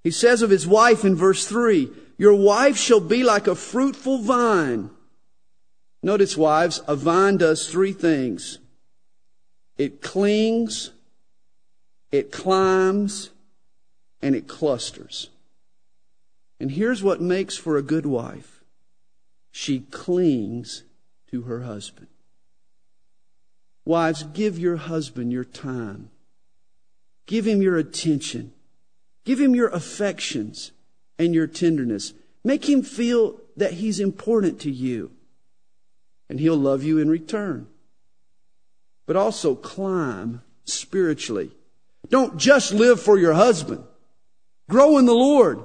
He 0.02 0.10
says 0.10 0.42
of 0.42 0.50
his 0.50 0.66
wife 0.66 1.04
in 1.04 1.14
verse 1.14 1.46
3, 1.46 1.90
Your 2.18 2.34
wife 2.34 2.76
shall 2.76 2.98
be 2.98 3.22
like 3.22 3.46
a 3.46 3.54
fruitful 3.54 4.18
vine. 4.18 4.90
Notice, 6.02 6.36
wives, 6.36 6.82
a 6.88 6.96
vine 6.96 7.36
does 7.36 7.70
three 7.70 7.92
things 7.92 8.58
it 9.76 10.02
clings, 10.02 10.90
it 12.10 12.32
climbs, 12.32 13.30
and 14.20 14.34
it 14.34 14.48
clusters. 14.48 15.30
And 16.61 16.72
here's 16.72 17.02
what 17.02 17.20
makes 17.20 17.56
for 17.56 17.76
a 17.76 17.82
good 17.82 18.06
wife 18.06 18.62
she 19.50 19.80
clings 19.80 20.84
to 21.30 21.42
her 21.42 21.62
husband. 21.62 22.09
Wives, 23.84 24.22
give 24.22 24.59
your 24.59 24.76
husband 24.76 25.32
your 25.32 25.44
time. 25.44 26.11
Give 27.26 27.46
him 27.46 27.62
your 27.62 27.76
attention. 27.76 28.52
Give 29.24 29.40
him 29.40 29.54
your 29.54 29.68
affections 29.68 30.72
and 31.18 31.34
your 31.34 31.46
tenderness. 31.46 32.12
Make 32.44 32.68
him 32.68 32.82
feel 32.82 33.40
that 33.56 33.74
he's 33.74 34.00
important 34.00 34.61
to 34.61 34.70
you. 34.70 35.11
And 36.28 36.38
he'll 36.38 36.56
love 36.56 36.82
you 36.82 36.98
in 36.98 37.09
return. 37.09 37.66
But 39.06 39.16
also 39.16 39.54
climb 39.54 40.42
spiritually. 40.64 41.50
Don't 42.09 42.38
just 42.38 42.72
live 42.72 43.00
for 43.00 43.18
your 43.18 43.34
husband. 43.34 43.84
Grow 44.68 44.98
in 44.98 45.06
the 45.06 45.14
Lord. 45.14 45.61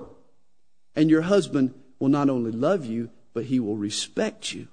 And 0.95 1.09
your 1.09 1.23
husband 1.23 1.73
will 1.99 2.09
not 2.09 2.29
only 2.29 2.51
love 2.51 2.85
you, 2.85 3.09
but 3.33 3.45
he 3.45 3.59
will 3.59 3.77
respect 3.77 4.53
you. 4.53 4.67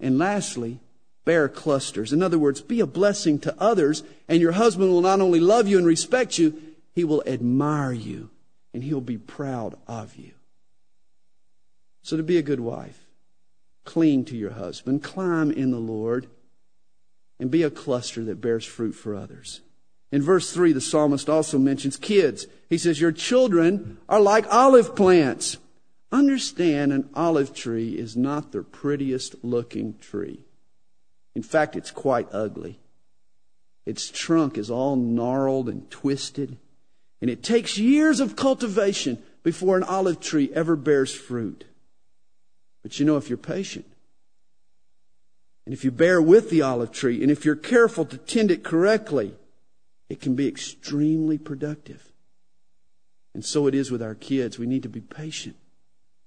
And 0.00 0.18
lastly, 0.18 0.80
bear 1.24 1.48
clusters. 1.48 2.12
In 2.12 2.22
other 2.22 2.38
words, 2.38 2.60
be 2.60 2.80
a 2.80 2.86
blessing 2.86 3.38
to 3.40 3.54
others, 3.60 4.02
and 4.28 4.40
your 4.40 4.52
husband 4.52 4.90
will 4.90 5.00
not 5.00 5.20
only 5.20 5.40
love 5.40 5.68
you 5.68 5.78
and 5.78 5.86
respect 5.86 6.38
you, 6.38 6.60
he 6.92 7.04
will 7.04 7.22
admire 7.26 7.92
you, 7.92 8.30
and 8.74 8.82
he'll 8.82 9.00
be 9.00 9.18
proud 9.18 9.76
of 9.86 10.16
you. 10.16 10.32
So 12.02 12.16
to 12.16 12.22
be 12.22 12.36
a 12.36 12.42
good 12.42 12.60
wife, 12.60 13.06
cling 13.84 14.24
to 14.26 14.36
your 14.36 14.50
husband, 14.50 15.02
climb 15.02 15.50
in 15.52 15.70
the 15.70 15.78
Lord, 15.78 16.26
and 17.38 17.50
be 17.50 17.62
a 17.62 17.70
cluster 17.70 18.24
that 18.24 18.40
bears 18.40 18.64
fruit 18.64 18.92
for 18.92 19.14
others. 19.14 19.60
In 20.12 20.20
verse 20.20 20.52
3, 20.52 20.72
the 20.72 20.80
psalmist 20.80 21.30
also 21.30 21.58
mentions 21.58 21.96
kids. 21.96 22.46
He 22.68 22.76
says, 22.76 23.00
Your 23.00 23.12
children 23.12 23.96
are 24.10 24.20
like 24.20 24.46
olive 24.52 24.94
plants. 24.94 25.56
Understand 26.12 26.92
an 26.92 27.08
olive 27.14 27.54
tree 27.54 27.92
is 27.98 28.14
not 28.14 28.52
the 28.52 28.62
prettiest 28.62 29.36
looking 29.42 29.96
tree. 29.98 30.44
In 31.34 31.42
fact, 31.42 31.74
it's 31.74 31.90
quite 31.90 32.28
ugly. 32.30 32.78
Its 33.86 34.10
trunk 34.10 34.58
is 34.58 34.70
all 34.70 34.96
gnarled 34.96 35.70
and 35.70 35.90
twisted. 35.90 36.58
And 37.22 37.30
it 37.30 37.42
takes 37.42 37.78
years 37.78 38.20
of 38.20 38.36
cultivation 38.36 39.22
before 39.42 39.78
an 39.78 39.82
olive 39.82 40.20
tree 40.20 40.50
ever 40.54 40.76
bears 40.76 41.14
fruit. 41.14 41.64
But 42.82 43.00
you 43.00 43.06
know, 43.06 43.16
if 43.16 43.30
you're 43.30 43.38
patient, 43.38 43.86
and 45.64 45.72
if 45.72 45.84
you 45.84 45.90
bear 45.90 46.20
with 46.20 46.50
the 46.50 46.60
olive 46.60 46.92
tree, 46.92 47.22
and 47.22 47.30
if 47.30 47.44
you're 47.46 47.56
careful 47.56 48.04
to 48.04 48.18
tend 48.18 48.50
it 48.50 48.62
correctly, 48.62 49.34
it 50.12 50.20
can 50.20 50.34
be 50.34 50.46
extremely 50.46 51.38
productive. 51.38 52.12
And 53.32 53.42
so 53.42 53.66
it 53.66 53.74
is 53.74 53.90
with 53.90 54.02
our 54.02 54.14
kids. 54.14 54.58
We 54.58 54.66
need 54.66 54.82
to 54.82 54.90
be 54.90 55.00
patient. 55.00 55.56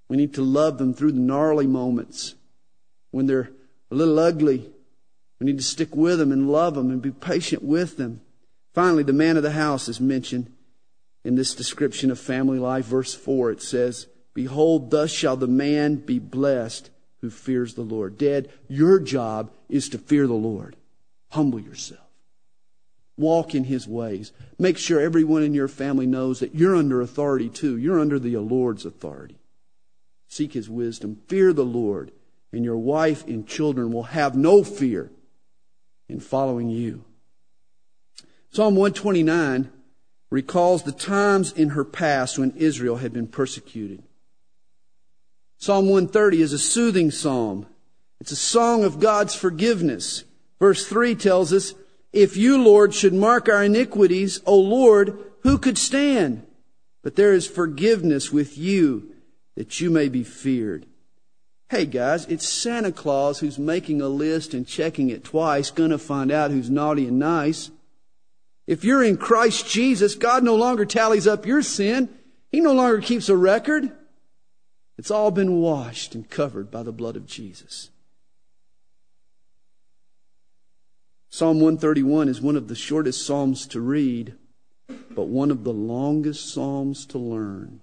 We 0.07 0.17
need 0.17 0.33
to 0.33 0.41
love 0.41 0.79
them 0.79 0.91
through 0.91 1.11
the 1.11 1.19
gnarly 1.19 1.67
moments 1.67 2.33
when 3.11 3.27
they're 3.27 3.51
a 3.91 3.95
little 3.95 4.17
ugly. 4.17 4.71
We 5.39 5.45
need 5.45 5.59
to 5.59 5.63
stick 5.63 5.95
with 5.95 6.17
them 6.17 6.31
and 6.31 6.49
love 6.49 6.73
them 6.73 6.89
and 6.89 6.99
be 6.99 7.11
patient 7.11 7.61
with 7.61 7.97
them. 7.97 8.21
Finally, 8.73 9.03
the 9.03 9.13
man 9.13 9.37
of 9.37 9.43
the 9.43 9.51
house 9.51 9.87
is 9.87 10.01
mentioned 10.01 10.51
in 11.23 11.35
this 11.35 11.53
description 11.53 12.09
of 12.09 12.19
family 12.19 12.57
life. 12.57 12.85
Verse 12.85 13.13
4, 13.13 13.51
it 13.51 13.61
says, 13.61 14.07
Behold, 14.33 14.89
thus 14.89 15.11
shall 15.11 15.37
the 15.37 15.45
man 15.45 15.97
be 15.97 16.17
blessed 16.17 16.89
who 17.21 17.29
fears 17.29 17.75
the 17.75 17.83
Lord. 17.83 18.17
Dad, 18.17 18.49
your 18.67 18.99
job 18.99 19.51
is 19.69 19.89
to 19.89 19.99
fear 19.99 20.25
the 20.25 20.33
Lord. 20.33 20.75
Humble 21.29 21.59
yourself. 21.59 22.04
Walk 23.17 23.55
in 23.55 23.63
his 23.65 23.87
ways. 23.87 24.31
Make 24.59 24.77
sure 24.77 24.99
everyone 24.99 25.43
in 25.43 25.53
your 25.53 25.67
family 25.67 26.05
knows 26.05 26.39
that 26.39 26.55
you're 26.55 26.75
under 26.75 27.01
authority 27.01 27.49
too. 27.49 27.77
You're 27.77 27.99
under 27.99 28.19
the 28.19 28.37
Lord's 28.37 28.85
authority. 28.85 29.37
Seek 30.27 30.53
his 30.53 30.69
wisdom. 30.69 31.21
Fear 31.27 31.53
the 31.53 31.63
Lord, 31.63 32.11
and 32.51 32.65
your 32.65 32.77
wife 32.77 33.25
and 33.25 33.47
children 33.47 33.91
will 33.91 34.03
have 34.03 34.35
no 34.35 34.63
fear 34.63 35.11
in 36.09 36.19
following 36.19 36.69
you. 36.69 37.05
Psalm 38.51 38.75
129 38.75 39.69
recalls 40.29 40.83
the 40.83 40.91
times 40.91 41.51
in 41.53 41.69
her 41.69 41.85
past 41.85 42.37
when 42.37 42.51
Israel 42.57 42.97
had 42.97 43.13
been 43.13 43.27
persecuted. 43.27 44.03
Psalm 45.57 45.85
130 45.85 46.41
is 46.41 46.53
a 46.53 46.59
soothing 46.59 47.11
psalm. 47.11 47.65
It's 48.19 48.31
a 48.31 48.35
song 48.35 48.83
of 48.83 48.99
God's 48.99 49.35
forgiveness. 49.35 50.23
Verse 50.59 50.85
3 50.85 51.15
tells 51.15 51.53
us, 51.53 51.73
If 52.15 52.37
you, 52.37 52.57
Lord, 52.63 52.93
should 52.93 53.13
mark 53.13 53.49
our 53.49 53.61
iniquities, 53.61 54.39
O 54.45 54.57
Lord, 54.57 55.19
who 55.41 55.57
could 55.57 55.77
stand? 55.77 56.47
But 57.03 57.17
there 57.17 57.33
is 57.33 57.45
forgiveness 57.45 58.31
with 58.31 58.57
you 58.57 59.11
that 59.55 59.81
you 59.81 59.89
may 59.89 60.07
be 60.07 60.23
feared. 60.23 60.85
Hey 61.69 61.85
guys, 61.85 62.25
it's 62.27 62.47
Santa 62.47 62.93
Claus 62.93 63.39
who's 63.39 63.59
making 63.59 64.01
a 64.01 64.07
list 64.07 64.53
and 64.53 64.65
checking 64.65 65.09
it 65.09 65.25
twice, 65.25 65.71
gonna 65.71 65.97
find 65.97 66.31
out 66.31 66.51
who's 66.51 66.69
naughty 66.69 67.05
and 67.05 67.19
nice. 67.19 67.69
If 68.65 68.85
you're 68.85 69.03
in 69.03 69.17
Christ 69.17 69.67
Jesus, 69.67 70.15
God 70.15 70.41
no 70.41 70.55
longer 70.55 70.85
tallies 70.85 71.27
up 71.27 71.45
your 71.45 71.61
sin. 71.61 72.07
He 72.49 72.61
no 72.61 72.71
longer 72.71 73.01
keeps 73.01 73.27
a 73.27 73.35
record. 73.35 73.91
It's 74.97 75.11
all 75.11 75.31
been 75.31 75.57
washed 75.57 76.15
and 76.15 76.29
covered 76.29 76.71
by 76.71 76.83
the 76.83 76.93
blood 76.93 77.17
of 77.17 77.25
Jesus. 77.25 77.89
Psalm 81.35 81.59
131 81.59 82.29
is 82.29 82.39
one 82.39 82.55
of 82.55 82.69
the 82.69 82.75
shortest 82.75 83.25
Psalms 83.25 83.67
to 83.67 83.81
read, 83.81 84.35
but 85.11 85.27
one 85.27 85.51
of 85.51 85.65
the 85.65 85.73
longest 85.73 86.53
Psalms 86.53 87.05
to 87.07 87.17
learn. 87.17 87.81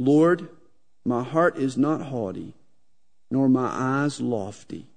Lord, 0.00 0.48
my 1.04 1.22
heart 1.22 1.56
is 1.56 1.76
not 1.76 2.06
haughty, 2.06 2.52
nor 3.30 3.48
my 3.48 3.68
eyes 3.68 4.20
lofty. 4.20 4.88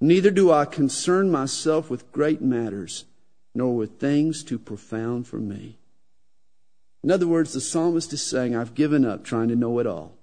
Neither 0.00 0.30
do 0.30 0.50
I 0.50 0.64
concern 0.64 1.30
myself 1.30 1.90
with 1.90 2.10
great 2.10 2.40
matters, 2.40 3.04
nor 3.54 3.76
with 3.76 4.00
things 4.00 4.42
too 4.42 4.58
profound 4.58 5.26
for 5.26 5.36
me. 5.36 5.76
In 7.04 7.10
other 7.10 7.26
words, 7.26 7.52
the 7.52 7.60
psalmist 7.60 8.14
is 8.14 8.22
saying, 8.22 8.56
I've 8.56 8.74
given 8.74 9.04
up 9.04 9.26
trying 9.26 9.48
to 9.48 9.56
know 9.56 9.78
it 9.78 9.86
all. 9.86 10.14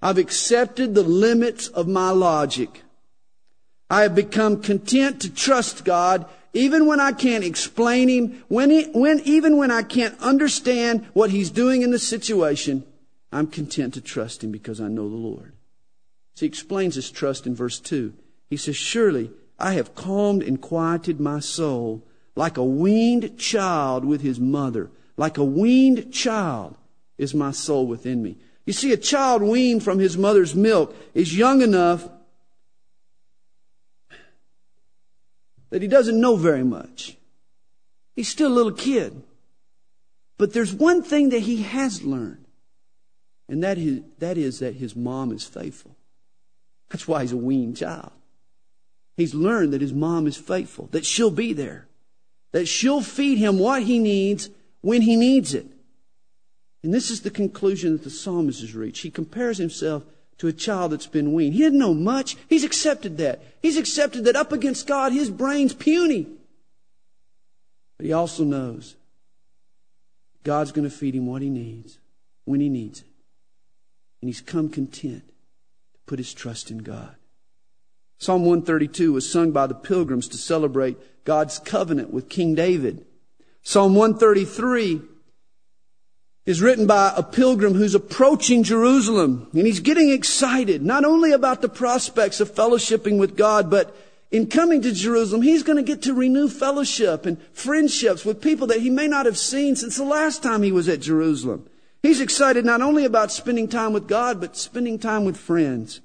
I've 0.00 0.16
accepted 0.16 0.94
the 0.94 1.02
limits 1.02 1.68
of 1.68 1.86
my 1.86 2.08
logic. 2.12 2.84
I 3.92 4.04
have 4.04 4.14
become 4.14 4.62
content 4.62 5.20
to 5.20 5.30
trust 5.30 5.84
God 5.84 6.24
even 6.54 6.86
when 6.86 6.98
I 6.98 7.12
can't 7.12 7.44
explain 7.44 8.08
Him, 8.08 8.42
when, 8.48 8.70
he, 8.70 8.84
when, 8.84 9.20
even 9.26 9.58
when 9.58 9.70
I 9.70 9.82
can't 9.82 10.18
understand 10.18 11.06
what 11.12 11.28
He's 11.28 11.50
doing 11.50 11.82
in 11.82 11.90
the 11.90 11.98
situation, 11.98 12.84
I'm 13.30 13.46
content 13.48 13.92
to 13.92 14.00
trust 14.00 14.42
Him 14.42 14.50
because 14.50 14.80
I 14.80 14.88
know 14.88 15.10
the 15.10 15.16
Lord. 15.16 15.52
So 16.36 16.40
he 16.40 16.46
explains 16.46 16.94
his 16.94 17.10
trust 17.10 17.46
in 17.46 17.54
verse 17.54 17.78
2. 17.80 18.14
He 18.48 18.56
says, 18.56 18.76
Surely 18.76 19.30
I 19.58 19.74
have 19.74 19.94
calmed 19.94 20.42
and 20.42 20.58
quieted 20.58 21.20
my 21.20 21.40
soul 21.40 22.02
like 22.34 22.56
a 22.56 22.64
weaned 22.64 23.38
child 23.38 24.06
with 24.06 24.22
his 24.22 24.40
mother. 24.40 24.90
Like 25.18 25.36
a 25.36 25.44
weaned 25.44 26.10
child 26.14 26.78
is 27.18 27.34
my 27.34 27.50
soul 27.50 27.86
within 27.86 28.22
me. 28.22 28.38
You 28.64 28.72
see, 28.72 28.90
a 28.94 28.96
child 28.96 29.42
weaned 29.42 29.82
from 29.82 29.98
his 29.98 30.16
mother's 30.16 30.54
milk 30.54 30.96
is 31.12 31.36
young 31.36 31.60
enough 31.60 32.08
that 35.72 35.80
he 35.80 35.88
doesn't 35.88 36.20
know 36.20 36.36
very 36.36 36.62
much. 36.62 37.16
He's 38.14 38.28
still 38.28 38.52
a 38.52 38.54
little 38.54 38.72
kid. 38.72 39.22
But 40.36 40.52
there's 40.52 40.74
one 40.74 41.02
thing 41.02 41.30
that 41.30 41.40
he 41.40 41.62
has 41.62 42.02
learned, 42.02 42.44
and 43.48 43.64
that 43.64 43.78
is, 43.78 44.02
that 44.18 44.36
is 44.36 44.58
that 44.58 44.74
his 44.74 44.94
mom 44.94 45.32
is 45.32 45.44
faithful. 45.44 45.96
That's 46.90 47.08
why 47.08 47.22
he's 47.22 47.32
a 47.32 47.38
weaned 47.38 47.78
child. 47.78 48.12
He's 49.16 49.34
learned 49.34 49.72
that 49.72 49.80
his 49.80 49.94
mom 49.94 50.26
is 50.26 50.36
faithful, 50.36 50.90
that 50.92 51.06
she'll 51.06 51.30
be 51.30 51.54
there, 51.54 51.86
that 52.50 52.66
she'll 52.66 53.00
feed 53.00 53.38
him 53.38 53.58
what 53.58 53.84
he 53.84 53.98
needs 53.98 54.50
when 54.82 55.00
he 55.00 55.16
needs 55.16 55.54
it. 55.54 55.66
And 56.82 56.92
this 56.92 57.10
is 57.10 57.22
the 57.22 57.30
conclusion 57.30 57.92
that 57.92 58.04
the 58.04 58.10
psalmist 58.10 58.60
has 58.60 58.74
reached. 58.74 59.04
He 59.04 59.10
compares 59.10 59.56
himself 59.56 60.04
to 60.38 60.48
a 60.48 60.52
child 60.52 60.92
that's 60.92 61.06
been 61.06 61.32
weaned. 61.32 61.54
He 61.54 61.60
didn't 61.60 61.78
know 61.78 61.94
much. 61.94 62.36
He's 62.48 62.64
accepted 62.64 63.18
that. 63.18 63.42
He's 63.60 63.76
accepted 63.76 64.24
that 64.24 64.36
up 64.36 64.52
against 64.52 64.86
God, 64.86 65.12
his 65.12 65.30
brain's 65.30 65.74
puny. 65.74 66.26
But 67.96 68.06
he 68.06 68.12
also 68.12 68.44
knows 68.44 68.96
God's 70.42 70.72
going 70.72 70.88
to 70.88 70.94
feed 70.94 71.14
him 71.14 71.26
what 71.26 71.42
he 71.42 71.50
needs 71.50 71.98
when 72.44 72.60
he 72.60 72.68
needs 72.68 73.00
it. 73.00 73.06
And 74.20 74.28
he's 74.28 74.40
come 74.40 74.68
content 74.68 75.24
to 75.26 76.00
put 76.06 76.18
his 76.18 76.34
trust 76.34 76.70
in 76.70 76.78
God. 76.78 77.14
Psalm 78.18 78.44
132 78.44 79.12
was 79.12 79.30
sung 79.30 79.50
by 79.50 79.66
the 79.66 79.74
pilgrims 79.74 80.28
to 80.28 80.36
celebrate 80.36 81.24
God's 81.24 81.58
covenant 81.58 82.12
with 82.12 82.28
King 82.28 82.54
David. 82.54 83.04
Psalm 83.62 83.94
133 83.94 85.02
is 86.44 86.60
written 86.60 86.86
by 86.86 87.12
a 87.16 87.22
pilgrim 87.22 87.74
who's 87.74 87.94
approaching 87.94 88.62
Jerusalem 88.64 89.48
and 89.52 89.66
he's 89.66 89.80
getting 89.80 90.10
excited 90.10 90.82
not 90.82 91.04
only 91.04 91.32
about 91.32 91.62
the 91.62 91.68
prospects 91.68 92.40
of 92.40 92.52
fellowshipping 92.52 93.18
with 93.18 93.36
God, 93.36 93.70
but 93.70 93.94
in 94.32 94.46
coming 94.46 94.80
to 94.82 94.92
Jerusalem, 94.92 95.42
he's 95.42 95.62
going 95.62 95.76
to 95.76 95.82
get 95.82 96.02
to 96.02 96.14
renew 96.14 96.48
fellowship 96.48 97.26
and 97.26 97.40
friendships 97.52 98.24
with 98.24 98.40
people 98.40 98.66
that 98.68 98.80
he 98.80 98.90
may 98.90 99.06
not 99.06 99.26
have 99.26 99.38
seen 99.38 99.76
since 99.76 99.96
the 99.96 100.04
last 100.04 100.42
time 100.42 100.62
he 100.62 100.72
was 100.72 100.88
at 100.88 101.00
Jerusalem. 101.00 101.68
He's 102.02 102.20
excited 102.20 102.64
not 102.64 102.82
only 102.82 103.04
about 103.04 103.30
spending 103.30 103.68
time 103.68 103.92
with 103.92 104.08
God, 104.08 104.40
but 104.40 104.56
spending 104.56 104.98
time 104.98 105.24
with 105.24 105.36
friends. 105.36 106.00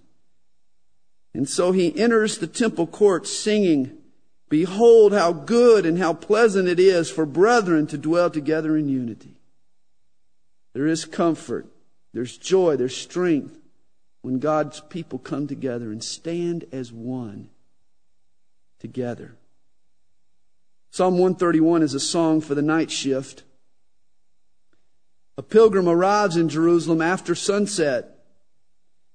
And 1.33 1.47
so 1.47 1.71
he 1.71 1.97
enters 1.97 2.37
the 2.37 2.47
temple 2.47 2.85
court 2.85 3.27
singing, 3.27 3.97
Behold 4.49 5.13
how 5.13 5.33
good 5.33 5.85
and 5.85 5.97
how 5.97 6.13
pleasant 6.13 6.67
it 6.67 6.79
is 6.79 7.09
for 7.09 7.25
brethren 7.25 7.87
to 7.87 7.97
dwell 7.97 8.29
together 8.29 8.77
in 8.77 8.89
unity. 8.89 9.36
There 10.77 10.85
is 10.85 11.05
comfort, 11.05 11.65
there's 12.13 12.37
joy, 12.37 12.75
there's 12.75 12.95
strength 12.95 13.57
when 14.21 14.37
God's 14.37 14.79
people 14.79 15.17
come 15.17 15.47
together 15.47 15.91
and 15.91 16.03
stand 16.03 16.65
as 16.71 16.91
one 16.91 17.49
together. 18.77 19.33
Psalm 20.91 21.13
131 21.13 21.81
is 21.81 21.95
a 21.95 21.99
song 21.99 22.41
for 22.41 22.53
the 22.53 22.61
night 22.61 22.91
shift. 22.91 23.41
A 25.35 25.41
pilgrim 25.41 25.89
arrives 25.89 26.37
in 26.37 26.47
Jerusalem 26.47 27.01
after 27.01 27.33
sunset. 27.33 28.19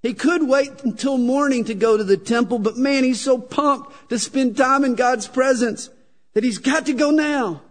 He 0.03 0.15
could 0.15 0.49
wait 0.49 0.83
until 0.83 1.17
morning 1.17 1.67
to 1.67 1.75
go 1.75 1.97
to 1.97 2.03
the 2.03 2.17
temple, 2.17 2.59
but 2.59 2.77
man, 2.77 3.05
he's 3.05 3.21
so 3.21 3.39
pumped 3.39 4.09
to 4.11 4.19
spend 4.19 4.57
time 4.57 4.85
in 4.85 4.97
God's 4.97 5.29
presence 5.29 5.91
that 6.35 6.43
he's 6.43 6.59
got 6.59 6.87
to 6.87 6.93
go 6.93 7.13
now. 7.13 7.63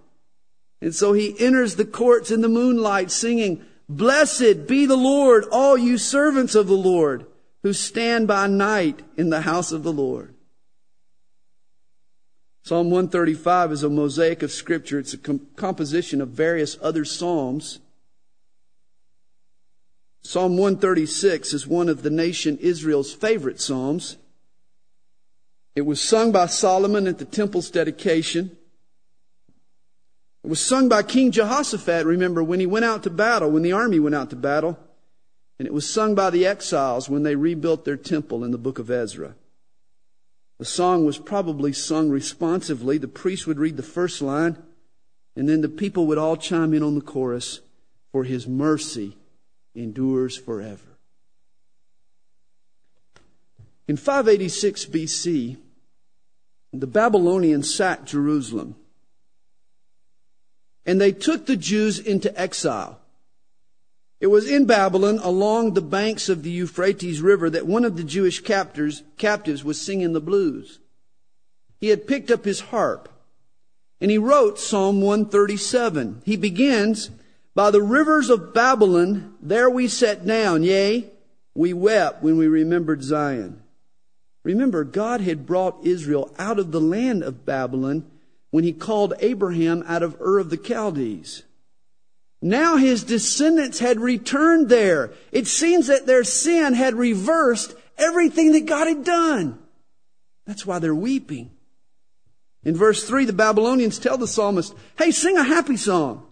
And 0.80 0.96
so 0.96 1.12
he 1.12 1.38
enters 1.38 1.76
the 1.76 1.84
courts 1.84 2.32
in 2.32 2.39
the 2.39 2.48
moonlight 2.48 3.12
singing, 3.12 3.66
Blessed 3.96 4.68
be 4.68 4.86
the 4.86 4.96
Lord, 4.96 5.46
all 5.52 5.78
you 5.78 5.98
servants 5.98 6.56
of 6.56 6.68
the 6.68 6.74
Lord 6.74 7.26
who 7.64 7.74
stand 7.74 8.28
by 8.28 8.48
night 8.48 9.02
in 9.18 9.30
the 9.30 9.42
house 9.42 9.72
of 9.72 9.84
the 9.84 9.94
Lord. 9.94 10.34
Psalm 12.64 12.92
135 12.92 13.72
is 13.72 13.84
a 13.84 13.89
mosaic 13.89 14.44
of 14.44 14.52
scripture. 14.52 15.00
It's 15.00 15.14
a 15.14 15.18
com- 15.18 15.48
composition 15.56 16.22
of 16.22 16.30
various 16.30 16.78
other 16.82 17.06
psalms 17.06 17.80
Psalm 20.24 20.56
136 20.56 21.54
is 21.54 21.68
one 21.68 21.89
of 21.89 22.04
the 22.04 22.10
nation 22.10 22.58
Israel's 22.60 23.14
favorite 23.14 23.60
psalms. 23.60 24.18
It 25.76 25.82
was 25.82 26.00
sung 26.00 26.32
by 26.32 26.46
Solomon 26.46 27.08
at 27.08 27.18
the 27.18 27.26
temple's 27.26 27.72
dedication. 27.72 28.56
It 30.44 30.50
was 30.50 30.60
sung 30.60 30.89
by 30.89 31.04
King 31.04 31.32
Jehoshaphat, 31.32 32.06
remember, 32.06 32.44
when 32.44 32.60
he 32.60 32.66
went 32.66 32.86
out 32.86 33.04
to 33.04 33.10
battle, 33.10 33.52
when 33.52 33.62
the 33.62 33.74
army 33.74 34.00
went 34.00 34.16
out 34.16 34.32
to 34.32 34.36
battle. 34.36 34.80
And 35.60 35.68
it 35.68 35.74
was 35.74 35.88
sung 35.88 36.16
by 36.16 36.32
the 36.32 36.48
exiles 36.48 37.08
when 37.08 37.22
they 37.22 37.36
rebuilt 37.36 37.86
their 37.86 37.98
temple 37.98 38.44
in 38.44 38.50
the 38.50 38.58
book 38.58 38.80
of 38.80 38.89
Ezra. 38.89 39.36
The 40.58 40.66
song 40.66 41.06
was 41.06 41.20
probably 41.20 41.74
sung 41.74 42.10
responsively. 42.10 42.98
The 42.98 43.08
priest 43.08 43.46
would 43.46 43.60
read 43.60 43.78
the 43.78 43.84
first 43.84 44.22
line, 44.22 44.58
and 45.36 45.48
then 45.48 45.62
the 45.62 45.70
people 45.70 46.08
would 46.08 46.18
all 46.18 46.38
chime 46.38 46.74
in 46.74 46.82
on 46.82 46.96
the 46.96 47.02
chorus, 47.02 47.62
For 48.12 48.24
his 48.24 48.48
mercy 48.48 49.18
endures 49.76 50.38
forever. 50.38 50.98
In 53.88 53.98
586 53.98 54.86
BC, 54.86 55.58
the 56.74 56.88
Babylonians 56.88 57.74
sacked 57.74 58.06
Jerusalem. 58.06 58.76
And 60.86 60.99
they 60.99 61.11
took 61.11 61.45
the 61.45 61.57
Jews 61.57 61.99
into 61.99 62.38
exile. 62.39 62.99
It 64.19 64.27
was 64.27 64.47
in 64.47 64.65
Babylon, 64.65 65.19
along 65.23 65.73
the 65.73 65.82
banks 65.82 66.29
of 66.29 66.43
the 66.43 66.51
Euphrates 66.51 67.21
River, 67.21 67.49
that 67.49 67.65
one 67.65 67.84
of 67.84 67.97
the 67.97 68.03
Jewish 68.03 68.41
captors, 68.41 69.01
captives 69.17 69.63
was 69.63 69.82
singing 69.82 70.13
the 70.13 70.21
blues. 70.21 70.79
He 71.79 71.88
had 71.88 72.05
picked 72.05 72.29
up 72.29 72.45
his 72.45 72.59
harp, 72.59 73.09
and 73.99 74.11
he 74.11 74.19
wrote 74.19 74.59
Psalm 74.59 75.01
137. 75.01 76.21
He 76.23 76.36
begins, 76.36 77.09
By 77.55 77.71
the 77.71 77.82
rivers 77.82 78.29
of 78.29 78.53
Babylon, 78.53 79.34
there 79.41 79.69
we 79.69 79.88
sat 79.88 80.23
down, 80.23 80.61
yea, 80.61 81.09
we 81.55 81.73
wept 81.73 82.21
when 82.21 82.38
we 82.38 82.47
remembered 82.47 83.03
Zion. 83.03 83.63
Remember, 84.43 84.84
God 84.84 85.21
had 85.21 85.47
brought 85.47 85.84
Israel 85.84 86.34
out 86.38 86.59
of 86.59 86.71
the 86.71 86.82
land 86.82 87.23
of 87.23 87.45
Babylon 87.45 88.05
when 88.52 88.64
he 88.64 88.74
called 88.74 89.14
Abraham 89.20 89.84
out 89.88 90.04
of 90.04 90.20
Ur 90.22 90.39
of 90.39 90.49
the 90.49 90.58
Chaldees. 90.58 91.43
Now 92.41 92.78
his 92.78 93.04
descendants 93.04 93.80
had 93.80 93.99
returned 93.99 94.70
there. 94.70 95.12
It 95.32 95.47
seems 95.47 95.88
that 95.88 96.06
their 96.06 96.24
sin 96.24 96.74
had 96.74 96.95
reversed 96.95 97.74
everything 97.97 98.52
that 98.54 98.66
God 98.66 98.88
had 98.88 99.04
done. 99.04 99.60
That's 100.45 100.66
why 100.66 100.80
they're 100.80 100.95
weeping. 100.95 101.52
In 102.64 102.76
verse 102.76 103.04
3, 103.08 103.26
the 103.26 103.34
Babylonians 103.34 103.99
tell 103.99 104.18
the 104.18 104.28
psalmist, 104.28 104.74
Hey, 104.97 105.12
sing 105.12 105.38
a 105.38 105.43
happy 105.43 105.78
song. 105.78 106.26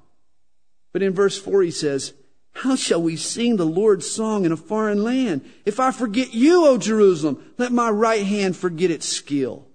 But 0.94 1.04
in 1.04 1.14
verse 1.14 1.38
4, 1.38 1.62
he 1.64 1.72
says, 1.72 2.14
how 2.60 2.76
shall 2.76 3.02
we 3.02 3.16
sing 3.16 3.56
the 3.56 3.66
Lord's 3.66 4.10
song 4.10 4.44
in 4.44 4.52
a 4.52 4.58
foreign 4.58 5.02
land? 5.02 5.50
If 5.66 5.80
I 5.80 5.92
forget 5.92 6.34
you, 6.34 6.66
O 6.66 6.78
Jerusalem, 6.78 7.54
let 7.58 7.72
my 7.72 7.90
right 7.90 8.26
hand 8.26 8.58
forget 8.58 8.92
its 8.92 9.08
skill. 9.08 9.69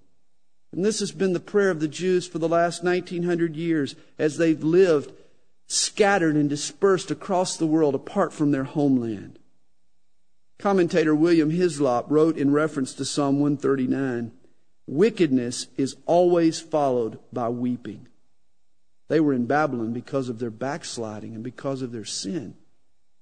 And 0.75 0.85
this 0.85 0.99
has 0.99 1.13
been 1.13 1.35
the 1.35 1.41
prayer 1.41 1.71
of 1.71 1.79
the 1.79 1.87
Jews 1.87 2.27
for 2.27 2.41
the 2.41 2.49
last 2.49 2.83
1900 2.83 3.55
years 3.55 3.95
as 4.19 4.39
they've 4.39 4.63
lived 4.63 5.13
scattered 5.69 6.35
and 6.35 6.51
dispersed 6.51 7.13
across 7.13 7.57
the 7.57 7.67
world 7.67 7.95
apart 7.95 8.33
from 8.33 8.51
their 8.51 8.65
homeland. 8.65 9.39
Commentator 10.59 11.15
William 11.15 11.51
Hislop 11.51 12.07
wrote 12.11 12.37
in 12.37 12.51
reference 12.51 12.93
to 12.95 13.05
Psalm 13.05 13.39
139 13.39 14.33
Wickedness 14.87 15.69
is 15.77 15.97
always 16.07 16.61
followed 16.61 17.21
by 17.33 17.49
weeping. 17.49 18.09
They 19.07 19.21
were 19.21 19.33
in 19.33 19.47
Babylon 19.47 19.93
because 19.93 20.29
of 20.29 20.41
their 20.41 20.51
backsliding 20.51 21.37
and 21.37 21.45
because 21.45 21.83
of 21.83 21.93
their 21.93 22.05
sin. 22.05 22.57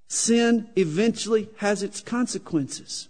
Sin 0.08 0.70
eventually 0.74 1.50
has 1.58 1.82
its 1.82 2.00
consequences. 2.00 3.08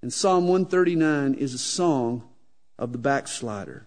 And 0.00 0.12
Psalm 0.12 0.46
139 0.46 1.34
is 1.34 1.52
a 1.52 1.58
song 1.58 2.22
of 2.78 2.92
the 2.92 2.98
backslider. 2.98 3.86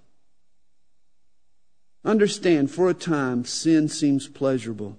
Understand, 2.03 2.71
for 2.71 2.89
a 2.89 2.93
time, 2.93 3.45
sin 3.45 3.89
seems 3.89 4.27
pleasurable. 4.27 4.97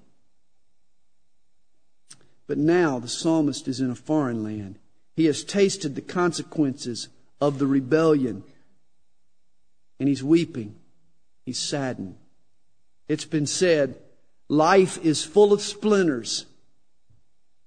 But 2.46 2.58
now 2.58 2.98
the 2.98 3.08
psalmist 3.08 3.68
is 3.68 3.80
in 3.80 3.90
a 3.90 3.94
foreign 3.94 4.42
land. 4.44 4.78
He 5.16 5.26
has 5.26 5.44
tasted 5.44 5.94
the 5.94 6.02
consequences 6.02 7.08
of 7.40 7.58
the 7.58 7.66
rebellion. 7.66 8.42
And 9.98 10.08
he's 10.08 10.22
weeping. 10.22 10.76
He's 11.44 11.58
saddened. 11.58 12.16
It's 13.08 13.24
been 13.24 13.46
said, 13.46 13.96
life 14.48 14.98
is 15.04 15.24
full 15.24 15.52
of 15.52 15.62
splinters 15.62 16.46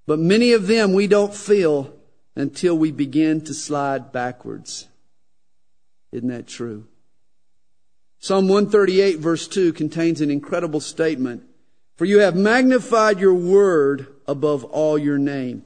but 0.06 0.20
many 0.20 0.52
of 0.52 0.68
them 0.68 0.94
we 0.94 1.08
don't 1.08 1.34
feel 1.34 1.94
until 2.36 2.78
we 2.78 2.92
begin 2.92 3.42
to 3.42 3.54
slide 3.54 4.12
backwards. 4.12 4.88
Isn't 6.14 6.30
that 6.30 6.48
true? 6.48 6.86
Psalm 8.20 8.48
138 8.48 9.20
verse 9.20 9.48
2 9.48 9.74
contains 9.74 10.22
an 10.22 10.32
incredible 10.32 10.80
statement. 10.80 11.44
For 11.98 12.06
you 12.06 12.20
have 12.20 12.36
magnified 12.36 13.20
your 13.20 13.34
word 13.34 14.08
above 14.28 14.64
all 14.64 14.98
your 14.98 15.18
name. 15.18 15.64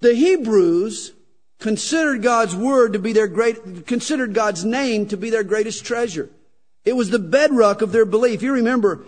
The 0.00 0.14
Hebrews 0.14 1.12
considered 1.58 2.22
God's 2.22 2.54
word 2.54 2.92
to 2.92 2.98
be 2.98 3.12
their 3.12 3.26
great, 3.26 3.86
considered 3.86 4.34
God's 4.34 4.64
name 4.64 5.06
to 5.06 5.16
be 5.16 5.30
their 5.30 5.44
greatest 5.44 5.84
treasure. 5.84 6.28
It 6.84 6.94
was 6.94 7.10
the 7.10 7.18
bedrock 7.18 7.82
of 7.82 7.92
their 7.92 8.04
belief. 8.04 8.42
You 8.42 8.52
remember 8.52 9.04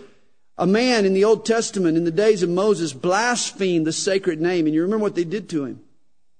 a 0.57 0.67
man 0.67 1.05
in 1.05 1.13
the 1.13 1.23
Old 1.23 1.45
Testament 1.45 1.97
in 1.97 2.03
the 2.03 2.11
days 2.11 2.43
of 2.43 2.49
Moses 2.49 2.93
blasphemed 2.93 3.87
the 3.87 3.93
sacred 3.93 4.41
name. 4.41 4.65
And 4.65 4.75
you 4.75 4.81
remember 4.81 5.03
what 5.03 5.15
they 5.15 5.23
did 5.23 5.49
to 5.49 5.65
him? 5.65 5.81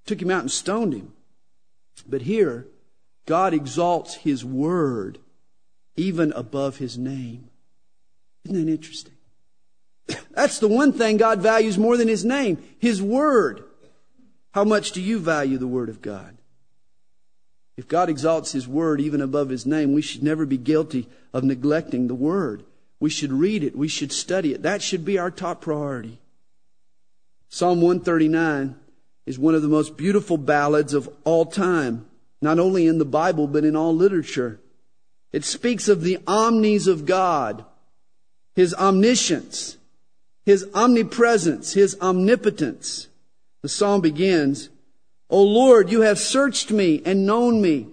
Took 0.05 0.21
him 0.21 0.32
out 0.32 0.41
and 0.41 0.51
stoned 0.51 0.93
him. 0.93 1.13
But 2.07 2.23
here, 2.23 2.67
God 3.32 3.53
exalts 3.53 4.15
his 4.15 4.43
word 4.43 5.17
even 5.95 6.34
above 6.34 6.79
his 6.79 6.97
name. 6.97 7.49
Isn't 8.43 8.65
that 8.65 8.69
interesting? 8.69 9.13
That's 10.32 10.59
the 10.59 10.67
one 10.67 10.91
thing 10.91 11.15
God 11.15 11.39
values 11.39 11.77
more 11.77 11.95
than 11.95 12.09
his 12.09 12.25
name, 12.25 12.61
his 12.77 13.01
word. 13.01 13.63
How 14.53 14.65
much 14.65 14.91
do 14.91 15.01
you 15.01 15.17
value 15.17 15.57
the 15.57 15.65
word 15.65 15.88
of 15.88 16.01
God? 16.01 16.39
If 17.77 17.88
God 17.88 18.09
exalts 18.09 18.51
his 18.51 18.67
word 18.67 18.99
even 18.99 19.21
above 19.21 19.47
his 19.47 19.65
name, 19.65 19.93
we 19.93 20.01
should 20.01 20.23
never 20.23 20.45
be 20.45 20.57
guilty 20.57 21.07
of 21.34 21.45
neglecting 21.45 22.07
the 22.07 22.13
word. 22.13 22.65
We 22.99 23.09
should 23.09 23.32
read 23.32 23.63
it. 23.63 23.77
We 23.77 23.88
should 23.88 24.11
study 24.11 24.53
it. 24.53 24.63
That 24.63 24.82
should 24.82 25.05
be 25.05 25.17
our 25.17 25.32
top 25.32 25.61
priority. 25.61 26.19
Psalm 27.47 27.79
139 27.79 28.75
is 29.25 29.39
one 29.39 29.55
of 29.55 29.61
the 29.61 29.69
most 29.69 29.95
beautiful 29.95 30.36
ballads 30.36 30.93
of 30.93 31.09
all 31.23 31.45
time, 31.45 32.07
not 32.41 32.59
only 32.59 32.87
in 32.87 32.97
the 32.97 33.05
Bible, 33.05 33.47
but 33.47 33.63
in 33.63 33.75
all 33.75 33.95
literature. 33.95 34.59
It 35.31 35.45
speaks 35.45 35.87
of 35.87 36.01
the 36.01 36.19
omnis 36.27 36.87
of 36.87 37.05
God, 37.05 37.63
His 38.55 38.73
omniscience, 38.73 39.77
His 40.45 40.67
omnipresence, 40.73 41.73
His 41.73 41.97
omnipotence. 42.01 43.07
The 43.61 43.69
psalm 43.69 44.01
begins, 44.01 44.69
O 45.29 45.41
Lord, 45.41 45.89
you 45.89 46.01
have 46.01 46.19
searched 46.19 46.71
me 46.71 47.01
and 47.05 47.25
known 47.25 47.61
me. 47.61 47.87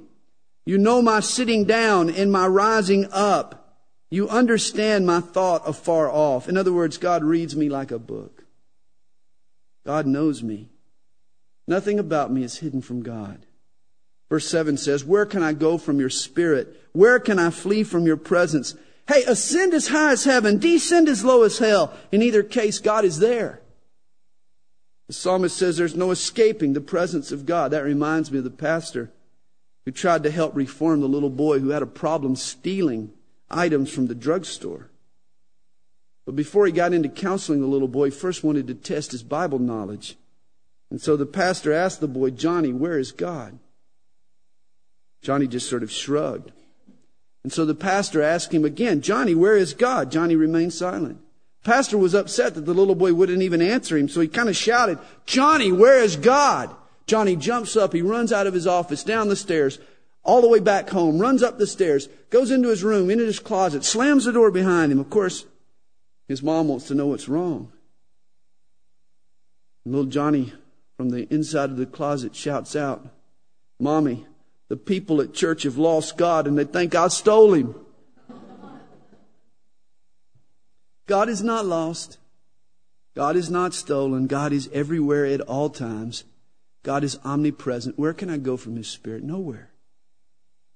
You 0.65 0.79
know 0.79 1.01
my 1.01 1.21
sitting 1.21 1.65
down 1.65 2.11
and 2.11 2.33
my 2.33 2.47
rising 2.47 3.07
up. 3.13 3.77
You 4.11 4.29
understand 4.29 5.07
my 5.07 5.21
thought 5.21 5.63
afar 5.67 6.11
off. 6.11 6.49
In 6.49 6.57
other 6.57 6.73
words, 6.73 6.97
God 6.97 7.23
reads 7.23 7.55
me 7.55 7.69
like 7.69 7.91
a 7.91 7.99
book. 7.99 8.45
God 9.87 10.07
knows 10.07 10.43
me. 10.43 10.69
Nothing 11.67 11.99
about 11.99 12.33
me 12.33 12.43
is 12.43 12.59
hidden 12.59 12.83
from 12.83 13.03
God. 13.03 13.47
Verse 14.29 14.49
7 14.49 14.77
says, 14.77 15.05
Where 15.05 15.27
can 15.27 15.43
I 15.43 15.53
go 15.53 15.79
from 15.79 16.01
your 16.01 16.11
spirit? 16.11 16.77
Where 16.93 17.19
can 17.19 17.39
I 17.39 17.51
flee 17.51 17.83
from 17.83 18.07
your 18.07 18.17
presence? 18.17 18.75
Hey, 19.07 19.25
ascend 19.25 19.73
as 19.73 19.89
high 19.89 20.13
as 20.13 20.25
heaven, 20.25 20.59
descend 20.59 21.09
as 21.09 21.25
low 21.25 21.43
as 21.43 21.59
hell. 21.59 21.95
In 22.13 22.23
either 22.23 22.43
case, 22.43 22.79
God 22.79 23.05
is 23.05 23.19
there. 23.19 23.61
The 25.07 25.15
psalmist 25.15 25.57
says 25.57 25.79
there's 25.79 25.97
no 25.97 26.11
escaping 26.11 26.75
the 26.75 26.83
presence 26.83 27.33
of 27.33 27.47
God. 27.47 27.71
That 27.71 27.85
reminds 27.85 28.31
me 28.31 28.39
of 28.39 28.45
the 28.45 28.51
pastor 28.51 29.11
who 29.87 29.93
tried 29.93 30.23
to 30.25 30.31
help 30.31 30.55
reform 30.55 31.01
the 31.01 31.09
little 31.09 31.31
boy 31.31 31.61
who 31.61 31.71
had 31.71 31.81
a 31.81 31.87
problem 31.87 32.37
stealing 32.37 33.11
items 33.51 33.91
from 33.91 34.09
the 34.09 34.15
drugstore. 34.15 34.91
But 36.27 36.37
before 36.37 36.67
he 36.67 36.73
got 36.73 36.93
into 36.93 37.09
counseling 37.09 37.63
the 37.63 37.67
little 37.67 37.89
boy, 37.89 38.07
he 38.07 38.11
first 38.11 38.45
wanted 38.45 38.67
to 38.67 38.75
test 38.75 39.13
his 39.13 39.23
Bible 39.23 39.59
knowledge. 39.59 40.17
And 40.91 41.01
so 41.01 41.17
the 41.17 41.25
pastor 41.25 41.73
asked 41.73 42.03
the 42.03 42.09
boy, 42.09 42.29
Johnny, 42.29 42.75
where 42.75 42.99
is 42.99 43.13
God? 43.13 43.59
Johnny 45.23 45.47
just 45.47 45.69
sort 45.69 45.83
of 45.83 45.91
shrugged. 45.91 46.53
And 47.43 47.53
so 47.53 47.65
the 47.65 47.75
pastor 47.75 48.23
asked 48.23 48.53
him 48.53 48.65
again, 48.65 49.01
Johnny, 49.01 49.35
where 49.35 49.57
is 49.57 49.75
God? 49.75 50.11
Johnny 50.11 50.37
remained 50.37 50.73
silent. 50.73 51.19
The 51.63 51.71
pastor 51.71 51.99
was 51.99 52.15
upset 52.15 52.55
that 52.55 52.67
the 52.67 52.75
little 52.75 52.95
boy 52.95 53.15
wouldn't 53.15 53.43
even 53.43 53.63
answer 53.63 53.97
him, 53.97 54.09
so 54.09 54.21
he 54.21 54.29
kind 54.29 54.49
of 54.49 54.57
shouted, 54.57 54.99
Johnny, 55.27 55.73
where 55.73 55.99
is 55.99 56.17
God? 56.17 56.75
Johnny 57.07 57.37
jumps 57.37 57.77
up, 57.77 57.93
he 57.93 58.03
runs 58.03 58.33
out 58.33 58.47
of 58.47 58.55
his 58.55 58.67
office, 58.67 59.03
down 59.03 59.29
the 59.29 59.37
stairs, 59.37 59.79
all 60.23 60.43
the 60.43 60.49
way 60.49 60.61
back 60.61 60.91
home, 60.91 61.19
runs 61.19 61.43
up 61.43 61.59
the 61.59 61.67
stairs, 61.67 62.09
goes 62.29 62.51
into 62.51 62.69
his 62.69 62.85
room, 62.85 63.09
into 63.09 63.25
his 63.25 63.39
closet, 63.39 63.83
slams 63.83 64.27
the 64.27 64.33
door 64.33 64.51
behind 64.51 64.93
him. 64.93 64.99
Of 64.99 65.09
course, 65.09 65.47
his 66.27 66.43
mom 66.43 66.69
wants 66.69 66.87
to 66.89 66.95
know 66.95 67.07
what's 67.07 67.29
wrong. 67.29 67.73
And 69.85 69.95
little 69.95 70.11
Johnny 70.11 70.53
from 70.99 71.09
the 71.09 71.33
inside 71.33 71.71
of 71.71 71.79
the 71.79 71.87
closet 71.87 72.37
shouts 72.37 72.77
out, 72.77 73.09
Mommy, 73.81 74.27
the 74.69 74.77
people 74.77 75.21
at 75.21 75.35
church 75.35 75.63
have 75.63 75.79
lost 75.79 76.17
God 76.17 76.47
and 76.47 76.59
they 76.59 76.65
think 76.65 76.95
I 76.95 77.09
stole 77.09 77.55
him. 77.55 77.75
God 81.07 81.29
is 81.29 81.43
not 81.43 81.65
lost. 81.65 82.19
God 83.17 83.35
is 83.35 83.51
not 83.51 83.75
stolen. 83.75 84.27
God 84.27 84.53
is 84.53 84.69
everywhere 84.73 85.25
at 85.25 85.41
all 85.41 85.71
times. 85.71 86.25
God 86.85 87.03
is 87.03 87.19
omnipresent. 87.25 87.99
Where 87.99 88.13
can 88.13 88.31
I 88.31 88.37
go 88.37 88.57
from 88.57 88.77
His 88.77 88.89
Spirit? 88.89 89.25
Nowhere. 89.25 89.71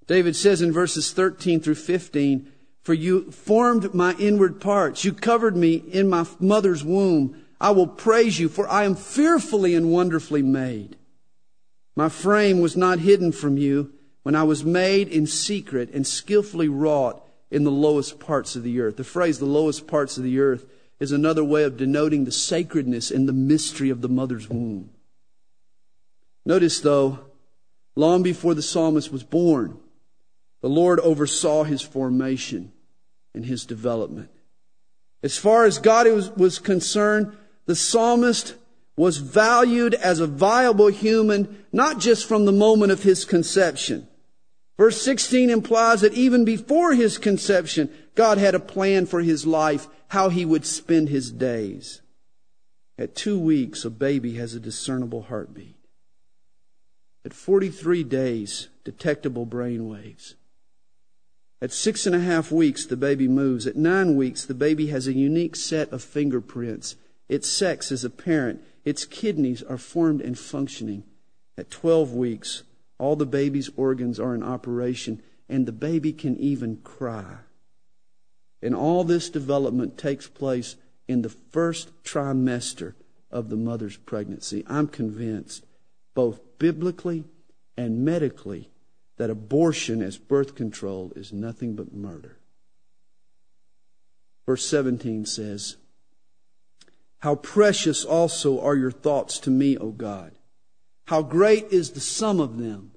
David 0.07 0.35
says 0.35 0.61
in 0.61 0.73
verses 0.73 1.13
13 1.13 1.61
through 1.61 1.77
15, 1.77 2.51
For 2.83 2.95
you 2.95 3.31
formed 3.31 3.95
my 3.95 4.15
inward 4.15 4.61
parts. 4.61 5.05
You 5.05 5.13
covered 5.13 5.57
me 5.57 5.77
in 5.77 6.09
my 6.09 6.27
mother's 6.41 6.83
womb. 6.83 7.45
I 7.61 7.71
will 7.71 7.87
praise 7.87 8.41
you, 8.41 8.49
for 8.49 8.69
I 8.69 8.85
am 8.85 8.97
fearfully 8.97 9.75
and 9.75 9.93
wonderfully 9.93 10.43
made. 10.43 10.97
My 11.95 12.09
frame 12.09 12.61
was 12.61 12.77
not 12.77 13.01
hidden 13.01 13.33
from 13.33 13.59
you 13.59 13.93
when 14.23 14.35
I 14.35 14.45
was 14.45 14.65
made 14.65 15.09
in 15.09 15.27
secret 15.27 15.91
and 15.93 16.07
skillfully 16.07 16.69
wrought 16.69 17.27
in 17.51 17.65
the 17.65 17.71
lowest 17.71 18.19
parts 18.19 18.57
of 18.57 18.63
the 18.63 18.81
earth. 18.81 18.97
The 18.97 19.05
phrase 19.05 19.39
the 19.39 19.45
lowest 19.45 19.87
parts 19.87 20.17
of 20.17 20.25
the 20.25 20.41
earth 20.41 20.67
is 20.99 21.13
another 21.13 21.45
way 21.45 21.65
of 21.65 21.77
denoting 21.77 22.25
the 22.25 22.33
sacredness 22.33 23.11
and 23.11 23.29
the 23.29 23.33
mystery 23.33 23.91
of 23.91 24.01
the 24.01 24.09
mother's 24.09 24.49
womb. 24.49 24.91
Notice 26.47 26.81
though, 26.81 27.19
long 27.95 28.23
before 28.23 28.55
the 28.55 28.63
psalmist 28.63 29.13
was 29.13 29.23
born, 29.23 29.79
the 30.61 30.69
Lord 30.69 31.01
oversaw 31.01 31.65
his 31.65 31.83
formation 31.83 32.73
and 33.35 33.45
his 33.45 33.67
development. 33.67 34.31
As 35.23 35.37
far 35.37 35.65
as 35.65 35.79
God 35.79 36.07
was, 36.37 36.59
concerned, 36.59 37.37
the 37.67 37.77
psalmist 37.77 38.55
was 38.97 39.19
valued 39.19 39.95
as 39.95 40.21
a 40.21 40.27
viable 40.27 40.89
human, 40.89 41.65
not 41.73 41.99
just 41.99 42.27
from 42.27 42.45
the 42.45 42.53
moment 42.53 42.93
of 42.93 43.03
his 43.03 43.25
conception. 43.25 44.07
Verse 44.77 45.01
16 45.03 45.51
implies 45.51 46.01
that 46.01 46.15
even 46.15 46.45
before 46.45 46.95
his 46.95 47.19
conception, 47.19 47.91
God 48.15 48.39
had 48.39 48.55
a 48.55 48.61
plan 48.61 49.07
for 49.07 49.21
his 49.21 49.47
life, 49.47 49.89
how 50.09 50.29
he 50.29 50.45
would 50.45 50.67
spend 50.67 51.09
his 51.09 51.31
days. 51.31 52.03
At 52.99 53.15
two 53.15 53.39
weeks, 53.39 53.85
a 53.85 53.91
baby 53.91 54.35
has 54.35 54.55
a 54.55 54.61
discernible 54.61 55.23
heartbeat. 55.23 55.77
At 57.25 57.33
43 57.33 58.05
days, 58.05 58.69
detectable 58.85 59.47
brain 59.47 59.89
waves. 59.89 60.35
At 61.61 61.73
six 61.73 62.07
and 62.07 62.17
a 62.17 62.21
half 62.21 62.51
weeks, 62.51 62.85
the 62.85 62.97
baby 62.97 63.29
moves. 63.29 63.67
At 63.69 63.77
nine 63.77 64.17
weeks, 64.17 64.45
the 64.45 64.55
baby 64.55 64.89
has 64.89 65.07
a 65.07 65.13
unique 65.13 65.55
set 65.55 65.93
of 65.93 66.03
fingerprints. 66.03 66.97
Its 67.29 67.49
sex 67.49 67.93
is 67.93 68.05
apparent. 68.05 68.61
Its 68.85 69.05
kidneys 69.05 69.63
are 69.63 69.79
formed 69.79 70.21
and 70.21 70.39
functioning. 70.39 71.05
At 71.57 71.71
12 71.71 72.15
weeks, 72.15 72.65
all 72.99 73.17
the 73.17 73.27
baby's 73.27 73.71
organs 73.77 74.19
are 74.19 74.35
in 74.35 74.43
operation, 74.43 75.23
and 75.49 75.67
the 75.67 75.73
baby 75.73 76.13
can 76.13 76.37
even 76.39 76.79
cry. 76.79 77.39
And 78.61 78.75
all 78.75 79.05
this 79.05 79.29
development 79.29 79.99
takes 79.99 80.29
place 80.29 80.77
in 81.09 81.23
the 81.23 81.29
first 81.29 81.91
trimester 82.05 82.95
of 83.31 83.49
the 83.49 83.57
mother's 83.57 83.97
pregnancy. 83.97 84.65
I'm 84.67 84.89
convinced, 84.89 85.65
both 86.15 86.41
biblically 86.59 87.25
and 87.77 88.05
medically, 88.05 88.71
that 89.17 89.31
abortion 89.31 90.03
as 90.03 90.19
birth 90.19 90.55
control 90.55 91.13
is 91.15 91.33
nothing 91.33 91.75
but 91.75 91.93
murder. 91.93 92.39
Verse 94.47 94.67
17 94.67 95.27
says, 95.27 95.77
How 97.23 97.37
precious 97.37 98.05
also 98.05 98.61
are 98.61 98.75
your 98.75 98.91
thoughts 98.91 99.39
to 99.41 99.51
me, 99.51 99.77
O 99.77 99.91
God. 99.91 100.33
How 101.07 101.23
great 101.23 101.67
is 101.71 101.93
the 101.93 102.01
sum 102.01 102.41
of 102.41 102.59
them. 102.59 102.91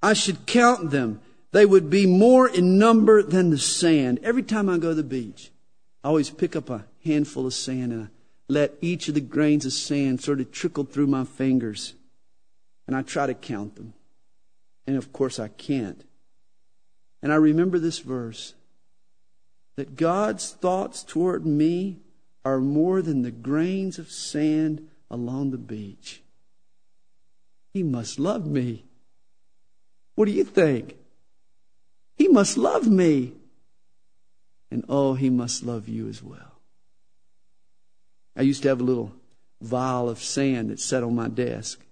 I 0.00 0.12
should 0.12 0.46
count 0.46 0.92
them. 0.92 1.20
They 1.50 1.66
would 1.66 1.90
be 1.90 2.06
more 2.06 2.48
in 2.48 2.78
number 2.78 3.24
than 3.24 3.50
the 3.50 3.58
sand. 3.58 4.20
Every 4.22 4.44
time 4.44 4.68
I 4.68 4.78
go 4.78 4.90
to 4.90 4.94
the 4.94 5.02
beach, 5.02 5.50
I 6.04 6.08
always 6.08 6.30
pick 6.30 6.54
up 6.54 6.70
a 6.70 6.84
handful 7.04 7.44
of 7.44 7.54
sand 7.54 7.92
and 7.92 8.04
I 8.04 8.08
let 8.48 8.74
each 8.80 9.08
of 9.08 9.14
the 9.14 9.20
grains 9.20 9.66
of 9.66 9.72
sand 9.72 10.20
sort 10.20 10.38
of 10.38 10.52
trickle 10.52 10.84
through 10.84 11.08
my 11.08 11.24
fingers. 11.24 11.94
And 12.86 12.94
I 12.94 13.02
try 13.02 13.26
to 13.26 13.34
count 13.34 13.74
them. 13.74 13.94
And 14.86 14.96
of 14.96 15.12
course, 15.12 15.40
I 15.40 15.48
can't. 15.48 16.04
And 17.20 17.32
I 17.32 17.36
remember 17.36 17.80
this 17.80 17.98
verse 17.98 18.54
that 19.74 19.96
God's 19.96 20.52
thoughts 20.52 21.02
toward 21.02 21.44
me 21.44 21.98
are 22.46 22.60
more 22.60 23.02
than 23.02 23.22
the 23.22 23.32
grains 23.32 23.98
of 23.98 24.08
sand 24.08 24.88
along 25.10 25.50
the 25.50 25.58
beach. 25.58 26.22
He 27.72 27.82
must 27.82 28.20
love 28.20 28.46
me. 28.46 28.84
What 30.14 30.26
do 30.26 30.30
you 30.30 30.44
think? 30.44 30.94
He 32.14 32.28
must 32.28 32.56
love 32.56 32.86
me. 32.86 33.32
And 34.70 34.84
oh, 34.88 35.14
he 35.14 35.28
must 35.28 35.64
love 35.64 35.88
you 35.88 36.06
as 36.06 36.22
well. 36.22 36.60
I 38.36 38.42
used 38.42 38.62
to 38.62 38.68
have 38.68 38.80
a 38.80 38.84
little 38.84 39.12
vial 39.60 40.08
of 40.08 40.22
sand 40.22 40.70
that 40.70 40.78
sat 40.78 41.02
on 41.02 41.16
my 41.16 41.26
desk. 41.26 41.84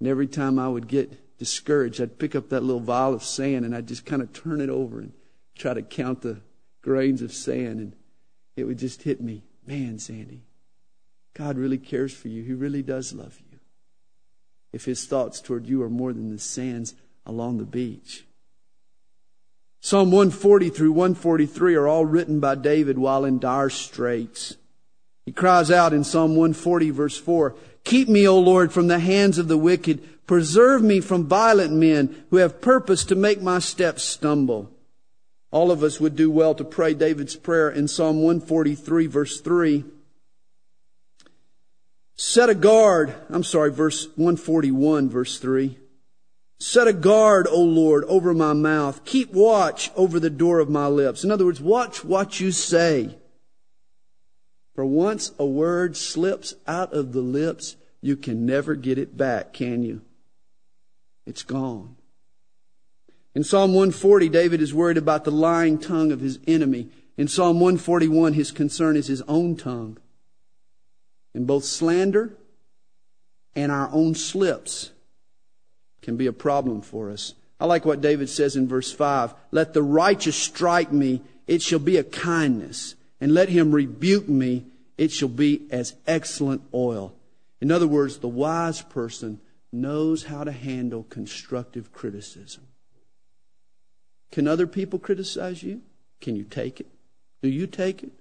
And 0.00 0.08
every 0.08 0.26
time 0.26 0.58
I 0.58 0.68
would 0.68 0.86
get 0.86 1.38
discouraged, 1.38 1.98
I'd 1.98 2.18
pick 2.18 2.34
up 2.34 2.50
that 2.50 2.62
little 2.62 2.80
vial 2.80 3.14
of 3.14 3.24
sand 3.24 3.64
and 3.64 3.74
I'd 3.74 3.88
just 3.88 4.04
kind 4.04 4.20
of 4.20 4.34
turn 4.34 4.60
it 4.60 4.68
over 4.68 4.98
and 5.00 5.14
try 5.56 5.72
to 5.72 5.80
count 5.80 6.20
the 6.20 6.42
grains 6.82 7.22
of 7.22 7.32
sand. 7.32 7.80
And 7.80 7.96
it 8.56 8.64
would 8.64 8.78
just 8.78 9.02
hit 9.02 9.20
me 9.20 9.42
man, 9.66 9.98
Sandy, 9.98 10.42
God 11.34 11.56
really 11.56 11.78
cares 11.78 12.12
for 12.12 12.28
you. 12.28 12.42
He 12.42 12.52
really 12.52 12.82
does 12.82 13.12
love 13.12 13.38
you. 13.50 13.58
If 14.72 14.84
his 14.84 15.06
thoughts 15.06 15.40
toward 15.40 15.66
you 15.66 15.82
are 15.82 15.90
more 15.90 16.12
than 16.12 16.30
the 16.30 16.38
sands 16.38 16.94
along 17.24 17.58
the 17.58 17.64
beach. 17.64 18.24
Psalm 19.80 20.10
140 20.10 20.68
through 20.70 20.92
143 20.92 21.74
are 21.74 21.88
all 21.88 22.04
written 22.04 22.40
by 22.40 22.54
David 22.54 22.98
while 22.98 23.24
in 23.24 23.38
dire 23.38 23.70
straits. 23.70 24.56
He 25.24 25.32
cries 25.32 25.70
out 25.70 25.92
in 25.92 26.04
Psalm 26.04 26.30
140 26.36 26.90
verse 26.90 27.18
4, 27.18 27.54
Keep 27.84 28.08
me, 28.08 28.26
O 28.28 28.38
Lord, 28.38 28.72
from 28.72 28.88
the 28.88 28.98
hands 28.98 29.38
of 29.38 29.48
the 29.48 29.56
wicked. 29.56 30.26
Preserve 30.26 30.82
me 30.82 31.00
from 31.00 31.26
violent 31.26 31.72
men 31.72 32.24
who 32.30 32.36
have 32.36 32.60
purpose 32.60 33.04
to 33.04 33.14
make 33.14 33.40
my 33.40 33.58
steps 33.58 34.02
stumble. 34.02 34.70
All 35.50 35.70
of 35.70 35.82
us 35.82 36.00
would 36.00 36.14
do 36.14 36.30
well 36.30 36.54
to 36.54 36.64
pray 36.64 36.94
David's 36.94 37.36
prayer 37.36 37.68
in 37.70 37.88
Psalm 37.88 38.22
143 38.22 39.06
verse 39.06 39.40
3. 39.40 39.84
Set 42.14 42.50
a 42.50 42.54
guard, 42.54 43.14
I'm 43.30 43.42
sorry, 43.42 43.70
verse 43.70 44.06
141 44.16 45.08
verse 45.08 45.38
3. 45.38 45.78
Set 46.58 46.86
a 46.86 46.92
guard, 46.92 47.46
O 47.48 47.62
Lord, 47.62 48.04
over 48.04 48.34
my 48.34 48.52
mouth. 48.52 49.04
Keep 49.06 49.32
watch 49.32 49.90
over 49.96 50.20
the 50.20 50.28
door 50.28 50.58
of 50.58 50.68
my 50.68 50.86
lips. 50.86 51.24
In 51.24 51.30
other 51.30 51.46
words, 51.46 51.60
watch 51.60 52.04
what 52.04 52.38
you 52.38 52.52
say. 52.52 53.16
For 54.74 54.84
once 54.84 55.32
a 55.38 55.46
word 55.46 55.96
slips 55.96 56.54
out 56.66 56.92
of 56.92 57.12
the 57.12 57.22
lips, 57.22 57.76
you 58.02 58.16
can 58.16 58.44
never 58.44 58.74
get 58.74 58.98
it 58.98 59.16
back, 59.16 59.54
can 59.54 59.82
you? 59.82 60.02
It's 61.26 61.42
gone. 61.42 61.96
In 63.34 63.44
Psalm 63.44 63.72
140, 63.74 64.28
David 64.28 64.60
is 64.60 64.74
worried 64.74 64.96
about 64.96 65.24
the 65.24 65.30
lying 65.30 65.78
tongue 65.78 66.10
of 66.10 66.20
his 66.20 66.38
enemy. 66.48 66.88
In 67.16 67.28
Psalm 67.28 67.60
141, 67.60 68.32
his 68.32 68.50
concern 68.50 68.96
is 68.96 69.06
his 69.06 69.22
own 69.22 69.56
tongue. 69.56 69.98
And 71.32 71.46
both 71.46 71.64
slander 71.64 72.34
and 73.54 73.70
our 73.70 73.88
own 73.92 74.14
slips 74.14 74.90
can 76.02 76.16
be 76.16 76.26
a 76.26 76.32
problem 76.32 76.80
for 76.80 77.10
us. 77.10 77.34
I 77.60 77.66
like 77.66 77.84
what 77.84 78.00
David 78.00 78.28
says 78.28 78.56
in 78.56 78.66
verse 78.66 78.90
5. 78.90 79.34
Let 79.52 79.74
the 79.74 79.82
righteous 79.82 80.34
strike 80.34 80.92
me, 80.92 81.22
it 81.46 81.62
shall 81.62 81.78
be 81.78 81.98
a 81.98 82.04
kindness. 82.04 82.96
And 83.20 83.32
let 83.32 83.48
him 83.48 83.72
rebuke 83.72 84.28
me, 84.28 84.64
it 84.96 85.12
shall 85.12 85.28
be 85.28 85.68
as 85.70 85.94
excellent 86.06 86.62
oil. 86.74 87.14
In 87.60 87.70
other 87.70 87.86
words, 87.86 88.18
the 88.18 88.28
wise 88.28 88.82
person 88.82 89.40
knows 89.70 90.24
how 90.24 90.42
to 90.42 90.52
handle 90.52 91.04
constructive 91.04 91.92
criticism. 91.92 92.66
Can 94.30 94.46
other 94.46 94.66
people 94.66 94.98
criticize 94.98 95.62
you? 95.62 95.82
Can 96.20 96.36
you 96.36 96.44
take 96.44 96.80
it? 96.80 96.86
Do 97.42 97.48
you 97.48 97.66
take 97.66 98.02
it? 98.02 98.12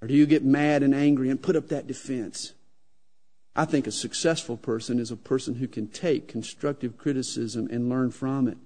Or 0.00 0.08
do 0.08 0.14
you 0.14 0.26
get 0.26 0.44
mad 0.44 0.82
and 0.82 0.94
angry 0.94 1.30
and 1.30 1.42
put 1.42 1.56
up 1.56 1.68
that 1.68 1.86
defense? 1.86 2.52
I 3.56 3.64
think 3.64 3.86
a 3.86 3.92
successful 3.92 4.56
person 4.56 4.98
is 4.98 5.10
a 5.10 5.16
person 5.16 5.56
who 5.56 5.68
can 5.68 5.88
take 5.88 6.28
constructive 6.28 6.98
criticism 6.98 7.68
and 7.70 7.88
learn 7.88 8.10
from 8.10 8.48
it. 8.48 8.58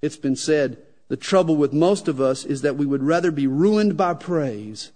It's 0.00 0.16
been 0.16 0.36
said 0.36 0.78
the 1.08 1.16
trouble 1.16 1.56
with 1.56 1.72
most 1.72 2.08
of 2.08 2.20
us 2.20 2.44
is 2.44 2.62
that 2.62 2.76
we 2.76 2.86
would 2.86 3.02
rather 3.02 3.30
be 3.30 3.46
ruined 3.46 3.96
by 3.96 4.14
praise 4.14 4.92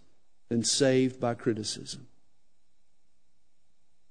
than 0.48 0.64
saved 0.64 1.20
by 1.20 1.34
criticism. 1.34 2.06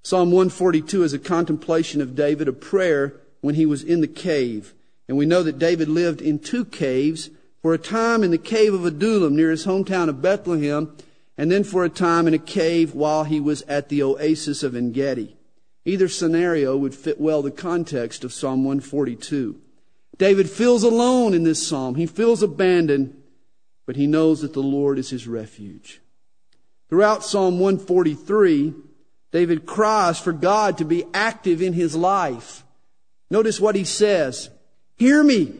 Psalm 0.03 0.29
142 0.29 1.01
is 1.01 1.13
a 1.13 1.19
contemplation 1.19 1.99
of 1.99 2.15
David, 2.15 2.47
a 2.47 2.53
prayer 2.53 3.15
when 3.41 3.55
he 3.55 3.65
was 3.65 3.81
in 3.81 4.01
the 4.01 4.07
cave. 4.07 4.75
And 5.07 5.17
we 5.17 5.25
know 5.25 5.43
that 5.43 5.59
David 5.59 5.87
lived 5.87 6.21
in 6.21 6.39
two 6.39 6.65
caves, 6.65 7.29
for 7.61 7.73
a 7.73 7.79
time 7.79 8.23
in 8.23 8.31
the 8.31 8.37
cave 8.37 8.73
of 8.73 8.85
Adullam 8.85 9.35
near 9.35 9.49
his 9.49 9.65
hometown 9.65 10.07
of 10.07 10.21
Bethlehem, 10.21 10.95
and 11.37 11.51
then 11.51 11.63
for 11.63 11.83
a 11.83 11.89
time 11.89 12.27
in 12.27 12.33
a 12.33 12.39
cave 12.39 12.93
while 12.93 13.23
he 13.23 13.39
was 13.39 13.61
at 13.63 13.89
the 13.89 14.01
oasis 14.03 14.63
of 14.63 14.75
En 14.75 14.91
Gedi. 14.91 15.35
Either 15.83 16.07
scenario 16.07 16.77
would 16.77 16.95
fit 16.95 17.19
well 17.19 17.41
the 17.41 17.51
context 17.51 18.23
of 18.23 18.33
Psalm 18.33 18.63
142. 18.63 19.59
David 20.17 20.49
feels 20.49 20.83
alone 20.83 21.33
in 21.33 21.43
this 21.43 21.67
psalm. 21.67 21.95
He 21.95 22.05
feels 22.05 22.41
abandoned, 22.41 23.21
but 23.85 23.95
he 23.95 24.07
knows 24.07 24.41
that 24.41 24.53
the 24.53 24.63
Lord 24.63 24.97
is 24.97 25.09
his 25.09 25.27
refuge. 25.27 26.01
Throughout 26.89 27.23
Psalm 27.23 27.59
143, 27.59 28.73
David 29.31 29.65
cries 29.65 30.19
for 30.19 30.31
God 30.31 30.77
to 30.77 30.85
be 30.85 31.03
active 31.13 31.61
in 31.61 31.73
his 31.73 31.95
life. 31.95 32.63
Notice 33.29 33.59
what 33.59 33.75
he 33.75 33.83
says. 33.83 34.49
Hear 34.97 35.23
me. 35.23 35.53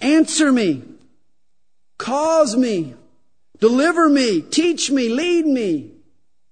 Answer 0.00 0.52
me. 0.52 0.82
Cause 1.98 2.56
me. 2.56 2.94
Deliver 3.58 4.08
me. 4.08 4.40
Teach 4.40 4.90
me. 4.90 5.08
Lead 5.08 5.46
me. 5.46 5.92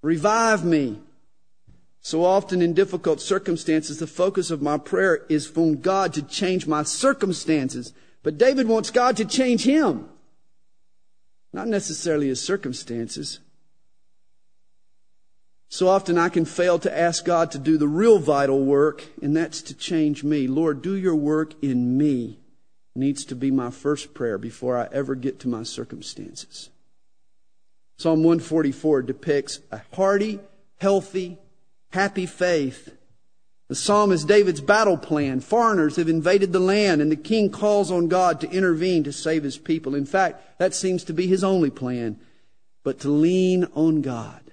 Revive 0.01 0.63
me. 0.63 0.99
So 2.01 2.23
often 2.23 2.61
in 2.61 2.73
difficult 2.73 3.19
circumstances, 3.19 3.99
the 3.99 4.07
focus 4.07 4.51
of 4.51 4.61
my 4.61 4.77
prayer 4.77 5.25
is 5.27 5.47
for 5.47 5.75
God 5.75 6.13
to 6.13 6.21
change 6.21 6.65
my 6.65 6.83
circumstances. 6.83 7.93
But 8.23 8.37
David 8.37 8.67
wants 8.67 8.89
God 8.89 9.17
to 9.17 9.25
change 9.25 9.63
him. 9.63 10.07
Not 11.51 11.67
necessarily 11.67 12.27
his 12.27 12.41
circumstances. 12.41 13.39
So 15.71 15.87
often 15.87 16.17
I 16.17 16.29
can 16.29 16.45
fail 16.45 16.79
to 16.79 16.97
ask 16.97 17.23
God 17.23 17.51
to 17.51 17.59
do 17.59 17.77
the 17.77 17.87
real 17.87 18.17
vital 18.17 18.63
work, 18.65 19.05
and 19.21 19.37
that's 19.37 19.61
to 19.61 19.75
change 19.75 20.23
me. 20.23 20.47
Lord, 20.47 20.81
do 20.81 20.95
your 20.95 21.15
work 21.15 21.53
in 21.63 21.95
me 21.95 22.39
needs 22.95 23.23
to 23.25 23.35
be 23.35 23.51
my 23.51 23.69
first 23.69 24.15
prayer 24.15 24.39
before 24.39 24.75
I 24.75 24.89
ever 24.91 25.13
get 25.13 25.39
to 25.41 25.47
my 25.47 25.61
circumstances. 25.61 26.71
Psalm 27.97 28.23
144 28.23 29.03
depicts 29.03 29.59
a 29.71 29.81
hearty, 29.93 30.39
healthy, 30.77 31.37
happy 31.91 32.25
faith. 32.25 32.95
The 33.67 33.75
psalm 33.75 34.11
is 34.11 34.25
David's 34.25 34.61
battle 34.61 34.97
plan. 34.97 35.39
Foreigners 35.39 35.97
have 35.97 36.09
invaded 36.09 36.51
the 36.51 36.59
land, 36.59 36.99
and 36.99 37.11
the 37.11 37.15
king 37.15 37.51
calls 37.51 37.91
on 37.91 38.07
God 38.07 38.41
to 38.41 38.49
intervene 38.49 39.03
to 39.03 39.13
save 39.13 39.43
his 39.43 39.59
people. 39.59 39.93
In 39.93 40.07
fact, 40.07 40.57
that 40.57 40.73
seems 40.73 41.03
to 41.03 41.13
be 41.13 41.27
his 41.27 41.43
only 41.43 41.69
plan, 41.69 42.19
but 42.83 42.99
to 43.01 43.09
lean 43.09 43.65
on 43.75 44.01
God 44.01 44.48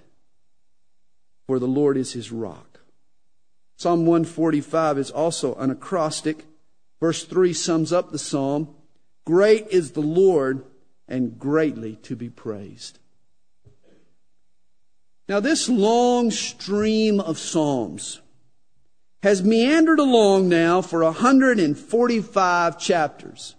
for 1.47 1.57
the 1.57 1.67
Lord 1.67 1.97
is 1.97 2.13
his 2.13 2.31
rock. 2.31 2.81
Psalm 3.77 4.05
145 4.05 4.97
is 4.97 5.09
also 5.09 5.55
an 5.55 5.71
acrostic. 5.71 6.45
Verse 6.99 7.23
3 7.23 7.53
sums 7.53 7.91
up 7.91 8.11
the 8.11 8.19
psalm 8.19 8.75
Great 9.25 9.67
is 9.69 9.91
the 9.91 10.01
Lord 10.01 10.65
and 11.07 11.39
greatly 11.39 11.95
to 12.03 12.15
be 12.15 12.29
praised. 12.29 12.99
Now, 15.27 15.41
this 15.41 15.67
long 15.67 16.31
stream 16.31 17.19
of 17.19 17.37
Psalms 17.37 18.21
has 19.23 19.43
meandered 19.43 19.99
along 19.99 20.47
now 20.47 20.81
for 20.81 21.03
145 21.03 22.79
chapters. 22.79 23.55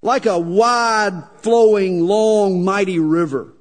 Like 0.00 0.24
a 0.24 0.38
wide 0.38 1.24
flowing, 1.42 2.06
long, 2.06 2.64
mighty 2.64 2.98
river. 2.98 3.52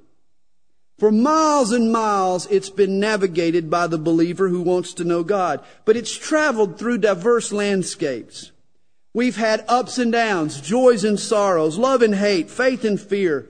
For 0.99 1.13
miles 1.13 1.71
and 1.71 1.93
miles, 1.93 2.45
it's 2.47 2.69
been 2.69 2.99
navigated 2.99 3.69
by 3.69 3.87
the 3.87 3.97
believer 3.97 4.49
who 4.49 4.61
wants 4.61 4.93
to 4.95 5.05
know 5.05 5.23
God. 5.23 5.63
But 5.85 5.95
it's 5.95 6.15
traveled 6.15 6.77
through 6.77 6.97
diverse 6.97 7.53
landscapes. 7.53 8.51
We've 9.13 9.37
had 9.37 9.63
ups 9.69 9.97
and 9.97 10.11
downs, 10.11 10.59
joys 10.59 11.05
and 11.05 11.17
sorrows, 11.17 11.77
love 11.77 12.01
and 12.01 12.15
hate, 12.15 12.49
faith 12.49 12.83
and 12.83 12.99
fear, 12.99 13.47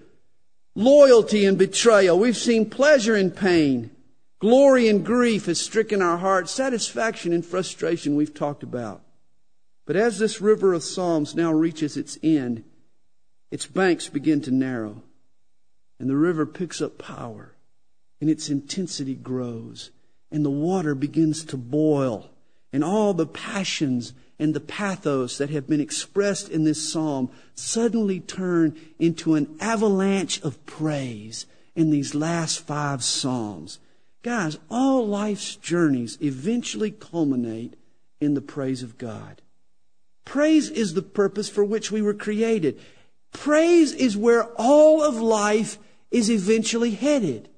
loyalty 0.76 1.43
and 1.43 1.58
betrayal. 1.58 2.20
We've 2.20 2.38
seen 2.38 2.70
pleasure 2.70 3.16
and 3.16 3.36
pain. 3.36 3.89
Glory 4.38 4.88
and 4.88 5.04
grief 5.04 5.47
has 5.47 5.60
stricken 5.60 6.04
our 6.04 6.18
hearts. 6.18 6.52
Satisfaction 6.52 7.34
and 7.34 7.43
frustration 7.43 8.16
we've 8.16 8.34
talked 8.34 8.62
about. 8.62 9.02
But 9.88 9.95
as 9.95 10.20
this 10.20 10.39
river 10.39 10.74
of 10.74 10.84
Psalms 10.84 11.34
now 11.34 11.52
reaches 11.52 11.97
its 11.97 12.20
end, 12.22 12.64
its 13.50 13.66
banks 13.66 14.08
begin 14.08 14.39
to 14.41 14.52
narrow. 14.52 15.02
And 16.00 16.10
the 16.10 16.16
river 16.16 16.45
picks 16.45 16.82
up 16.82 16.97
power 16.97 17.54
and 18.22 18.30
its 18.30 18.50
intensity 18.50 19.16
grows 19.16 19.91
and 20.32 20.45
the 20.45 20.50
water 20.50 20.95
begins 20.95 21.43
to 21.45 21.58
boil 21.58 22.30
and 22.72 22.84
all 22.84 23.14
the 23.14 23.26
passions 23.26 24.14
and 24.38 24.54
the 24.54 24.60
pathos 24.60 25.38
that 25.38 25.50
have 25.50 25.68
been 25.68 25.82
expressed 25.82 26.50
in 26.50 26.64
this 26.64 26.91
psalm 26.91 27.30
suddenly 27.56 28.20
turn 28.20 28.78
into 28.97 29.36
an 29.36 29.58
avalanche 29.60 30.41
of 30.41 30.66
praise 30.66 31.45
in 31.76 31.89
these 31.89 32.16
last 32.16 32.60
five 32.60 33.04
psalms. 33.04 33.80
Guys, 34.22 34.58
all 34.70 35.06
life's 35.08 35.56
journeys 35.56 36.18
eventually 36.22 36.91
culminate 36.91 37.76
in 38.22 38.34
the 38.34 38.41
praise 38.41 38.84
of 38.84 38.97
God. 38.97 39.41
Praise 40.26 40.70
is 40.70 40.93
the 40.93 41.02
purpose 41.02 41.50
for 41.50 41.64
which 41.64 41.91
we 41.91 42.02
were 42.02 42.14
created. 42.14 42.80
Praise 43.32 43.93
is 43.93 44.16
where 44.16 44.45
all 44.56 45.02
of 45.04 45.16
life 45.16 45.78
is 46.12 46.30
eventually 46.30 46.91
headed. 46.91 47.49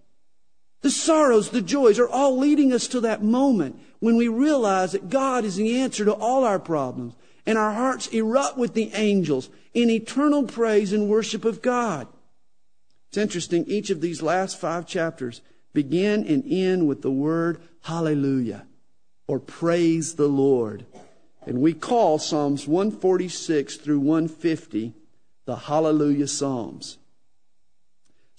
The 0.82 0.90
sorrows, 0.90 1.50
the 1.50 1.62
joys 1.62 2.00
are 2.00 2.10
all 2.10 2.38
leading 2.38 2.74
us 2.74 2.88
to 2.90 3.02
that 3.02 3.24
moment 3.24 3.80
when 4.00 4.16
we 4.16 4.28
realize 4.28 4.94
that 4.94 5.10
God 5.10 5.46
is 5.46 5.56
the 5.56 5.80
answer 5.80 6.04
to 6.06 6.14
all 6.14 6.44
our 6.44 6.60
problems 6.60 7.14
and 7.46 7.58
our 7.58 7.74
hearts 7.74 8.08
erupt 8.08 8.58
with 8.58 8.74
the 8.74 8.92
angels 8.94 9.50
in 9.74 9.90
eternal 9.90 10.44
praise 10.44 10.92
and 10.92 11.10
worship 11.10 11.46
of 11.46 11.62
God. 11.62 12.08
It's 13.10 13.18
interesting, 13.18 13.66
each 13.68 13.90
of 13.90 14.02
these 14.02 14.22
last 14.22 14.60
five 14.60 14.86
chapters 14.88 15.42
begin 15.74 16.26
and 16.26 16.44
end 16.48 16.88
with 16.88 17.02
the 17.02 17.12
word 17.12 17.62
hallelujah 17.84 18.66
or 19.28 19.40
praise 19.40 20.16
the 20.16 20.28
Lord. 20.28 20.86
And 21.46 21.62
we 21.62 21.74
call 21.74 22.20
Psalms 22.20 22.68
146 22.68 23.78
through 23.78 24.00
150 24.00 24.94
the 25.46 25.56
hallelujah 25.56 26.28
Psalms. 26.28 26.98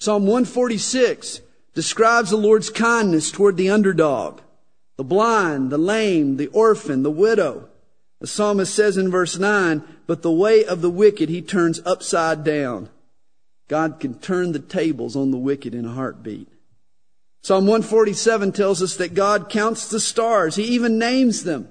Psalm 0.03 0.26
146 0.26 1.42
describes 1.74 2.30
the 2.30 2.36
Lord's 2.36 2.70
kindness 2.70 3.30
toward 3.30 3.57
the 3.57 3.70
underdog, 3.70 4.40
the 4.96 5.05
blind, 5.05 5.70
the 5.70 5.78
lame, 5.78 6.38
the 6.38 6.48
orphan, 6.48 7.05
the 7.05 7.11
widow. 7.12 7.68
The 8.18 8.26
psalmist 8.26 8.74
says 8.74 8.96
in 8.96 9.12
verse 9.12 9.38
9, 9.38 9.80
but 10.09 10.22
the 10.22 10.32
way 10.32 10.64
of 10.64 10.80
the 10.80 10.90
wicked 10.90 11.28
he 11.28 11.40
turns 11.40 11.80
upside 11.86 12.42
down. 12.42 12.90
God 13.68 14.00
can 14.00 14.18
turn 14.18 14.50
the 14.50 14.59
tables 14.59 15.14
on 15.14 15.30
the 15.30 15.36
wicked 15.36 15.72
in 15.72 15.84
a 15.84 15.92
heartbeat. 15.92 16.48
Psalm 17.42 17.66
147 17.68 18.50
tells 18.50 18.82
us 18.82 18.96
that 18.96 19.14
God 19.14 19.48
counts 19.48 19.88
the 19.88 20.00
stars. 20.00 20.57
He 20.57 20.64
even 20.64 20.98
names 20.98 21.44
them. 21.44 21.68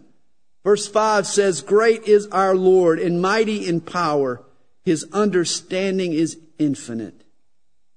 Verse 0.63 0.87
5 0.87 1.27
says, 1.27 1.61
Great 1.61 2.03
is 2.03 2.27
our 2.27 2.55
Lord 2.55 2.97
and 2.97 3.21
mighty 3.21 3.67
in 3.67 3.81
power. 3.81 4.41
His 4.85 5.05
understanding 5.11 6.13
is 6.13 6.37
infinite. 6.57 7.25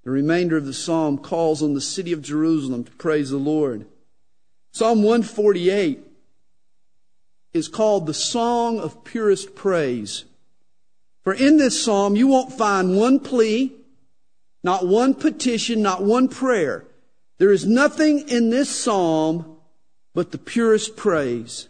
The 0.05 0.11
remainder 0.11 0.59
of 0.59 0.67
the 0.67 0.75
psalm 0.75 1.19
calls 1.19 1.63
on 1.63 1.73
the 1.75 1.81
city 1.81 2.13
of 2.13 2.23
Jerusalem 2.23 2.85
to 2.85 2.93
praise 2.93 3.31
the 3.31 3.39
Lord. 3.39 3.87
Psalm 4.71 5.03
148 5.03 6.01
is 7.55 7.69
called 7.69 8.07
the 8.07 8.15
Song 8.15 8.79
of 8.79 9.03
Purest 9.05 9.55
Praise. 9.55 10.25
For 11.23 11.33
in 11.33 11.57
this 11.57 11.83
psalm, 11.83 12.17
you 12.17 12.27
won't 12.27 12.53
find 12.53 12.97
one 12.97 13.19
plea, 13.19 13.73
not 14.63 14.87
one 14.87 15.15
petition, 15.15 15.81
not 15.81 16.03
one 16.03 16.29
prayer. 16.29 16.85
There 17.39 17.51
is 17.51 17.65
nothing 17.65 18.29
in 18.29 18.51
this 18.51 18.69
psalm 18.69 19.57
but 20.13 20.33
the 20.33 20.39
purest 20.39 20.97
praise. 20.97 21.69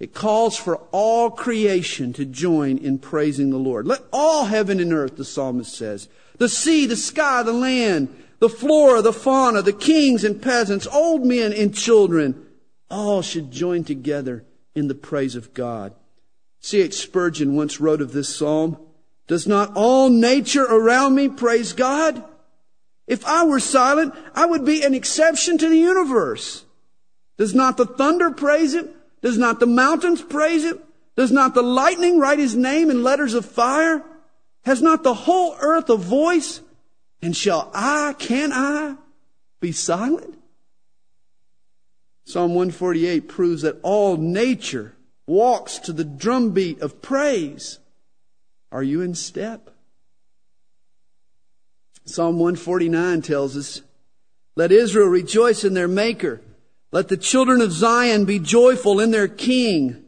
It 0.00 0.12
calls 0.12 0.56
for 0.56 0.76
all 0.90 1.30
creation 1.30 2.12
to 2.14 2.24
join 2.24 2.78
in 2.78 2.98
praising 2.98 3.50
the 3.50 3.58
Lord. 3.58 3.86
Let 3.86 4.02
all 4.12 4.46
heaven 4.46 4.80
and 4.80 4.92
earth, 4.92 5.16
the 5.16 5.24
psalmist 5.24 5.72
says, 5.74 6.08
the 6.38 6.48
sea, 6.48 6.86
the 6.86 6.96
sky, 6.96 7.42
the 7.42 7.52
land, 7.52 8.14
the 8.40 8.48
flora, 8.48 9.02
the 9.02 9.12
fauna, 9.12 9.62
the 9.62 9.72
kings 9.72 10.24
and 10.24 10.42
peasants, 10.42 10.86
old 10.86 11.24
men 11.24 11.52
and 11.52 11.74
children, 11.74 12.46
all 12.90 13.22
should 13.22 13.50
join 13.50 13.84
together 13.84 14.44
in 14.74 14.88
the 14.88 14.94
praise 14.94 15.36
of 15.36 15.54
God. 15.54 15.94
C.H. 16.60 16.94
Spurgeon 16.94 17.56
once 17.56 17.80
wrote 17.80 18.00
of 18.00 18.12
this 18.12 18.34
psalm, 18.34 18.78
Does 19.26 19.46
not 19.46 19.72
all 19.74 20.08
nature 20.08 20.64
around 20.64 21.14
me 21.14 21.28
praise 21.28 21.72
God? 21.72 22.24
If 23.06 23.24
I 23.26 23.44
were 23.44 23.60
silent, 23.60 24.14
I 24.34 24.46
would 24.46 24.64
be 24.64 24.82
an 24.82 24.94
exception 24.94 25.58
to 25.58 25.68
the 25.68 25.76
universe. 25.76 26.64
Does 27.36 27.54
not 27.54 27.76
the 27.76 27.86
thunder 27.86 28.30
praise 28.30 28.74
him? 28.74 28.88
Does 29.22 29.36
not 29.36 29.60
the 29.60 29.66
mountains 29.66 30.22
praise 30.22 30.64
him? 30.64 30.78
Does 31.16 31.30
not 31.30 31.54
the 31.54 31.62
lightning 31.62 32.18
write 32.18 32.38
his 32.38 32.56
name 32.56 32.90
in 32.90 33.02
letters 33.02 33.34
of 33.34 33.44
fire? 33.44 34.02
Has 34.64 34.80
not 34.80 35.02
the 35.02 35.14
whole 35.14 35.56
earth 35.60 35.90
a 35.90 35.96
voice? 35.96 36.60
And 37.20 37.36
shall 37.36 37.70
I, 37.74 38.14
can 38.18 38.52
I, 38.52 38.96
be 39.60 39.72
silent? 39.72 40.38
Psalm 42.24 42.54
148 42.54 43.28
proves 43.28 43.62
that 43.62 43.78
all 43.82 44.16
nature 44.16 44.94
walks 45.26 45.78
to 45.80 45.92
the 45.92 46.04
drumbeat 46.04 46.80
of 46.80 47.02
praise. 47.02 47.78
Are 48.72 48.82
you 48.82 49.02
in 49.02 49.14
step? 49.14 49.70
Psalm 52.06 52.38
149 52.38 53.22
tells 53.22 53.56
us, 53.56 53.82
Let 54.56 54.72
Israel 54.72 55.08
rejoice 55.08 55.64
in 55.64 55.74
their 55.74 55.88
Maker. 55.88 56.40
Let 56.90 57.08
the 57.08 57.16
children 57.16 57.60
of 57.60 57.72
Zion 57.72 58.24
be 58.24 58.38
joyful 58.38 59.00
in 59.00 59.10
their 59.10 59.28
King. 59.28 60.03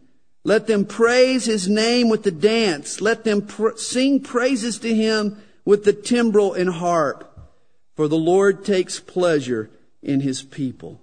Let 0.47 0.69
them 0.69 0.85
praise 0.85 1.47
his 1.47 1.69
name 1.69 2.09
with 2.09 2.23
the 2.23 2.31
dance. 2.31 3.01
Let 3.01 3.25
them 3.25 3.43
pr- 3.43 3.75
sing 3.79 4.21
praises 4.21 4.79
to 4.79 4.95
him 4.95 5.43
with 5.65 5.83
the 5.83 5.93
timbrel 5.93 6.55
and 6.55 6.71
harp. 6.71 7.37
For 7.97 8.07
the 8.07 8.17
Lord 8.17 8.65
takes 8.65 9.01
pleasure 9.01 9.71
in 10.05 10.21
his 10.21 10.43
people. 10.43 11.01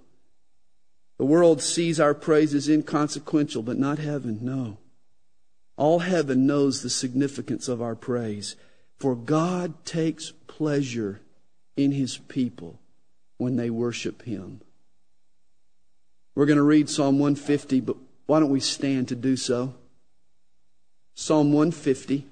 The 1.18 1.26
world 1.26 1.60
sees 1.60 2.00
our 2.00 2.14
praise 2.14 2.54
as 2.54 2.70
inconsequential, 2.70 3.62
but 3.62 3.76
not 3.78 3.98
heaven, 3.98 4.38
no. 4.40 4.78
All 5.76 5.98
heaven 5.98 6.46
knows 6.46 6.80
the 6.80 6.88
significance 6.88 7.68
of 7.68 7.82
our 7.82 7.94
praise. 7.94 8.56
For 8.96 9.14
God 9.14 9.84
takes 9.84 10.32
pleasure 10.46 11.20
in 11.76 11.92
his 11.92 12.16
people 12.16 12.80
when 13.36 13.56
they 13.56 13.68
worship 13.68 14.22
him. 14.22 14.62
We're 16.34 16.46
going 16.46 16.56
to 16.56 16.62
read 16.62 16.88
Psalm 16.88 17.18
150, 17.18 17.80
but 17.80 17.96
why 18.26 18.40
don't 18.40 18.50
we 18.50 18.60
stand 18.60 19.08
to 19.08 19.14
do 19.14 19.36
so? 19.36 19.74
Psalm 21.14 21.52
150. 21.52 22.26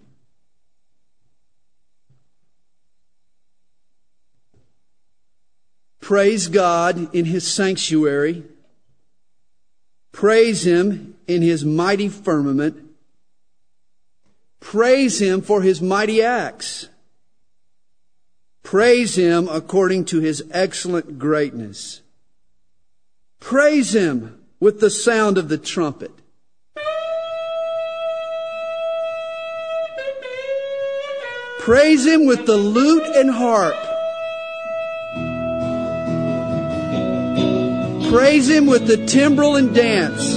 Praise 6.01 6.49
God 6.49 7.15
in 7.15 7.27
His 7.27 7.47
sanctuary. 7.47 8.43
Praise 10.11 10.67
Him 10.67 11.17
in 11.27 11.43
His 11.43 11.65
mighty 11.65 12.09
firmament. 12.09 12.77
Praise 14.61 15.21
Him 15.21 15.43
for 15.43 15.63
His 15.63 15.81
mighty 15.81 16.23
acts. 16.23 16.89
Praise 18.63 19.17
Him 19.17 19.49
according 19.49 20.07
to 20.07 20.21
His 20.21 20.43
excellent 20.51 21.19
greatness. 21.19 22.01
Praise 23.39 23.95
Him 23.95 24.42
with 24.63 24.79
the 24.79 24.91
sound 24.91 25.39
of 25.39 25.49
the 25.49 25.59
trumpet. 25.59 26.13
Praise 31.59 32.07
Him 32.07 32.27
with 32.27 32.47
the 32.47 32.57
lute 32.57 33.03
and 33.17 33.29
harp. 33.29 33.75
Praise 38.13 38.49
Him 38.49 38.67
with 38.67 38.87
the 38.87 39.05
timbrel 39.05 39.57
and 39.57 39.75
dance. 39.75 40.37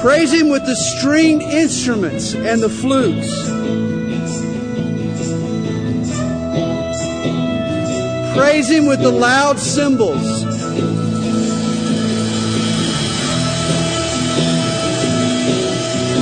Praise 0.00 0.32
Him 0.32 0.48
with 0.48 0.64
the 0.64 0.76
stringed 0.76 1.42
instruments 1.42 2.34
and 2.34 2.62
the 2.62 2.70
flutes. 2.70 3.50
Praise 8.34 8.70
Him 8.70 8.86
with 8.86 9.02
the 9.02 9.12
loud 9.12 9.58
cymbals. 9.58 10.53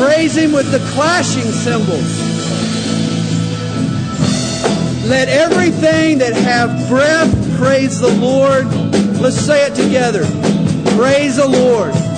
Praise 0.05 0.37
Him 0.37 0.53
with 0.53 0.73
the 0.73 0.81
clashing 0.91 1.51
cymbals. 1.53 2.19
Let 5.07 5.29
everything 5.29 6.19
that 6.19 6.33
have 6.33 6.89
breath 6.89 7.31
praise 7.57 8.01
the 8.01 8.13
Lord. 8.15 8.67
Let's 9.21 9.39
say 9.39 9.65
it 9.65 9.77
together. 9.77 10.25
Praise 10.97 11.37
the 11.37 11.47
Lord. 11.47 12.12